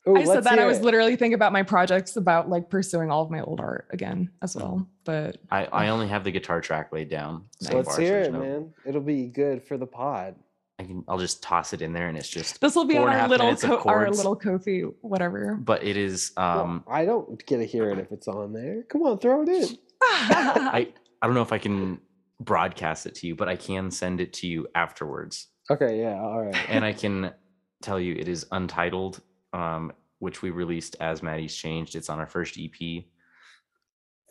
Ooh, 0.07 0.15
I 0.15 0.23
said 0.23 0.43
that 0.43 0.59
I 0.59 0.65
was 0.65 0.77
it. 0.77 0.83
literally 0.83 1.15
thinking 1.15 1.33
about 1.33 1.51
my 1.51 1.63
projects 1.63 2.15
about 2.15 2.47
like 2.47 2.69
pursuing 2.69 3.09
all 3.09 3.23
of 3.23 3.31
my 3.31 3.41
old 3.41 3.59
art 3.59 3.87
again 3.89 4.29
as 4.43 4.55
well. 4.55 4.87
But 5.03 5.37
I, 5.51 5.65
I 5.65 5.87
only 5.87 6.07
have 6.07 6.23
the 6.23 6.31
guitar 6.31 6.61
track 6.61 6.91
laid 6.93 7.09
down. 7.09 7.45
So 7.59 7.75
Let's 7.77 7.89
far, 7.89 7.99
hear 7.99 8.11
there's 8.11 8.27
it, 8.27 8.33
no- 8.33 8.39
man. 8.39 8.73
It'll 8.85 9.01
be 9.01 9.27
good 9.27 9.63
for 9.63 9.77
the 9.77 9.87
pod. 9.87 10.35
I 10.77 10.83
can 10.83 11.03
I'll 11.07 11.17
just 11.17 11.41
toss 11.41 11.71
it 11.71 11.81
in 11.81 11.93
there 11.93 12.09
and 12.09 12.17
it's 12.17 12.27
just 12.29 12.59
this 12.59 12.75
will 12.75 12.83
be 12.85 12.97
on 12.97 13.07
a 13.07 13.11
our 13.17 13.27
little 13.29 13.45
minutes 13.45 13.63
of 13.63 13.79
co- 13.79 13.89
our 13.89 14.09
little 14.11 14.35
Ko-fi 14.35 14.81
whatever. 15.01 15.55
but 15.55 15.83
it 15.85 15.95
is 15.95 16.33
Well, 16.35 16.59
um 16.59 16.83
I 16.85 17.05
don't 17.05 17.43
get 17.45 17.57
to 17.59 17.65
hear 17.65 17.89
it 17.91 17.97
if 17.97 18.11
it's 18.11 18.27
on 18.27 18.51
there. 18.51 18.83
Come 18.83 19.03
on, 19.03 19.17
throw 19.19 19.41
it 19.43 19.49
in. 19.49 19.77
I 20.01 20.91
I 21.21 21.25
don't 21.25 21.33
know 21.33 21.41
if 21.41 21.53
I 21.53 21.59
can 21.59 22.01
broadcast 22.41 23.05
it 23.05 23.15
to 23.15 23.27
you, 23.27 23.35
but 23.35 23.47
I 23.47 23.55
can 23.55 23.89
send 23.89 24.19
it 24.19 24.33
to 24.33 24.47
you 24.47 24.67
afterwards. 24.75 25.47
Okay, 25.69 25.99
yeah, 25.99 26.19
all 26.21 26.45
right. 26.45 26.69
and 26.69 26.85
I 26.85 26.93
can 26.93 27.33
tell 27.81 27.99
you 27.99 28.13
it 28.15 28.27
is 28.27 28.45
untitled, 28.51 29.21
um, 29.53 29.91
which 30.19 30.41
we 30.41 30.51
released 30.51 30.95
as 30.99 31.23
Maddie's 31.23 31.55
Changed. 31.55 31.95
It's 31.95 32.09
on 32.09 32.19
our 32.19 32.27
first 32.27 32.57
EP. 32.59 33.03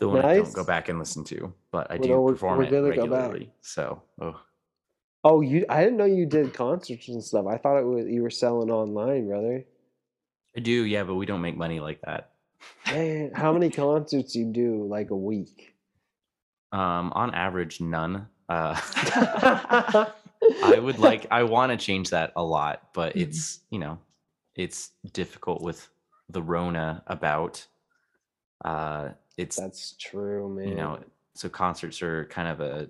The 0.00 0.08
one 0.08 0.24
I 0.24 0.36
don't 0.36 0.52
go 0.52 0.64
back 0.64 0.88
and 0.88 0.98
listen 0.98 1.24
to, 1.24 1.52
but 1.70 1.90
I 1.90 1.94
Well, 1.94 2.02
do 2.02 2.08
no, 2.10 2.20
we're- 2.22 2.34
perform 2.34 2.58
we're 2.58 2.64
it 2.64 2.70
gonna 2.70 2.94
go 2.94 3.02
back. 3.06 3.20
regularly. 3.22 3.52
So, 3.62 4.02
oh, 4.20 4.40
Oh, 5.26 5.40
you 5.40 5.64
I 5.70 5.82
didn't 5.82 5.96
know 5.96 6.04
you 6.04 6.26
did 6.26 6.52
concerts 6.52 7.08
and 7.08 7.22
stuff. 7.24 7.46
I 7.46 7.56
thought 7.56 7.78
it 7.78 7.84
was 7.86 8.06
you 8.06 8.22
were 8.22 8.28
selling 8.30 8.70
online, 8.70 9.26
brother. 9.26 9.64
I 10.56 10.60
do, 10.60 10.84
yeah, 10.84 11.02
but 11.04 11.14
we 11.14 11.24
don't 11.26 11.40
make 11.40 11.56
money 11.56 11.80
like 11.80 12.00
that. 12.02 12.32
Man, 12.86 13.30
how 13.34 13.52
many 13.52 13.70
concerts 13.84 14.36
you 14.36 14.44
do 14.52 14.84
like 14.86 15.10
a 15.10 15.16
week? 15.16 15.74
Um, 16.72 17.10
on 17.14 17.32
average, 17.34 17.80
none. 17.80 18.28
Uh, 18.48 18.74
I 20.62 20.78
would 20.78 20.98
like 20.98 21.26
I 21.30 21.42
want 21.44 21.72
to 21.72 21.76
change 21.76 22.10
that 22.10 22.32
a 22.36 22.42
lot, 22.42 22.92
but 22.94 23.14
Mhm. 23.14 23.22
it's 23.22 23.60
you 23.70 23.78
know, 23.78 23.98
it's 24.54 24.90
difficult 25.12 25.62
with 25.62 25.88
the 26.28 26.42
Rona 26.42 27.02
about. 27.06 27.66
Uh, 28.64 29.10
it's 29.36 29.56
That's 29.56 29.94
true, 29.98 30.48
man. 30.48 30.68
you 30.68 30.74
know, 30.74 30.98
so 31.34 31.48
concerts 31.48 32.02
are 32.02 32.24
kind 32.26 32.48
of 32.48 32.60
a 32.60 32.88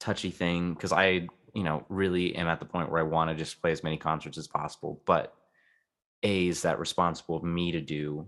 touchy 0.00 0.30
thing 0.30 0.74
because 0.74 0.92
I 0.92 1.28
you 1.54 1.62
know 1.64 1.84
really 1.88 2.34
am 2.36 2.48
at 2.48 2.58
the 2.60 2.66
point 2.66 2.90
where 2.90 3.00
I 3.00 3.04
want 3.04 3.30
to 3.30 3.36
just 3.36 3.60
play 3.60 3.72
as 3.72 3.84
many 3.84 3.96
concerts 3.96 4.38
as 4.38 4.48
possible, 4.48 5.00
but 5.06 5.34
a 6.22 6.48
is 6.48 6.62
that 6.62 6.78
responsible 6.78 7.36
of 7.36 7.44
me 7.44 7.70
to 7.72 7.80
do, 7.80 8.26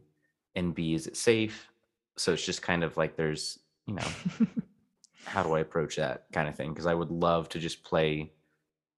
and 0.54 0.74
b 0.74 0.94
is 0.94 1.06
it 1.06 1.16
safe? 1.16 1.68
So 2.16 2.32
it's 2.34 2.44
just 2.44 2.62
kind 2.62 2.84
of 2.84 2.96
like 2.96 3.16
there's 3.16 3.58
you 3.86 3.94
know 3.94 4.06
how 5.24 5.42
do 5.42 5.54
I 5.54 5.60
approach 5.60 5.96
that 5.96 6.26
kind 6.32 6.48
of 6.48 6.56
thing? 6.56 6.70
Because 6.70 6.86
I 6.86 6.94
would 6.94 7.10
love 7.10 7.48
to 7.50 7.58
just 7.58 7.84
play 7.84 8.32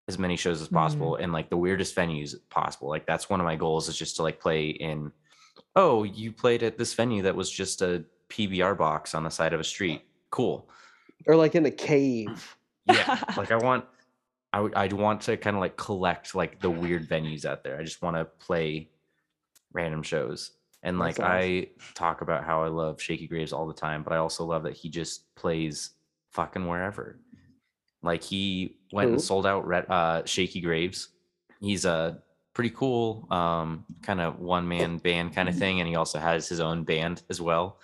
as 0.09 0.19
many 0.19 0.37
shows 0.37 0.61
as 0.61 0.69
mm. 0.69 0.73
possible 0.73 1.17
in 1.17 1.33
like 1.33 1.51
the 1.51 1.57
weirdest 1.57 1.95
venues 1.95 2.35
possible. 2.51 2.89
Like 2.89 3.07
that's 3.07 3.31
one 3.31 3.41
of 3.41 3.47
my 3.47 3.57
goals 3.57 3.89
is 3.89 3.97
just 3.97 4.17
to 4.17 4.23
like 4.23 4.41
play 4.41 4.69
in. 4.69 5.13
Oh, 5.77 6.05
you 6.05 6.33
played 6.33 6.63
at 6.63 6.79
this 6.79 6.95
venue 6.95 7.23
that 7.23 7.37
was 7.37 7.51
just 7.51 7.83
a 7.83 8.05
PBR 8.29 8.77
box 8.77 9.15
on 9.15 9.25
the 9.25 9.31
side 9.31 9.53
of 9.53 9.61
a 9.61 9.65
street. 9.65 10.03
Cool. 10.31 10.69
or 11.27 11.37
like 11.37 11.55
in 11.55 11.67
a 11.67 11.71
cave. 11.71 12.57
Yeah. 12.85 13.23
like 13.37 13.53
I 13.53 13.57
want, 13.63 13.85
I 14.53 14.59
would, 14.59 14.75
I'd 14.75 14.93
want 14.93 15.21
to 15.21 15.37
kind 15.37 15.55
of 15.55 15.61
like 15.61 15.77
collect 15.77 16.35
like 16.35 16.61
the 16.61 16.69
weird 16.69 17.09
venues 17.09 17.45
out 17.45 17.63
there. 17.63 17.79
I 17.79 17.85
just 17.85 18.03
want 18.03 18.17
to 18.17 18.25
play 18.25 18.91
random 19.73 20.03
shows. 20.03 20.51
And 20.83 20.99
like 20.99 21.21
awesome. 21.21 21.31
I 21.31 21.69
talk 21.95 22.23
about 22.23 22.43
how 22.43 22.65
I 22.65 22.67
love 22.67 23.01
Shakey 23.01 23.29
Graves 23.29 23.53
all 23.53 23.69
the 23.69 23.73
time, 23.73 24.03
but 24.03 24.13
I 24.13 24.17
also 24.17 24.45
love 24.45 24.65
that 24.65 24.77
he 24.77 24.89
just 24.89 25.33
plays 25.37 25.91
fucking 26.33 26.67
wherever. 26.67 27.19
Like 28.03 28.23
he 28.23 28.77
went 28.93 29.11
and 29.11 29.21
sold 29.21 29.47
out 29.47 29.67
Red, 29.67 29.89
uh, 29.89 30.25
Shakey 30.25 30.61
Graves. 30.61 31.09
He's 31.61 31.85
a 31.85 32.21
pretty 32.55 32.71
cool 32.71 33.27
um, 33.31 33.85
kind 34.03 34.21
of 34.21 34.41
one 34.41 34.67
man 34.67 34.99
band 34.99 35.35
kind 35.35 35.49
of 35.49 35.57
thing, 35.57 35.81
and 35.81 35.89
he 35.89 35.95
also 35.95 36.19
has 36.19 36.49
his 36.49 36.61
own 36.61 36.83
band 36.85 37.23
as 37.31 37.41
well. 37.41 37.79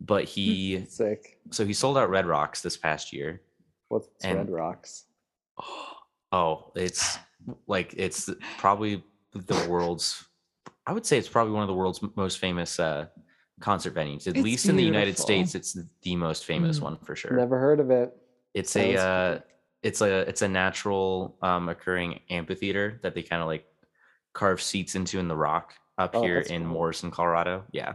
But 0.00 0.24
he 0.24 0.84
Sick. 0.88 1.38
so 1.50 1.64
he 1.64 1.72
sold 1.72 1.96
out 1.96 2.10
Red 2.10 2.26
Rocks 2.26 2.60
this 2.60 2.76
past 2.76 3.12
year. 3.12 3.40
What's 3.88 4.08
Red 4.22 4.50
Rocks? 4.50 5.04
Oh, 6.32 6.72
it's 6.74 7.16
like 7.68 7.94
it's 7.96 8.28
probably 8.58 9.04
the 9.34 9.68
world's. 9.68 10.24
I 10.84 10.92
would 10.92 11.06
say 11.06 11.16
it's 11.16 11.28
probably 11.28 11.52
one 11.52 11.62
of 11.62 11.68
the 11.68 11.74
world's 11.74 12.00
most 12.16 12.40
famous 12.40 12.80
uh, 12.80 13.06
concert 13.60 13.94
venues. 13.94 14.26
At 14.26 14.36
It's 14.36 14.44
least 14.44 14.68
in 14.68 14.76
the 14.76 14.82
United. 14.84 15.18
States, 15.18 15.54
it's 15.54 15.76
the 16.02 16.16
most 16.16 16.44
famous 16.44 16.78
Mm. 16.78 16.82
one 16.82 16.96
for 16.98 17.14
sure. 17.16 17.32
Never 17.36 17.58
heard 17.58 17.80
of 17.80 17.90
it. 17.90 18.16
It's 18.54 18.70
Sounds 18.72 18.94
a 18.94 18.98
uh, 18.98 19.38
it's 19.82 20.00
a 20.00 20.20
it's 20.28 20.42
a 20.42 20.48
natural 20.48 21.36
um, 21.42 21.68
occurring 21.68 22.20
amphitheater 22.30 22.98
that 23.02 23.14
they 23.14 23.22
kind 23.22 23.42
of 23.42 23.48
like 23.48 23.66
carve 24.32 24.60
seats 24.62 24.94
into 24.94 25.18
in 25.18 25.28
the 25.28 25.36
rock 25.36 25.74
up 25.98 26.14
Oh, 26.14 26.22
here 26.22 26.40
in 26.40 26.62
cool. 26.62 26.72
Morrison, 26.72 27.10
Colorado. 27.10 27.64
Yeah, 27.72 27.94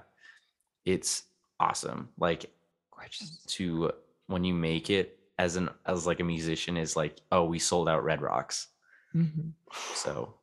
it's 0.85 1.23
awesome. 1.59 2.09
Like 2.17 2.45
Gorgeous. 2.95 3.43
to 3.47 3.91
when 4.27 4.43
you 4.43 4.53
make 4.53 4.89
it 4.89 5.19
as 5.37 5.55
an 5.55 5.69
as 5.85 6.05
like 6.05 6.19
a 6.19 6.23
musician 6.23 6.77
is 6.77 6.95
like 6.95 7.19
oh 7.31 7.45
we 7.45 7.59
sold 7.59 7.87
out 7.89 8.03
Red 8.03 8.21
Rocks 8.21 8.67
Mhm. 9.15 9.53
so 9.93 10.35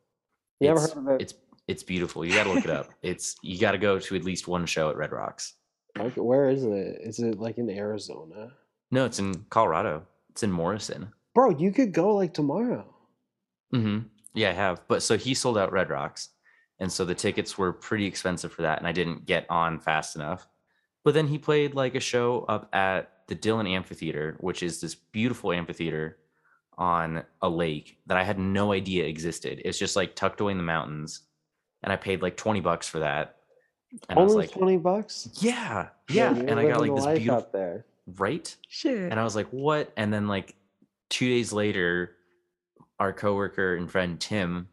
Never 0.61 0.83
it's, 0.83 0.93
heard 0.95 0.99
of 0.99 1.09
it. 1.09 1.23
it's 1.23 1.35
it's 1.69 1.83
beautiful 1.83 2.25
you 2.25 2.33
gotta 2.33 2.53
look 2.53 2.65
it 2.65 2.71
up 2.71 2.91
it's 3.03 3.37
you 3.43 3.59
gotta 3.59 3.79
go 3.79 3.99
to 3.99 4.17
at 4.17 4.25
least 4.25 4.49
one 4.49 4.67
show 4.67 4.91
at 4.91 4.97
Red 4.97 5.13
Rocks 5.13 5.55
Like, 5.99 6.15
where 6.15 6.49
is 6.51 6.65
it? 6.65 7.01
Is 7.03 7.19
it 7.19 7.39
like 7.39 7.59
in 7.59 7.69
Arizona? 7.71 8.53
no 8.91 9.05
it's 9.05 9.19
in 9.19 9.45
Colorado 9.51 10.07
it's 10.31 10.43
in 10.43 10.51
Morrison 10.53 11.13
Bro, 11.35 11.59
you 11.59 11.71
could 11.71 11.93
go 11.93 12.15
like 12.15 12.33
tomorrow. 12.35 12.95
hmm 13.73 13.99
yeah 14.35 14.51
I 14.51 14.55
have 14.55 14.83
but 14.89 15.03
so 15.03 15.17
he 15.17 15.35
sold 15.35 15.59
out 15.59 15.73
Red 15.73 15.91
Rocks 15.91 16.31
and 16.79 16.93
so 16.93 17.05
the 17.05 17.15
tickets 17.15 17.57
were 17.57 17.73
pretty 17.73 18.07
expensive 18.07 18.53
for 18.53 18.63
that 18.63 18.79
and 18.79 18.87
I 18.87 18.93
didn't 18.93 19.27
get 19.27 19.47
on 19.51 19.81
fast 19.81 20.15
enough 20.17 20.47
but 21.05 21.15
then 21.15 21.27
he 21.29 21.39
played 21.39 21.75
like 21.75 21.95
a 21.95 22.01
show 22.01 22.45
up 22.49 22.69
at 22.75 23.13
the 23.29 23.35
Dillon 23.35 23.67
Amphitheater 23.67 24.37
which 24.41 24.63
is 24.63 24.81
this 24.81 24.95
beautiful 24.95 25.53
amphitheater 25.53 26.19
on 26.79 27.25
a 27.41 27.49
lake 27.49 27.99
that 28.07 28.19
I 28.19 28.23
had 28.23 28.39
no 28.39 28.73
idea 28.73 29.07
existed. 29.07 29.63
It's 29.65 29.79
just 29.79 29.97
like 29.97 30.15
tucked 30.15 30.43
away 30.43 30.53
in 30.53 30.59
the 30.59 30.63
mountains. 30.65 31.23
And 31.87 31.93
I 31.93 31.97
paid 31.97 32.21
like 32.21 32.37
20 32.37 32.61
bucks 32.61 32.89
for 32.89 32.99
that. 32.99 33.37
And 34.09 34.19
I 34.19 34.23
was 34.23 34.33
Only 34.33 34.47
like, 34.47 34.55
twenty 34.55 34.77
bucks. 34.77 35.29
yeah, 35.41 35.89
yeah. 36.11 36.35
you're 36.35 36.49
And 36.49 36.59
I 36.59 36.67
got 36.69 36.81
like 36.81 36.95
this 36.95 37.07
beautiful, 37.19 37.49
there. 37.53 37.87
right? 38.19 38.55
Shit. 38.69 39.11
And 39.13 39.19
I 39.19 39.25
was 39.25 39.37
like, 39.37 39.47
what? 39.53 39.93
And 39.97 40.13
then 40.13 40.27
like 40.27 40.57
two 41.09 41.29
days 41.29 41.53
later, 41.53 42.17
our 42.99 43.13
coworker 43.13 43.77
and 43.77 43.89
friend 43.91 44.19
Tim 44.21 44.69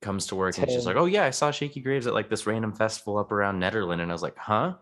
comes 0.00 0.26
to 0.28 0.36
work 0.36 0.56
and 0.58 0.70
she's 0.70 0.86
like, 0.86 0.96
oh 0.96 1.06
yeah, 1.06 1.24
I 1.24 1.30
saw 1.30 1.50
Shakey 1.50 1.80
Graves 1.80 2.06
at 2.06 2.14
like 2.14 2.30
this 2.30 2.46
random 2.46 2.72
festival 2.72 3.18
up 3.18 3.32
around 3.32 3.60
Nederland. 3.60 4.00
And 4.00 4.10
I 4.10 4.14
was 4.14 4.22
like, 4.22 4.38
huh? 4.38 4.74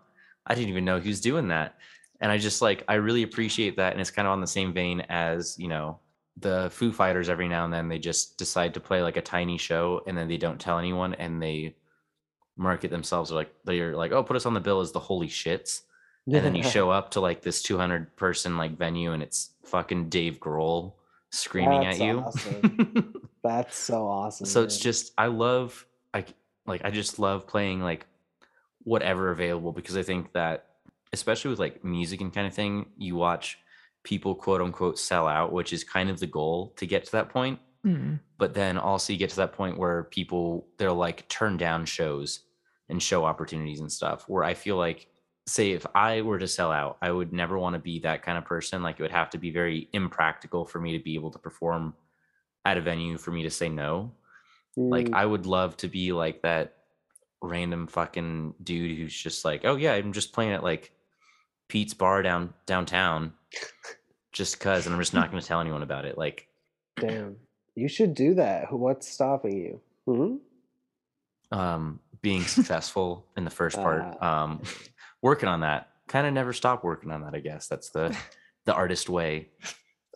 I 0.47 0.55
didn't 0.55 0.69
even 0.69 0.85
know 0.85 1.01
he 1.01 1.09
was 1.09 1.21
doing 1.23 1.49
that. 1.49 1.77
And 2.21 2.31
I 2.31 2.37
just 2.37 2.61
like, 2.61 2.85
I 2.87 2.95
really 2.95 3.23
appreciate 3.23 3.77
that. 3.79 3.93
And 3.93 4.01
it's 4.01 4.11
kind 4.11 4.29
of 4.29 4.33
on 4.33 4.43
the 4.43 4.47
same 4.47 4.75
vein 4.75 5.01
as, 5.09 5.59
you 5.59 5.69
know, 5.69 5.99
the 6.41 6.71
Foo 6.73 6.93
Fighters 6.93 7.29
every 7.29 7.49
now 7.49 7.65
and 7.65 7.73
then 7.73 7.89
they 7.89 7.99
just 7.99 8.39
decide 8.39 8.75
to 8.75 8.81
play 8.81 9.03
like 9.03 9.17
a 9.17 9.23
tiny 9.23 9.59
show 9.59 10.03
and 10.07 10.17
then 10.17 10.29
they 10.29 10.37
don't 10.37 10.61
tell 10.61 10.79
anyone 10.79 11.15
and 11.15 11.43
they 11.43 11.75
market 12.57 12.91
themselves 12.91 13.31
like 13.31 13.53
they're 13.65 13.97
like, 13.97 14.13
oh, 14.13 14.23
put 14.23 14.37
us 14.37 14.47
on 14.47 14.55
the 14.55 14.61
bill 14.61 14.81
as 14.81 14.93
the 14.93 15.01
holy 15.01 15.29
shits 15.29 15.83
and 16.27 16.45
then 16.45 16.55
you 16.55 16.63
show 16.77 16.91
up 16.91 17.11
to 17.13 17.21
like 17.21 17.43
this 17.43 17.63
200 17.63 18.17
person 18.17 18.57
like 18.57 18.77
venue 18.77 19.13
and 19.13 19.23
it's 19.23 19.51
fucking 19.65 20.09
Dave 20.09 20.39
Grohl 20.41 20.93
screaming 21.31 21.81
That's 21.83 22.01
at 22.01 22.07
you. 22.07 22.19
awesome. 22.19 23.15
That's 23.43 23.77
so 23.77 24.07
awesome. 24.07 24.47
so 24.47 24.63
it's 24.63 24.77
just 24.79 25.13
I 25.17 25.27
love 25.27 25.87
I 26.13 26.25
like 26.67 26.85
I 26.85 26.91
just 26.91 27.19
love 27.19 27.47
playing 27.47 27.81
like 27.81 28.07
whatever 28.85 29.31
available 29.31 29.73
because 29.73 29.97
I 29.97 30.03
think 30.03 30.33
that 30.33 30.67
especially 31.13 31.51
with 31.51 31.59
like 31.59 31.85
music 31.85 32.21
and 32.21 32.33
kind 32.33 32.47
of 32.47 32.55
thing, 32.55 32.87
you 32.97 33.17
watch 33.17 33.59
people 34.03 34.35
quote 34.35 34.61
unquote 34.61 34.99
sell 34.99 35.27
out, 35.27 35.53
which 35.53 35.73
is 35.73 35.85
kind 35.85 36.11
of 36.11 36.21
the 36.21 36.27
goal 36.27 36.73
to 36.77 36.87
get 36.87 37.05
to 37.05 37.13
that 37.13 37.29
point. 37.29 37.59
Mm. 37.85 38.21
But 38.39 38.55
then 38.55 38.79
also 38.79 39.13
you 39.13 39.19
get 39.19 39.31
to 39.31 39.37
that 39.37 39.53
point 39.53 39.79
where 39.79 40.05
people 40.05 40.69
they'll 40.79 40.95
like 40.95 41.29
turn 41.29 41.57
down 41.57 41.85
shows 41.87 42.41
and 42.89 43.03
show 43.03 43.25
opportunities 43.25 43.81
and 43.81 43.91
stuff. 43.91 44.25
Where 44.29 44.45
I 44.45 44.55
feel 44.55 44.77
like, 44.77 45.09
say, 45.47 45.73
if 45.73 45.87
I 45.95 46.23
were 46.23 46.39
to 46.39 46.49
sell 46.49 46.73
out, 46.73 46.99
I 47.01 47.11
would 47.11 47.33
never 47.33 47.59
want 47.59 47.75
to 47.75 47.81
be 47.81 48.01
that 48.01 48.23
kind 48.23 48.37
of 48.37 48.45
person. 48.45 48.83
Like 48.83 48.99
it 48.99 49.03
would 49.03 49.11
have 49.13 49.31
to 49.31 49.39
be 49.39 49.51
very 49.51 49.89
impractical 49.93 50.65
for 50.67 50.81
me 50.81 50.97
to 50.97 51.03
be 51.03 51.15
able 51.15 51.31
to 51.31 51.39
perform 51.39 51.95
at 52.65 52.77
a 52.77 52.81
venue 52.81 53.17
for 53.17 53.31
me 53.31 53.45
to 53.45 53.51
say 53.51 53.69
no. 53.69 54.13
Like 54.77 55.07
Mm, 55.07 55.15
I 55.15 55.27
would 55.27 55.47
love 55.47 55.77
to 55.79 55.89
be 55.89 56.13
like 56.13 56.43
that 56.43 56.77
random 57.43 57.87
fucking 57.87 58.55
dude 58.63 58.99
who's 58.99 59.15
just 59.15 59.45
like, 59.45 59.65
oh 59.65 59.77
yeah, 59.77 59.93
I'm 59.93 60.13
just 60.13 60.33
playing 60.33 60.53
at 60.53 60.63
like 60.63 60.93
Pete's 61.69 61.95
bar 61.95 62.23
down 62.23 62.55
downtown, 62.67 63.33
just 64.33 64.61
cause, 64.61 64.87
and 64.87 64.95
I'm 64.95 65.01
just 65.01 65.15
not 65.15 65.31
going 65.31 65.41
to 65.41 65.47
tell 65.47 65.61
anyone 65.61 65.83
about 65.83 66.05
it. 66.05 66.17
Like 66.19 66.47
damn, 66.99 67.37
you 67.75 67.89
should 67.89 68.15
do 68.15 68.35
that. 68.35 68.73
What's 68.73 69.09
stopping 69.09 69.57
you? 69.57 69.81
Hmm? 70.07 70.37
um 71.53 71.99
being 72.23 72.43
successful 72.57 73.27
in 73.37 73.45
the 73.45 73.51
first 73.51 73.77
part 73.77 74.03
Ah. 74.21 74.43
um 74.45 74.63
working 75.23 75.49
on 75.49 75.61
that 75.61 75.89
kind 76.07 76.27
of 76.27 76.33
never 76.33 76.53
stop 76.53 76.85
working 76.85 77.11
on 77.11 77.23
that 77.23 77.35
i 77.35 77.41
guess 77.41 77.67
that's 77.67 77.91
the 77.91 78.17
the 78.67 78.75
artist 78.75 79.09
way 79.09 79.49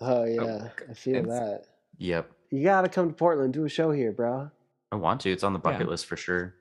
Oh 0.00 0.24
yeah, 0.24 0.68
I 0.90 0.94
feel 0.94 1.22
that. 1.24 1.64
yep 1.98 2.30
You 2.50 2.62
gotta 2.64 2.88
come 2.88 3.08
to 3.08 3.14
Portland, 3.14 3.52
do 3.52 3.64
a 3.64 3.68
show 3.68 3.90
here, 3.92 4.12
bro. 4.12 4.50
i 4.92 4.96
want 4.96 5.20
to 5.22 5.30
it's 5.32 5.42
on 5.44 5.52
the 5.54 5.58
Yeah. 5.60 5.70
bucket 5.72 5.88
list 5.88 6.06
for 6.06 6.16
sure 6.16 6.54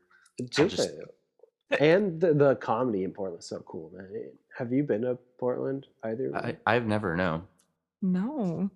just- 0.50 0.90
And 1.80 2.20
the, 2.20 2.34
the 2.34 2.56
comedy 2.56 3.04
in 3.04 3.12
Portland's 3.12 3.48
so 3.48 3.60
cool, 3.68 3.92
man. 3.96 4.32
Have 4.58 4.72
you 4.72 4.84
been 4.84 5.02
to 5.02 5.18
Portland 5.40 5.88
either? 6.04 6.32
I, 6.36 6.58
I've 6.66 6.86
never 6.86 7.16
known 7.16 7.44
No. 8.02 8.70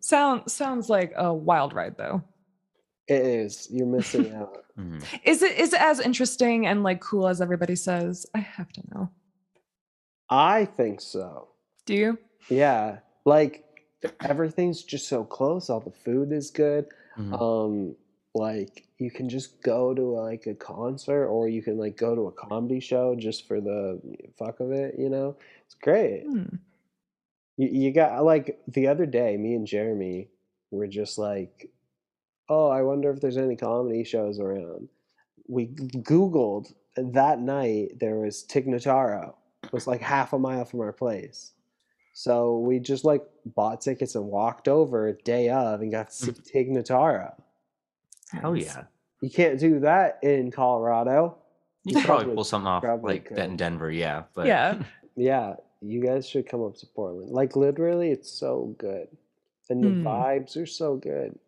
Sound 0.00 0.50
sounds 0.50 0.88
like 0.88 1.12
a 1.16 1.32
wild 1.32 1.74
ride 1.74 1.96
though. 1.96 2.22
It 3.06 3.22
is. 3.22 3.68
You're 3.70 3.86
missing 3.86 4.32
out. 4.34 4.64
Mhm. 4.78 5.02
Is 5.24 5.42
it 5.42 5.58
is 5.58 5.72
it 5.74 5.80
as 5.80 6.00
interesting 6.00 6.66
and 6.66 6.82
like 6.82 7.00
cool 7.00 7.28
as 7.28 7.40
everybody 7.40 7.76
says? 7.76 8.26
I 8.34 8.38
have 8.38 8.72
to 8.72 8.82
know. 8.94 9.10
I 10.30 10.64
think 10.64 11.00
so. 11.00 11.48
Do 11.86 11.94
you? 11.94 12.18
Yeah, 12.48 12.98
like 13.24 13.64
everything's 14.22 14.82
just 14.82 15.08
so 15.08 15.24
close. 15.24 15.68
All 15.68 15.80
the 15.80 15.90
food 15.90 16.32
is 16.32 16.50
good. 16.50 16.86
Mhm. 17.18 17.40
Um, 17.40 17.96
like 18.34 18.86
you 18.98 19.10
can 19.10 19.28
just 19.28 19.62
go 19.62 19.94
to 19.94 20.02
like 20.02 20.46
a 20.46 20.54
concert, 20.54 21.26
or 21.26 21.48
you 21.48 21.62
can 21.62 21.78
like 21.78 21.96
go 21.96 22.14
to 22.14 22.28
a 22.28 22.32
comedy 22.32 22.80
show 22.80 23.16
just 23.16 23.48
for 23.48 23.60
the 23.60 24.00
fuck 24.38 24.60
of 24.60 24.72
it. 24.72 24.94
You 24.98 25.10
know, 25.10 25.36
it's 25.66 25.74
great. 25.74 26.24
Hmm. 26.24 26.56
You, 27.56 27.68
you 27.68 27.92
got 27.92 28.24
like 28.24 28.60
the 28.68 28.86
other 28.86 29.06
day, 29.06 29.36
me 29.36 29.54
and 29.54 29.66
Jeremy 29.66 30.28
were 30.70 30.86
just 30.86 31.18
like, 31.18 31.70
"Oh, 32.48 32.68
I 32.68 32.82
wonder 32.82 33.10
if 33.10 33.20
there's 33.20 33.36
any 33.36 33.56
comedy 33.56 34.04
shows 34.04 34.38
around." 34.38 34.88
We 35.48 35.66
Googled 35.66 36.72
that 36.96 37.40
night. 37.40 37.98
There 37.98 38.16
was 38.16 38.44
Tig 38.44 38.66
Notaro. 38.66 39.34
It 39.64 39.72
was 39.72 39.86
like 39.86 40.00
half 40.00 40.32
a 40.32 40.38
mile 40.38 40.64
from 40.64 40.80
our 40.80 40.92
place. 40.92 41.52
So 42.12 42.58
we 42.58 42.78
just 42.78 43.04
like 43.04 43.22
bought 43.44 43.80
tickets 43.80 44.14
and 44.14 44.26
walked 44.26 44.68
over 44.68 45.12
day 45.24 45.48
of 45.48 45.80
and 45.80 45.90
got 45.90 46.10
to 46.10 46.14
see 46.14 46.32
Tig 46.32 46.70
Notaro. 46.70 47.34
Hell 48.32 48.56
yeah. 48.56 48.84
You 49.20 49.30
can't 49.30 49.58
do 49.58 49.80
that 49.80 50.18
in 50.22 50.50
Colorado. 50.50 51.36
You 51.84 51.94
could 51.96 52.04
probably 52.04 52.24
Probably- 52.24 52.34
pull 52.36 52.44
something 52.44 52.66
off 52.66 52.82
probably 52.82 53.14
like 53.14 53.28
that 53.30 53.48
in. 53.50 53.56
Denver, 53.56 53.90
yeah. 53.90 54.24
But 54.34 54.46
yeah. 54.46 54.82
Yeah, 55.16 55.56
you 55.82 56.00
guys 56.02 56.26
should 56.26 56.48
come 56.48 56.62
up 56.62 56.76
to 56.76 56.86
Portland. 56.86 57.30
Like 57.30 57.54
literally, 57.56 58.10
it's 58.10 58.30
so 58.30 58.74
good, 58.78 59.08
and 59.68 59.82
the 59.84 59.88
Hmm. 59.88 60.06
vibes 60.06 60.56
are 60.56 60.64
so 60.66 60.96
good. 60.96 61.38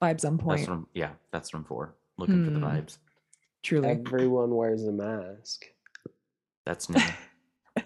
Vibes 0.00 0.24
on 0.24 0.38
point. 0.38 0.60
what 0.68 0.70
I'm, 0.70 0.86
yeah, 0.94 1.10
that's 1.30 1.52
what 1.52 1.58
I'm 1.58 1.64
for. 1.64 1.94
Looking 2.16 2.44
for 2.44 2.50
the 2.52 2.58
Hmm. 2.60 2.64
vibes. 2.64 2.98
Truly. 3.62 3.88
Everyone 3.88 4.54
wears 4.54 4.84
a 4.84 4.92
mask. 4.92 5.66
That's 6.64 6.88
new. 6.90 7.00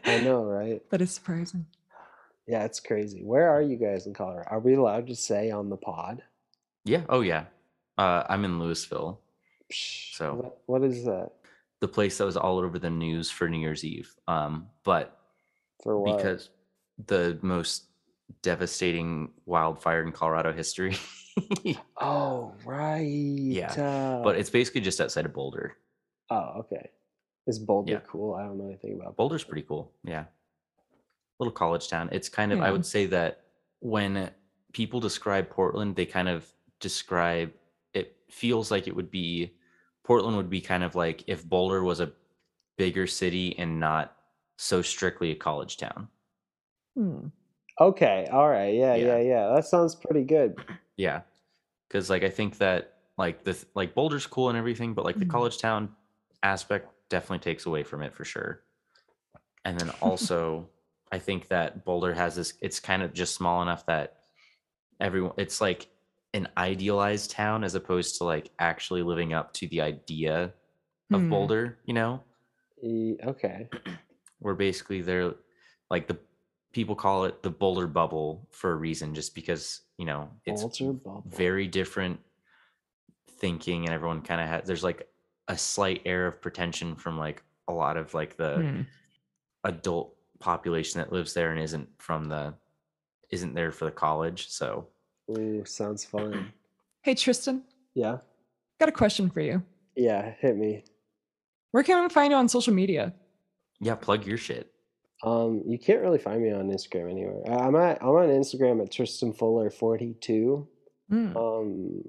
I 0.04 0.20
know, 0.20 0.44
right? 0.44 0.82
That 0.90 1.00
is 1.00 1.10
surprising. 1.12 1.66
Yeah, 2.46 2.64
it's 2.64 2.78
crazy. 2.80 3.22
Where 3.24 3.48
are 3.50 3.62
you 3.62 3.76
guys 3.76 4.06
in 4.06 4.14
Colorado? 4.14 4.48
Are 4.50 4.60
we 4.60 4.74
allowed 4.74 5.06
to 5.08 5.16
say 5.16 5.50
on 5.50 5.70
the 5.70 5.76
pod? 5.76 6.22
yeah. 6.84 7.02
Oh 7.08 7.20
yeah. 7.22 7.44
Uh, 7.98 8.22
I'm 8.28 8.44
in 8.44 8.58
Louisville, 8.60 9.20
So- 9.70 10.34
what, 10.34 10.58
what 10.66 10.84
is 10.84 11.04
that 11.04 11.32
the 11.80 11.88
place 11.88 12.18
that 12.18 12.24
was 12.24 12.36
all 12.36 12.58
over 12.58 12.78
the 12.78 12.90
news 12.90 13.30
for 13.30 13.48
New 13.48 13.58
Year's 13.60 13.84
Eve. 13.84 14.12
Um, 14.26 14.66
but 14.84 15.16
for? 15.82 15.98
What? 16.00 16.16
because 16.16 16.50
the 17.06 17.38
most 17.42 17.84
devastating 18.42 19.30
wildfire 19.46 20.02
in 20.02 20.12
Colorado 20.12 20.52
history. 20.52 20.96
oh 22.00 22.52
right. 22.64 23.78
uh, 23.78 24.20
but 24.24 24.36
it's 24.36 24.50
basically 24.50 24.80
just 24.80 25.00
outside 25.00 25.24
of 25.24 25.32
Boulder. 25.32 25.76
oh 26.30 26.60
okay. 26.60 26.90
Is 27.46 27.58
Boulder 27.58 27.92
Yeah. 27.92 28.00
cool? 28.06 28.34
I 28.34 28.42
don't 28.44 28.58
know 28.58 28.66
anything 28.66 28.94
about 28.94 29.04
Boulder. 29.04 29.16
Boulder's 29.16 29.44
pretty 29.44 29.62
cool. 29.62 29.92
Yeah. 30.04 30.24
Little 31.38 31.52
college 31.52 31.88
town. 31.88 32.08
It's 32.12 32.28
kind 32.28 32.52
of, 32.52 32.60
I 32.60 32.72
would 32.72 32.84
say 32.84 33.06
that 33.06 33.42
when 33.78 34.30
people 34.72 34.98
describe 35.00 35.48
Portland, 35.48 35.94
they 35.94 36.04
kind 36.04 36.28
of 36.28 36.44
describe 36.80 37.52
feels 38.30 38.70
like 38.70 38.86
it 38.88 38.94
would 38.96 39.10
be 39.10 39.54
Portland 40.04 40.36
would 40.36 40.50
be 40.50 40.60
kind 40.60 40.82
of 40.82 40.94
like 40.94 41.24
if 41.26 41.44
Boulder 41.48 41.82
was 41.84 42.00
a 42.00 42.12
bigger 42.76 43.06
city 43.06 43.58
and 43.58 43.78
not 43.80 44.16
so 44.56 44.82
strictly 44.82 45.30
a 45.32 45.34
college 45.34 45.76
town. 45.76 46.08
Hmm. 46.96 47.26
Okay. 47.80 48.26
All 48.32 48.48
right. 48.48 48.74
Yeah, 48.74 48.94
Yeah. 48.96 49.18
yeah. 49.18 49.20
Yeah. 49.20 49.54
That 49.54 49.64
sounds 49.66 49.94
pretty 49.94 50.24
good. 50.24 50.56
Yeah. 50.96 51.20
Cuz 51.90 52.10
like 52.10 52.24
I 52.24 52.28
think 52.30 52.58
that 52.58 52.94
like 53.16 53.44
the 53.44 53.56
like 53.74 53.94
Boulder's 53.94 54.26
cool 54.26 54.48
and 54.48 54.58
everything, 54.58 54.94
but 54.94 55.04
like 55.04 55.16
the 55.16 55.24
Mhm. 55.26 55.30
college 55.30 55.58
town 55.58 55.94
aspect 56.42 56.88
definitely 57.08 57.38
takes 57.38 57.66
away 57.66 57.84
from 57.84 58.02
it 58.02 58.12
for 58.12 58.24
sure. 58.24 58.64
And 59.64 59.78
then 59.78 59.90
also 60.02 60.68
I 61.12 61.18
think 61.20 61.48
that 61.48 61.84
Boulder 61.84 62.14
has 62.14 62.34
this 62.34 62.54
it's 62.60 62.80
kind 62.80 63.02
of 63.02 63.12
just 63.12 63.34
small 63.36 63.62
enough 63.62 63.86
that 63.86 64.16
everyone 65.00 65.34
it's 65.36 65.60
like 65.60 65.88
an 66.34 66.48
idealized 66.56 67.30
town 67.30 67.64
as 67.64 67.74
opposed 67.74 68.16
to 68.18 68.24
like 68.24 68.50
actually 68.58 69.02
living 69.02 69.32
up 69.32 69.52
to 69.54 69.66
the 69.68 69.80
idea 69.80 70.52
of 71.12 71.22
Hmm. 71.22 71.30
Boulder, 71.30 71.78
you 71.86 71.94
know? 71.94 72.22
E- 72.82 73.16
okay. 73.24 73.68
Where 74.40 74.54
basically 74.54 75.00
they're 75.02 75.34
like 75.90 76.06
the 76.06 76.18
people 76.72 76.94
call 76.94 77.24
it 77.24 77.42
the 77.42 77.50
Boulder 77.50 77.86
bubble 77.86 78.46
for 78.50 78.72
a 78.72 78.76
reason 78.76 79.14
just 79.14 79.34
because, 79.34 79.80
you 79.96 80.04
know, 80.04 80.30
it's 80.44 80.80
very 81.26 81.66
different 81.66 82.20
thinking 83.30 83.84
and 83.84 83.94
everyone 83.94 84.20
kind 84.20 84.40
of 84.40 84.48
has 84.48 84.64
there's 84.66 84.84
like 84.84 85.08
a 85.48 85.56
slight 85.56 86.02
air 86.04 86.26
of 86.26 86.40
pretension 86.42 86.94
from 86.96 87.18
like 87.18 87.42
a 87.68 87.72
lot 87.72 87.96
of 87.96 88.12
like 88.14 88.36
the 88.36 88.56
Hmm. 88.56 88.82
adult 89.64 90.14
population 90.40 91.00
that 91.00 91.12
lives 91.12 91.34
there 91.34 91.52
and 91.52 91.60
isn't 91.60 91.88
from 91.98 92.24
the 92.24 92.54
isn't 93.30 93.54
there 93.54 93.70
for 93.72 93.84
the 93.86 93.90
college 93.90 94.48
so 94.48 94.88
Ooh, 95.30 95.64
sounds 95.64 96.04
fun. 96.04 96.52
Hey 97.02 97.14
Tristan, 97.14 97.62
Yeah. 97.94 98.18
got 98.80 98.88
a 98.88 98.92
question 98.92 99.30
for 99.30 99.40
you. 99.40 99.62
Yeah. 99.96 100.34
Hit 100.40 100.56
me. 100.56 100.84
Where 101.72 101.82
can 101.82 102.02
I 102.04 102.08
find 102.08 102.30
you 102.32 102.36
on 102.36 102.48
social 102.48 102.72
media? 102.74 103.14
yeah 103.80 103.94
plug 103.94 104.26
your 104.26 104.36
shit 104.38 104.72
Um, 105.22 105.62
you 105.66 105.78
can't 105.78 106.00
really 106.00 106.18
find 106.18 106.42
me 106.42 106.50
on 106.50 106.68
Instagram 106.68 107.10
anywhere. 107.10 107.42
I- 107.48 107.66
I'm 107.66 107.76
at 107.76 108.02
I'm 108.02 108.08
on 108.08 108.28
Instagram 108.28 108.82
at 108.82 108.90
Tristan 108.90 109.32
Fuller 109.32 109.70
forty 109.70 110.14
two. 110.20 110.68
Hmm. 111.08 111.36
Um, 111.36 112.02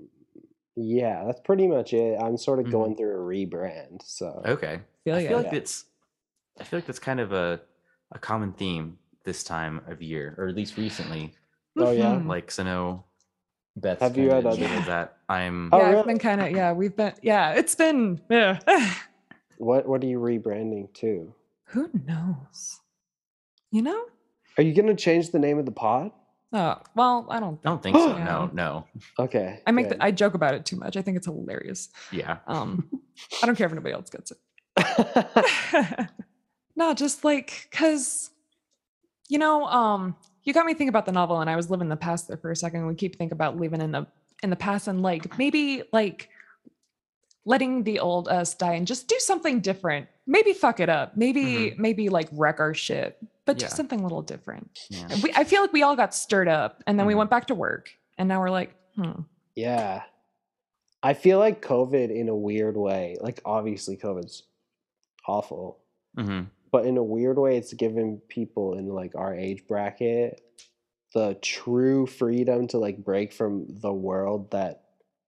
yeah, 0.76 1.26
that's 1.26 1.41
pretty 1.41 1.67
much 1.67 1.93
it. 1.93 2.17
I'm 2.20 2.38
sort 2.38 2.59
of 2.59 2.65
Mhm. 2.65 2.72
going 2.72 2.95
through 2.95 3.13
a 3.15 3.17
rebrand, 3.20 4.01
so 4.03 4.41
okay 4.45 4.82
Feel 5.03 5.15
i 5.15 5.20
ya. 5.20 5.28
feel 5.30 5.38
like 5.38 5.45
Yeah. 5.51 5.55
it's 5.59 5.86
i 6.59 6.63
feel 6.63 6.78
like 6.78 6.86
that's 6.88 6.99
kind 6.99 7.20
of 7.20 7.32
a 7.34 7.61
a 8.11 8.20
common 8.20 8.53
theme 8.53 8.97
this 9.24 9.43
time 9.43 9.82
of 9.88 10.01
year 10.01 10.36
or 10.38 10.47
at 10.47 10.55
least 10.55 10.78
recently 10.78 11.34
Oh, 11.78 11.91
yeah? 11.91 12.17
Like 12.26 12.51
so 12.51 12.63
no 12.63 13.05
Beth's 13.80 14.01
Have 14.01 14.17
you 14.17 14.30
kinda 14.30 14.49
other- 14.49 14.63
admitted 14.63 14.86
that 14.86 15.17
i'm 15.30 15.69
Oh, 15.71 15.77
yeah, 15.80 15.86
really? 15.88 15.97
it's 15.99 16.07
been 16.07 16.19
kind 16.19 16.41
of 16.41 16.51
yeah. 16.51 16.71
We've 16.73 16.95
been 16.95 17.13
yeah. 17.21 17.51
It's 17.53 17.75
been 17.75 18.19
yeah. 18.30 18.59
what 19.57 19.88
what 19.88 20.03
are 20.03 20.07
you 20.07 20.19
rebranding 20.19 20.93
to? 20.95 21.34
Who 21.65 21.89
knows? 22.05 22.80
You 23.71 23.84
know? 23.84 24.03
Are 24.57 24.63
you 24.63 24.73
gonna 24.73 24.95
change 24.95 25.30
the 25.32 25.39
name 25.39 25.59
of 25.59 25.65
the 25.65 25.71
pod? 25.71 26.11
Oh 26.51 26.77
well, 26.95 27.27
I 27.30 27.39
don't. 27.39 27.59
I 27.63 27.69
don't 27.69 27.84
think 27.84 27.95
so. 27.95 28.17
Yeah. 28.17 28.23
No, 28.23 28.49
no. 28.53 28.86
Okay. 29.19 29.61
I 29.67 29.71
make 29.71 29.89
good. 29.89 29.99
the, 29.99 30.03
I 30.03 30.09
joke 30.09 30.34
about 30.34 30.55
it 30.55 30.65
too 30.65 30.77
much. 30.77 30.97
I 30.97 31.03
think 31.03 31.15
it's 31.17 31.27
hilarious. 31.27 31.89
Yeah. 32.11 32.38
Um, 32.47 32.89
I 33.43 33.45
don't 33.45 33.55
care 33.55 33.67
if 33.67 33.71
anybody 33.71 33.93
else 33.93 34.09
gets 34.09 34.32
it. 34.32 34.38
no, 36.75 36.95
just 36.95 37.23
like 37.23 37.67
because 37.69 38.32
you 39.27 39.38
know, 39.38 39.65
um, 39.65 40.15
you 40.49 40.53
got 40.53 40.65
me 40.65 40.73
thinking 40.73 40.89
about 40.89 41.05
the 41.05 41.11
novel, 41.11 41.39
and 41.41 41.49
I 41.49 41.55
was 41.55 41.69
living 41.69 41.85
in 41.85 41.89
the 41.89 41.95
past 41.95 42.27
there 42.27 42.37
for 42.37 42.49
a 42.51 42.55
second. 42.55 42.85
We 42.87 42.95
keep 42.95 43.15
thinking 43.17 43.33
about 43.35 43.57
living 43.57 43.81
in 43.81 43.91
the 43.91 44.07
in 44.41 44.49
the 44.49 44.55
past, 44.55 44.87
and 44.87 45.01
like 45.03 45.37
maybe 45.37 45.83
like 45.93 46.29
letting 47.45 47.83
the 47.83 47.99
old 47.99 48.27
us 48.27 48.53
die 48.55 48.73
and 48.73 48.85
just 48.87 49.07
do 49.07 49.15
something 49.19 49.59
different. 49.61 50.07
Maybe 50.27 50.53
fuck 50.53 50.79
it 50.79 50.89
up. 50.89 51.15
Maybe 51.15 51.75
maybe 51.77 52.09
like 52.09 52.27
wreck 52.31 52.59
our 52.59 52.73
shit, 52.73 53.17
but 53.45 53.57
do 53.59 53.65
Yeah. 53.65 53.69
something 53.69 53.99
a 53.99 54.03
little 54.03 54.21
different. 54.21 54.79
Yeah. 54.89 55.07
We, 55.23 55.31
I 55.35 55.43
feel 55.43 55.61
like 55.61 55.73
we 55.73 55.83
all 55.83 55.95
got 55.95 56.13
stirred 56.15 56.47
up, 56.47 56.83
and 56.87 56.99
then 56.99 57.05
we 57.05 57.13
Mhm. 57.13 57.17
went 57.17 57.29
back 57.29 57.47
to 57.47 57.55
work, 57.55 57.91
and 58.17 58.27
now 58.27 58.39
we're 58.39 58.49
like, 58.51 58.75
hmm. 58.95 59.21
Yeah. 59.55 60.03
I 61.01 61.13
feel 61.13 61.39
like 61.39 61.61
COVID 61.65 62.11
in 62.13 62.27
a 62.27 62.35
weird 62.35 62.75
way, 62.75 63.17
like 63.21 63.39
obviously 63.45 63.95
COVID's 63.97 64.43
awful, 65.27 65.79
hmm 66.17 66.41
but 66.72 66.86
in 66.86 66.97
a 66.97 67.03
weird 67.03 67.38
way, 67.38 67.57
it's 67.57 67.74
given 67.74 68.22
people 68.30 68.78
in 68.78 68.88
like 68.89 69.15
our 69.15 69.34
age 69.36 69.67
bracket 69.67 70.41
the 71.13 71.38
true 71.41 72.05
freedom 72.05 72.67
to 72.67 72.78
like 72.78 73.03
break 73.03 73.34
from 73.34 73.65
the 73.67 73.93
world 73.93 74.51
that 74.51 74.84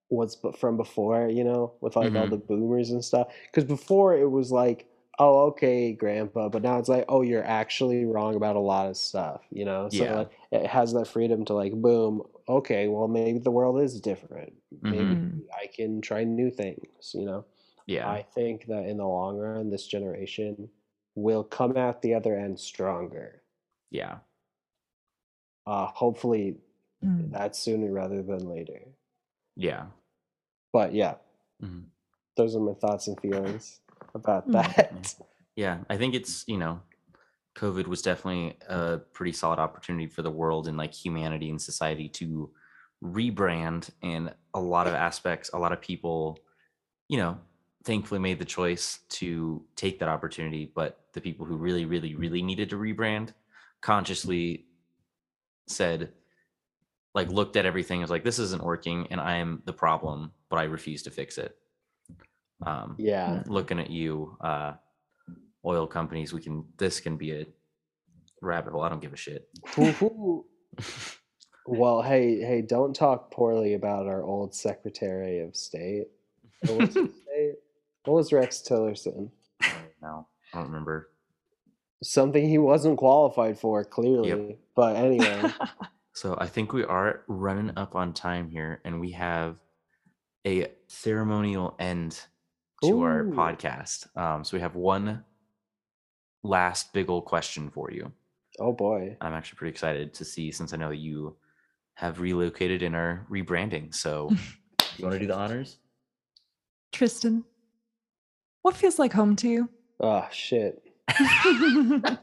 was 0.10 0.38
from 0.58 0.78
before, 0.78 1.28
you 1.30 1.44
know, 1.44 1.74
with 1.82 1.96
like 1.96 2.16
all 2.16 2.28
Mhm. 2.28 2.30
the 2.30 2.38
boomers 2.38 2.92
and 2.92 3.04
stuff. 3.04 3.32
Because 3.46 3.64
before 3.66 4.16
it 4.16 4.30
was 4.30 4.52
like, 4.52 4.88
oh, 5.20 5.48
okay, 5.48 5.94
grandpa, 5.94 6.50
but 6.50 6.62
now 6.62 6.78
it's 6.78 6.90
like, 6.90 7.06
oh, 7.10 7.22
you're 7.22 7.44
actually 7.46 8.06
wrong 8.06 8.36
about 8.36 8.56
a 8.56 8.60
lot 8.60 8.88
of 8.90 8.98
stuff, 8.98 9.42
you 9.52 9.66
know? 9.66 9.90
So 9.90 10.06
Yeah. 10.06 10.12
like, 10.12 10.32
it 10.52 10.66
has 10.68 10.94
that 10.94 11.08
freedom 11.08 11.46
to 11.46 11.54
like, 11.54 11.74
boom, 11.74 12.24
okay, 12.50 12.88
well, 12.88 13.08
maybe 13.08 13.40
the 13.40 13.52
world 13.52 13.80
is 13.82 14.00
different. 14.02 14.54
Maybe 14.90 15.16
Mhm. 15.16 15.44
I 15.54 15.68
can 15.68 16.02
try 16.02 16.24
new 16.24 16.52
things, 16.52 17.12
you 17.14 17.26
know? 17.26 17.46
Yeah. 17.86 18.20
I 18.20 18.24
think 18.24 18.66
that 18.68 18.86
in 18.86 18.98
the 18.98 19.08
long 19.08 19.38
run, 19.38 19.70
this 19.70 19.88
generation 19.88 20.70
will 21.16 21.44
come 21.44 21.76
out 21.78 22.02
the 22.02 22.14
other 22.14 22.36
end 22.36 22.60
stronger. 22.60 23.42
yeah. 23.90 24.20
Uh, 25.68 25.86
hopefully, 25.88 26.58
that's 27.04 27.60
sooner 27.60 27.92
rather 27.92 28.24
than 28.24 28.50
later. 28.50 28.82
Yeah. 29.56 29.88
But 30.74 30.94
yeah, 30.94 31.16
Mhm. 31.62 31.86
those 32.36 32.56
are 32.56 32.60
my 32.60 32.74
thoughts 32.74 33.08
and 33.08 33.20
feelings 33.20 33.82
about 34.16 34.46
Hmm. 34.46 34.52
that. 34.54 35.16
Yeah. 35.56 35.84
I 35.90 35.98
think 35.98 36.16
it's, 36.16 36.48
you 36.48 36.58
know, 36.58 36.82
COVID 37.56 37.86
was 37.88 38.02
definitely 38.02 38.58
a 38.68 39.00
pretty 39.14 39.34
solid 39.34 39.60
opportunity 39.60 40.08
for 40.08 40.22
the 40.22 40.32
world 40.32 40.68
and 40.68 40.78
like 40.78 40.94
humanity 40.94 41.50
and 41.50 41.62
society 41.62 42.08
to 42.10 42.52
rebrand. 43.04 43.90
And 44.02 44.34
a 44.54 44.62
lot 44.62 44.88
of 44.88 44.94
aspects, 44.94 45.50
a 45.54 45.60
lot 45.60 45.74
of 45.74 45.82
people, 45.82 46.40
you 47.10 47.18
know, 47.18 47.38
thankfully 47.84 48.20
made 48.20 48.40
the 48.40 48.46
choice 48.46 49.00
to 49.10 49.64
take 49.76 50.00
that 50.00 50.10
opportunity. 50.10 50.72
But 50.74 51.00
the 51.14 51.22
people 51.22 51.46
who 51.46 51.56
really, 51.56 51.86
really, 51.86 52.16
really 52.16 52.42
needed 52.42 52.70
to 52.70 52.78
rebrand 52.78 53.34
consciously 53.82 54.66
said, 55.68 56.12
like, 57.14 57.30
looked 57.30 57.56
at 57.56 57.66
everything 57.66 57.98
and 57.98 58.04
was 58.04 58.12
like, 58.12 58.24
this 58.24 58.40
isn't 58.40 58.64
working 58.64 59.08
and 59.12 59.20
I 59.20 59.38
am 59.38 59.64
the 59.66 59.74
problem, 59.74 60.32
but 60.50 60.58
I 60.58 60.64
refuse 60.64 61.04
to 61.04 61.12
fix 61.12 61.38
it. 61.38 61.58
Um, 62.66 62.96
Yeah. 62.98 63.44
looking 63.48 63.80
at 63.80 63.90
you, 63.90 64.38
uh, 64.42 64.74
oil 65.66 65.88
companies, 65.88 66.34
we 66.34 66.42
can, 66.42 66.66
this 66.78 67.00
can 67.00 67.18
be 67.18 67.32
a 67.34 67.46
rabbit 68.42 68.74
hole. 68.74 68.84
I 68.84 68.90
don't 68.90 69.02
give 69.02 69.14
a 69.14 69.18
shit. 69.18 69.50
Well, 71.68 72.02
hey, 72.02 72.40
hey, 72.42 72.62
don't 72.64 72.96
talk 72.96 73.30
poorly 73.30 73.76
about 73.76 74.08
our 74.08 74.24
old 74.24 74.56
Secretary 74.56 75.42
of 75.42 75.56
State. 75.56 76.08
What 78.06 78.16
was, 78.16 78.28
his 78.28 78.32
name? 78.32 78.40
What 78.40 78.42
Rex 78.42 78.62
Tillerson? 78.68 79.30
No, 80.02 80.28
I 80.54 80.58
don't 80.58 80.68
remember. 80.68 81.12
something 82.04 82.48
he 82.48 82.58
wasn't 82.58 82.98
qualified 82.98 83.60
for, 83.60 83.84
clearly. 83.84 84.58
But 84.76 84.96
anyway, 84.96 85.54
So 86.14 86.36
I 86.38 86.48
think 86.48 86.74
we 86.74 86.84
are 86.84 87.24
running 87.28 87.72
up 87.78 87.96
on 87.96 88.14
time 88.14 88.50
here, 88.50 88.82
and 88.84 89.00
we 89.00 89.12
have 89.12 89.58
a 90.46 90.68
ceremonial 90.88 91.76
end 91.80 92.20
to 92.84 93.02
our 93.04 93.24
podcast. 93.24 94.16
Um, 94.18 94.44
so 94.44 94.58
we 94.58 94.62
have 94.62 94.76
one 94.76 95.24
last 96.44 96.92
big 96.94 97.10
old 97.10 97.26
question 97.26 97.70
for 97.70 97.92
you. 97.92 98.12
oh 98.60 98.74
boy. 98.74 99.16
I'm 99.22 99.34
actually 99.34 99.58
pretty 99.58 99.72
excited 99.72 100.14
to 100.16 100.26
see 100.26 100.52
since 100.52 100.74
I 100.74 100.78
know 100.78 100.90
that 100.90 100.98
you 100.98 101.38
have 101.94 102.20
relocated 102.20 102.82
and 102.82 102.96
are 102.96 103.26
rebranding. 103.30 103.94
So 103.94 104.30
you 104.98 105.06
want 105.06 105.14
to 105.14 105.20
do 105.20 105.28
the 105.28 105.36
honors? 105.36 105.78
Tristan, 106.92 107.46
what 108.62 108.76
feels 108.76 109.00
like 109.00 109.14
home 109.14 109.36
to 109.38 109.48
you? 109.48 109.70
Oh 110.00 110.28
shit. 110.32 110.84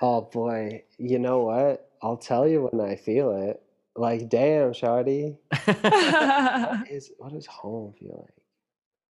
Oh 0.00 0.20
boy. 0.22 0.82
You 0.98 1.18
know 1.18 1.40
what? 1.44 1.90
I'll 2.02 2.18
tell 2.18 2.46
you 2.46 2.68
when 2.70 2.86
I 2.86 2.96
feel 2.96 3.32
it. 3.48 3.62
Like, 3.96 4.28
damn, 4.28 4.72
Shawty. 4.72 5.36
What 5.66 6.90
is 6.90 7.12
what 7.18 7.32
does 7.32 7.46
home 7.46 7.94
feel 7.98 8.26
like? 8.26 8.34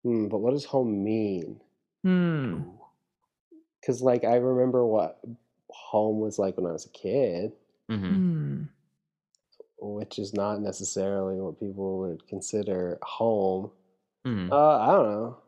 Hmm, 0.02 0.28
but 0.28 0.38
what 0.38 0.52
does 0.52 0.66
home 0.66 1.02
mean? 1.02 1.60
Hmm. 2.02 2.60
Because 3.80 4.02
like 4.02 4.24
I 4.24 4.36
remember 4.36 4.84
what 4.84 5.20
home 5.70 6.20
was 6.20 6.38
like 6.38 6.56
when 6.58 6.66
I 6.66 6.72
was 6.72 6.84
a 6.86 6.90
kid, 6.90 7.52
hmm 7.88 7.96
Hmm. 7.96 8.62
which 9.80 10.18
is 10.18 10.34
not 10.34 10.60
necessarily 10.60 11.40
what 11.40 11.58
people 11.58 11.98
would 12.00 12.26
consider 12.26 12.98
home. 13.02 13.70
Hmm 14.24 14.48
Uh, 14.52 14.78
I 14.78 14.92
don't 14.92 15.10
know. 15.10 15.38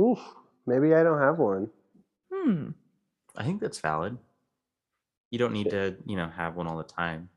Oof. 0.00 0.20
Maybe 0.66 0.94
I 0.94 1.02
don't 1.02 1.20
have 1.20 1.38
one. 1.38 1.70
Hmm. 2.32 2.68
I 3.36 3.44
think 3.44 3.60
that's 3.60 3.80
valid. 3.80 4.18
You 5.30 5.38
don't 5.38 5.52
need 5.52 5.70
to, 5.70 5.96
you 6.06 6.16
know, 6.16 6.28
have 6.28 6.56
one 6.56 6.66
all 6.66 6.76
the 6.76 6.84
time. 6.84 7.28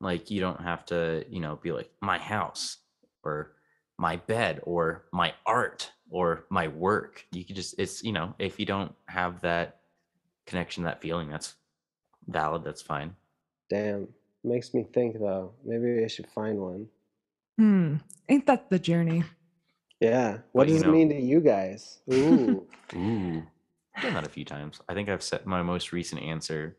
Like 0.00 0.30
you 0.30 0.40
don't 0.40 0.60
have 0.60 0.84
to, 0.86 1.24
you 1.28 1.40
know, 1.40 1.56
be 1.56 1.72
like 1.72 1.90
my 2.00 2.18
house 2.18 2.78
or 3.22 3.52
my 3.98 4.16
bed 4.16 4.60
or 4.64 5.04
my 5.12 5.34
art 5.44 5.92
or 6.10 6.46
my 6.50 6.68
work. 6.68 7.26
You 7.32 7.44
could 7.44 7.56
just 7.56 7.78
it's, 7.78 8.02
you 8.02 8.12
know, 8.12 8.34
if 8.38 8.58
you 8.58 8.66
don't 8.66 8.94
have 9.06 9.42
that 9.42 9.80
connection, 10.46 10.84
that 10.84 11.02
feeling, 11.02 11.28
that's 11.28 11.54
valid, 12.26 12.64
that's 12.64 12.82
fine. 12.82 13.14
Damn. 13.68 14.08
Makes 14.42 14.72
me 14.72 14.84
think 14.92 15.18
though. 15.18 15.52
Maybe 15.64 16.02
I 16.02 16.08
should 16.08 16.26
find 16.28 16.58
one. 16.58 16.88
Hmm. 17.58 17.96
Ain't 18.28 18.46
that 18.46 18.70
the 18.70 18.78
journey? 18.78 19.24
Yeah. 20.00 20.38
What 20.52 20.62
But, 20.64 20.68
you 20.68 20.74
does 20.74 20.82
know- 20.84 20.90
it 20.90 20.92
mean 20.92 21.08
to 21.10 21.20
you 21.20 21.40
guys? 21.40 21.98
Ooh. 22.12 22.66
Ooh. 22.96 23.42
I've 23.96 24.02
done 24.02 24.14
that 24.14 24.26
a 24.26 24.30
few 24.30 24.44
times. 24.44 24.80
I 24.88 24.94
think 24.94 25.08
I've 25.08 25.22
set 25.22 25.46
my 25.46 25.62
most 25.62 25.92
recent 25.92 26.22
answer 26.22 26.76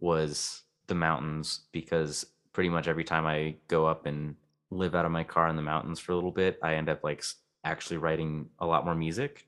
was 0.00 0.62
the 0.86 0.94
mountains 0.94 1.60
because 1.72 2.26
pretty 2.52 2.68
much 2.70 2.88
every 2.88 3.04
time 3.04 3.26
I 3.26 3.54
go 3.68 3.86
up 3.86 4.06
and 4.06 4.34
live 4.70 4.94
out 4.94 5.04
of 5.04 5.12
my 5.12 5.22
car 5.24 5.48
in 5.48 5.56
the 5.56 5.62
mountains 5.62 6.00
for 6.00 6.12
a 6.12 6.14
little 6.14 6.30
bit, 6.32 6.58
I 6.62 6.74
end 6.74 6.88
up 6.88 7.04
like 7.04 7.22
actually 7.64 7.98
writing 7.98 8.48
a 8.58 8.66
lot 8.66 8.84
more 8.84 8.94
music. 8.94 9.46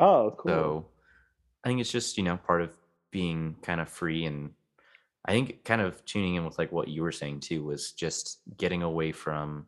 oh, 0.00 0.34
cool. 0.36 0.50
So 0.52 0.86
I 1.64 1.68
think 1.68 1.80
it's 1.80 1.92
just, 1.92 2.18
you 2.18 2.24
know, 2.24 2.36
part 2.36 2.60
of 2.62 2.76
being 3.10 3.56
kind 3.62 3.80
of 3.80 3.88
free 3.88 4.24
and 4.26 4.50
I 5.24 5.32
think 5.32 5.64
kind 5.64 5.80
of 5.80 6.04
tuning 6.04 6.34
in 6.34 6.44
with 6.44 6.58
like 6.58 6.72
what 6.72 6.88
you 6.88 7.02
were 7.02 7.12
saying 7.12 7.40
too 7.40 7.62
was 7.62 7.92
just 7.92 8.40
getting 8.58 8.82
away 8.82 9.12
from 9.12 9.66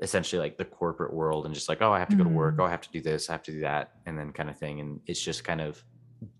essentially 0.00 0.40
like 0.40 0.58
the 0.58 0.64
corporate 0.64 1.12
world 1.14 1.46
and 1.46 1.54
just 1.54 1.68
like, 1.68 1.80
oh, 1.82 1.92
I 1.92 1.98
have 1.98 2.08
to 2.10 2.16
go 2.16 2.24
to 2.24 2.28
work, 2.30 2.56
Mm. 2.56 2.60
oh, 2.60 2.64
I 2.66 2.70
have 2.70 2.82
to 2.82 2.90
do 2.90 3.00
this, 3.00 3.30
I 3.30 3.32
have 3.32 3.42
to 3.44 3.52
do 3.52 3.60
that, 3.60 3.92
and 4.04 4.18
then 4.18 4.32
kind 4.32 4.50
of 4.50 4.58
thing. 4.58 4.80
And 4.80 5.00
it's 5.06 5.20
just 5.20 5.42
kind 5.44 5.60
of 5.60 5.82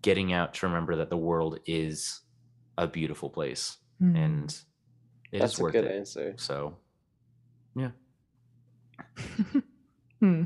getting 0.01 0.31
out 0.33 0.53
to 0.55 0.67
remember 0.67 0.95
that 0.97 1.09
the 1.09 1.17
world 1.17 1.59
is 1.65 2.21
a 2.77 2.87
beautiful 2.87 3.29
place 3.29 3.77
Hmm. 3.99 4.15
and 4.15 4.49
it 5.31 5.37
is 5.37 5.41
That's 5.41 5.59
a 5.59 5.63
worth 5.63 5.71
good 5.73 5.85
it. 5.85 5.91
answer. 5.95 6.33
So 6.37 6.77
yeah. 7.75 7.89
Hmm. 10.19 10.43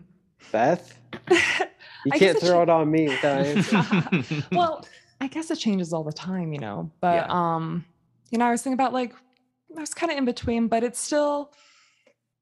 Beth, 0.51 0.97
you 1.32 2.12
can't 2.12 2.22
it 2.36 2.39
throw 2.39 2.49
should- 2.49 2.62
it 2.64 2.70
on 2.70 2.91
me 2.91 3.07
without 3.07 3.45
answering. 3.45 4.43
well, 4.51 4.86
I 5.22 5.28
guess 5.28 5.49
it 5.51 5.57
changes 5.59 5.93
all 5.93 6.03
the 6.03 6.12
time, 6.12 6.51
you 6.51 6.59
know. 6.59 6.91
But 6.99 7.28
Yeah. 7.28 7.55
um, 7.55 7.86
you 8.32 8.38
know, 8.38 8.45
I 8.45 8.51
was 8.51 8.62
thinking 8.62 8.74
about 8.74 8.91
like 8.93 9.14
I 9.78 9.80
was 9.80 9.93
kind 9.93 10.12
of 10.12 10.18
in 10.18 10.26
between, 10.26 10.68
but 10.68 10.84
it's 10.84 10.99
still 10.99 11.53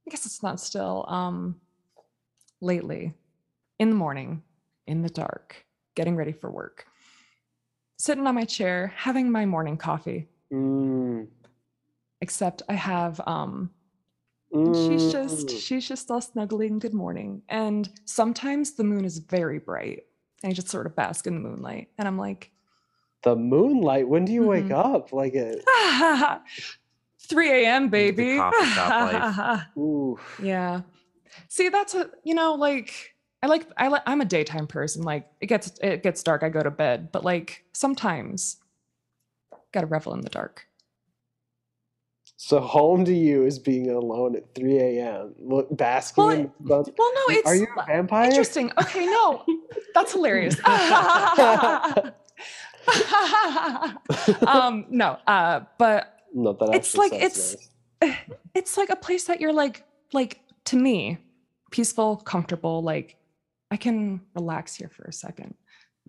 I 0.09 0.11
guess 0.11 0.25
it's 0.25 0.41
not 0.41 0.59
still 0.59 1.05
um 1.07 1.61
lately 2.61 3.13
in 3.77 3.91
the 3.91 3.95
morning, 3.95 4.41
in 4.87 5.03
the 5.03 5.09
dark, 5.09 5.67
getting 5.93 6.15
ready 6.15 6.31
for 6.31 6.49
work. 6.49 6.87
Sitting 7.99 8.25
on 8.25 8.33
my 8.33 8.43
chair, 8.43 8.91
having 8.95 9.29
my 9.31 9.45
morning 9.45 9.77
coffee, 9.77 10.27
Mm, 10.51 11.27
except 12.21 12.63
I 12.67 12.73
have 12.73 13.21
um 13.27 13.69
and 14.51 14.75
she's 14.75 15.11
just 15.11 15.47
mm. 15.49 15.59
she's 15.59 15.87
just 15.87 16.09
all 16.09 16.21
snuggling 16.21 16.79
good 16.79 16.95
morning 16.95 17.43
and 17.49 17.87
sometimes 18.05 18.71
the 18.71 18.83
moon 18.83 19.05
is 19.05 19.19
very 19.19 19.59
bright 19.59 20.05
and 20.41 20.49
i 20.49 20.53
just 20.55 20.69
sort 20.69 20.87
of 20.87 20.95
bask 20.95 21.27
in 21.27 21.35
the 21.35 21.39
moonlight 21.39 21.89
and 21.99 22.07
i'm 22.07 22.17
like 22.17 22.49
the 23.21 23.35
moonlight. 23.35 24.07
When 24.09 24.25
do 24.25 24.31
you 24.33 24.41
wake 24.47 24.69
Mhm. 24.69 24.95
up? 24.95 25.13
Like 25.13 25.35
a 25.35 25.61
3 27.19 27.65
a.m 27.65 27.89
baby 27.89 28.39
ooh. 29.77 30.17
yeah 30.41 30.81
see 31.47 31.69
that's 31.69 31.93
a 31.95 32.09
you 32.23 32.33
know 32.33 32.55
like 32.55 33.13
i 33.43 33.47
like 33.47 33.67
i 33.77 33.87
like 33.87 34.01
i'm 34.05 34.21
a 34.21 34.25
daytime 34.25 34.67
person 34.67 35.03
like 35.03 35.27
it 35.41 35.47
gets 35.47 35.77
it 35.81 36.01
gets 36.01 36.23
dark 36.23 36.43
i 36.43 36.49
go 36.49 36.63
to 36.63 36.71
bed 36.71 37.11
but 37.11 37.23
like 37.23 37.63
sometimes 37.73 38.57
gotta 39.71 39.87
revel 39.87 40.13
in 40.13 40.21
the 40.21 40.29
dark 40.29 40.65
So 42.37 42.59
home 42.61 43.03
to 43.05 43.13
you 43.13 43.45
is 43.45 43.59
being 43.59 43.89
alone 43.91 44.35
at 44.37 44.55
3 44.55 44.77
a.m. 44.79 45.35
Look, 45.39 45.67
basking 45.75 46.23
Well, 46.23 46.33
in 46.33 46.51
the 46.61 46.83
well 46.97 47.11
no 47.13 47.21
it's 47.35 47.45
Are 47.45 47.55
you 47.55 47.67
a 47.77 47.85
vampire? 47.85 48.29
Interesting. 48.29 48.71
Okay, 48.81 49.05
no, 49.05 49.43
that's 49.93 50.13
hilarious. 50.13 50.55
um, 54.47 54.85
no, 54.89 55.17
uh, 55.27 55.59
but 55.77 56.18
No, 56.33 56.53
that 56.53 56.75
It's 56.75 56.95
like- 56.95 57.11
sounds 57.11 57.23
it's- 57.23 57.55
nice. 58.01 58.15
it's 58.55 58.77
like 58.77 58.89
a 58.89 58.95
place 58.95 59.25
that 59.25 59.41
you're 59.41 59.53
like, 59.53 59.83
like 60.13 60.41
to 60.65 60.75
me, 60.77 61.17
peaceful, 61.71 62.17
comfortable. 62.17 62.81
Like 62.81 63.17
I 63.71 63.77
can 63.77 64.21
relax 64.35 64.75
here 64.75 64.89
for 64.89 65.03
a 65.03 65.13
second, 65.13 65.53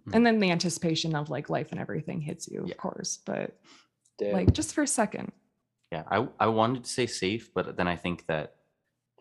hmm. 0.04 0.14
and 0.14 0.24
then 0.26 0.38
the 0.40 0.50
anticipation 0.50 1.14
of 1.16 1.30
like 1.30 1.50
life 1.50 1.72
and 1.72 1.80
everything 1.80 2.20
hits 2.20 2.48
you, 2.48 2.62
Yeah. 2.64 2.72
of 2.72 2.78
course. 2.78 3.18
But 3.26 3.58
Damn. 4.18 4.32
like 4.32 4.52
just 4.52 4.74
for 4.74 4.82
a 4.82 4.86
second, 4.86 5.32
Yeah, 5.90 6.04
I 6.08 6.28
I 6.38 6.46
wanted 6.46 6.84
to 6.84 6.90
say 6.90 7.06
safe, 7.06 7.52
but 7.52 7.76
then 7.76 7.88
I 7.88 7.96
think 7.96 8.26
that 8.26 8.56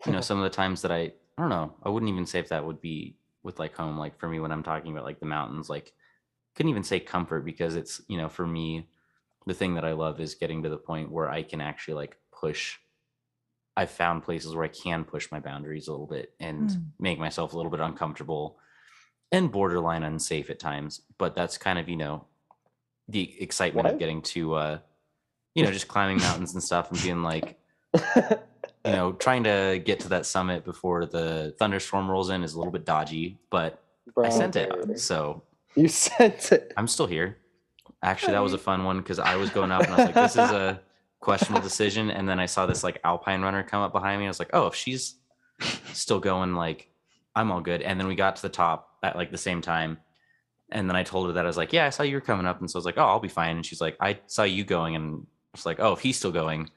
you 0.06 0.12
know 0.12 0.20
some 0.28 0.38
of 0.38 0.44
the 0.44 0.50
times 0.56 0.82
that 0.82 0.92
I 0.92 1.00
I 1.36 1.42
don't 1.42 1.50
know 1.50 1.74
I 1.82 1.88
wouldn't 1.88 2.10
even 2.12 2.26
say 2.26 2.38
if 2.38 2.48
that 2.50 2.64
would 2.64 2.80
be 2.80 3.16
with 3.42 3.58
like 3.58 3.74
home 3.74 3.98
like 3.98 4.18
for 4.18 4.28
me 4.28 4.38
when 4.40 4.52
I'm 4.52 4.62
talking 4.62 4.92
about 4.92 5.04
like 5.04 5.18
the 5.20 5.26
mountains 5.26 5.68
like 5.70 5.92
couldn't 6.54 6.70
even 6.70 6.84
say 6.84 7.00
comfort 7.00 7.44
because 7.44 7.74
it's 7.74 8.00
you 8.08 8.16
know 8.18 8.28
for 8.28 8.46
me 8.46 8.88
the 9.46 9.54
thing 9.54 9.74
that 9.74 9.84
I 9.84 9.92
love 9.92 10.20
is 10.20 10.34
getting 10.34 10.62
to 10.62 10.68
the 10.68 10.76
point 10.76 11.10
where 11.10 11.28
I 11.30 11.42
can 11.42 11.60
actually 11.60 11.94
like 11.94 12.16
push 12.32 12.76
I've 13.76 13.90
found 13.90 14.24
places 14.24 14.54
where 14.54 14.64
I 14.64 14.68
can 14.68 15.04
push 15.04 15.30
my 15.30 15.40
boundaries 15.40 15.88
a 15.88 15.92
little 15.92 16.06
bit 16.06 16.34
and 16.40 16.68
Mm. 16.70 16.84
make 16.98 17.18
myself 17.18 17.52
a 17.52 17.56
little 17.56 17.70
bit 17.70 17.80
uncomfortable 17.80 18.58
and 19.32 19.50
borderline 19.50 20.02
unsafe 20.02 20.50
at 20.50 20.58
times 20.58 21.02
but 21.18 21.34
that's 21.34 21.56
kind 21.56 21.78
of 21.78 21.88
you 21.88 21.96
know 21.96 22.26
the 23.08 23.40
excitement 23.42 23.86
What? 23.86 23.94
of 23.94 23.98
getting 24.00 24.22
to 24.22 24.54
uh 24.54 24.78
you 25.54 25.64
know 25.64 25.70
just 25.72 25.88
climbing 25.88 26.18
mountains 26.18 26.52
and 26.54 26.62
stuff 26.62 26.90
and 26.90 27.02
being 27.02 27.22
like 27.22 27.58
you 28.84 28.92
know, 28.92 29.12
trying 29.12 29.44
to 29.44 29.80
get 29.84 30.00
to 30.00 30.08
that 30.08 30.24
summit 30.24 30.64
before 30.64 31.04
the 31.04 31.54
thunderstorm 31.58 32.10
rolls 32.10 32.30
in 32.30 32.42
is 32.42 32.54
a 32.54 32.58
little 32.58 32.72
bit 32.72 32.84
dodgy, 32.86 33.38
but 33.50 33.82
Bro, 34.14 34.24
I 34.26 34.28
sent 34.30 34.56
it. 34.56 34.98
So 34.98 35.42
You 35.74 35.88
sent 36.06 36.52
it. 36.52 36.72
I'm 36.76 36.88
still 36.88 37.06
here. 37.06 37.36
Actually, 38.02 38.32
that 38.32 38.42
was 38.42 38.54
a 38.54 38.58
fun 38.58 38.84
one 38.84 38.98
because 38.98 39.18
I 39.18 39.36
was 39.36 39.50
going 39.50 39.70
up 39.70 39.82
and 39.82 39.92
I 39.92 39.96
was 39.96 40.06
like, 40.06 40.14
this 40.14 40.32
is 40.32 40.50
a 40.50 40.80
questionable 41.20 41.62
decision. 41.62 42.10
And 42.10 42.28
then 42.28 42.40
I 42.40 42.46
saw 42.46 42.66
this 42.66 42.82
like 42.82 42.98
alpine 43.04 43.42
runner 43.42 43.62
come 43.62 43.82
up 43.82 43.92
behind 43.92 44.20
me. 44.20 44.26
I 44.26 44.30
was 44.30 44.38
like, 44.38 44.50
oh, 44.52 44.66
if 44.68 44.74
she's 44.74 45.16
still 45.92 46.18
going, 46.20 46.54
like, 46.54 46.88
I'm 47.36 47.50
all 47.52 47.60
good. 47.60 47.82
And 47.82 48.00
then 48.00 48.06
we 48.08 48.14
got 48.14 48.36
to 48.36 48.42
the 48.42 48.48
top 48.48 48.96
at 49.02 49.16
like 49.16 49.30
the 49.30 49.38
same 49.38 49.60
time. 49.60 49.98
And 50.72 50.88
then 50.88 50.96
I 50.96 51.02
told 51.02 51.26
her 51.26 51.32
that 51.34 51.44
I 51.44 51.48
was 51.48 51.56
like, 51.56 51.72
yeah, 51.72 51.86
I 51.86 51.90
saw 51.90 52.04
you 52.04 52.16
were 52.16 52.20
coming 52.20 52.46
up. 52.46 52.60
And 52.60 52.70
so 52.70 52.76
I 52.76 52.80
was 52.80 52.86
like, 52.86 52.96
oh, 52.96 53.04
I'll 53.04 53.20
be 53.20 53.28
fine. 53.28 53.56
And 53.56 53.66
she's 53.66 53.80
like, 53.80 53.96
I 54.00 54.20
saw 54.26 54.44
you 54.44 54.64
going. 54.64 54.96
And 54.96 55.26
it's 55.52 55.66
like, 55.66 55.80
oh, 55.80 55.92
if 55.92 56.00
he's 56.00 56.16
still 56.16 56.32
going, 56.32 56.70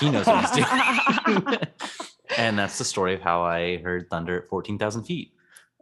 he 0.00 0.10
knows 0.10 0.26
what 0.26 0.44
he's 0.44 0.64
doing. 0.66 1.58
and 2.36 2.58
that's 2.58 2.78
the 2.78 2.84
story 2.84 3.14
of 3.14 3.20
how 3.20 3.42
I 3.42 3.78
heard 3.78 4.08
thunder 4.10 4.38
at 4.38 4.48
14,000 4.48 5.04
feet. 5.04 5.32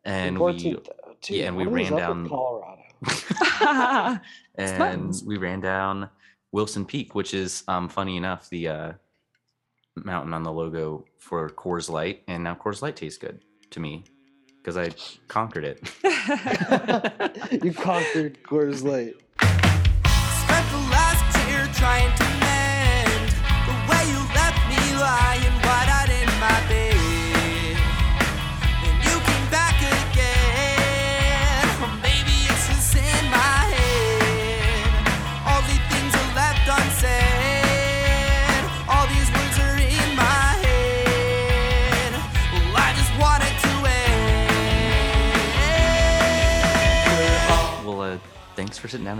And 0.05 0.37
14 0.37 0.75
we 0.75 0.81
Dude, 1.23 1.37
yeah, 1.39 1.47
and 1.47 1.57
we 1.57 1.67
ran 1.67 1.93
down- 1.93 2.29
Colorado. 2.29 2.83
and 4.57 5.15
we 5.25 5.37
ran 5.37 5.61
down 5.61 6.09
Wilson 6.53 6.85
Peak, 6.85 7.15
which 7.15 7.35
is 7.35 7.65
um, 7.69 7.89
funny 7.89 8.17
enough 8.17 8.49
the 8.49 8.69
uh, 8.69 8.93
mountain 9.97 10.33
on 10.33 10.43
the 10.43 10.53
logo 10.53 11.05
for 11.19 11.49
Coors 11.51 11.91
Light, 11.91 12.23
and 12.29 12.45
now 12.45 12.55
Coors 12.55 12.83
Light 12.83 12.97
tastes 12.97 13.19
good 13.19 13.43
to 13.71 13.81
me 13.81 14.05
because 14.59 14.77
I 14.77 14.91
conquered 15.29 15.65
it. 15.65 15.81
you 17.65 17.73
conquered 17.73 18.43
Coors 18.43 18.83
Light. 18.83 19.15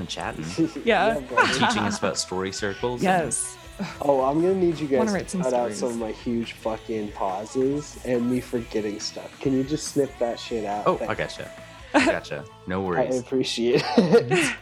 Thanks 0.09 0.55
for 0.55 0.67
sitting 0.67 0.67
down 0.67 0.71
and 0.71 0.77
chatting, 0.77 0.83
Yeah. 0.85 1.21
buddy. 1.35 1.53
teaching 1.59 1.83
us 1.83 1.99
about 1.99 2.19
story 2.19 2.53
circles. 2.53 3.01
and- 3.03 3.03
yes. 3.03 3.57
Oh, 4.01 4.23
I'm 4.25 4.41
gonna 4.41 4.55
need 4.55 4.79
you 4.81 4.89
guys 4.89 4.99
Wanna 5.01 5.11
to 5.11 5.17
write 5.19 5.31
some 5.31 5.43
cut 5.43 5.53
out 5.53 5.71
some 5.75 5.89
of 5.91 5.97
my 5.99 6.11
huge 6.11 6.53
fucking 6.55 7.13
pauses 7.13 7.99
and 8.07 8.31
me 8.31 8.41
forgetting 8.41 8.99
stuff. 9.01 9.39
Can 9.39 9.53
you 9.53 9.65
just 9.65 9.89
snip 9.89 10.11
that 10.19 10.41
shit 10.41 10.65
out? 10.65 10.85
Oh, 10.87 10.97
Thank 10.97 11.11
I 11.11 11.15
gotcha. 11.15 11.51
I 11.93 12.07
gotcha. 12.07 12.45
No 12.67 12.81
worries. 12.87 13.15
I 13.15 13.19
appreciate 13.19 13.83
it. 13.99 14.33
okay, 14.33 14.55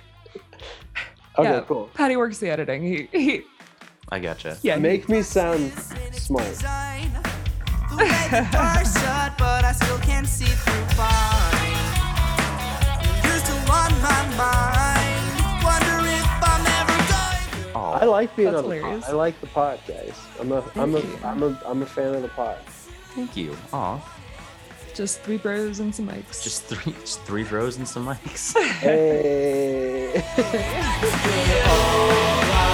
yeah. 1.38 1.61
cool. 1.61 1.90
Patty 1.95 2.16
works 2.16 2.38
the 2.38 2.51
editing. 2.51 2.82
He, 2.82 3.09
he 3.12 3.42
I 4.09 4.18
gotcha. 4.18 4.59
yeah. 4.62 4.76
Make 4.78 5.09
me 5.09 5.22
sound 5.22 5.72
smart. 6.12 6.49
I 17.95 18.05
like 18.07 18.34
being 18.36 18.51
That's 18.53 18.64
on 18.64 18.70
the 18.70 18.76
pod. 18.76 18.84
hilarious. 18.84 19.09
I 19.09 19.12
like 19.12 19.40
the 19.40 19.47
pod, 19.49 19.78
guys. 19.86 20.18
I'm 20.40 20.51
a 20.53 20.64
I'm 20.74 20.95
a 20.95 21.01
you. 21.01 21.18
I'm 21.24 21.42
a 21.42 21.59
I'm 21.64 21.82
a 21.82 21.86
fan 21.86 22.14
of 22.14 22.22
the 22.22 22.28
pod. 22.28 22.59
thank 23.14 23.36
you. 23.36 23.57
Aw, 23.72 24.01
just 24.95 25.20
three 25.20 25.38
bros 25.38 25.78
and 25.80 25.95
some 25.95 26.09
mics. 26.09 26.42
just 26.42 26.64
three, 26.64 26.92
just 27.01 27.22
three 27.22 27.45
rows 27.45 27.76
and 27.78 27.86
some 27.86 28.07
mics. 28.07 28.55
Hey. 28.80 30.22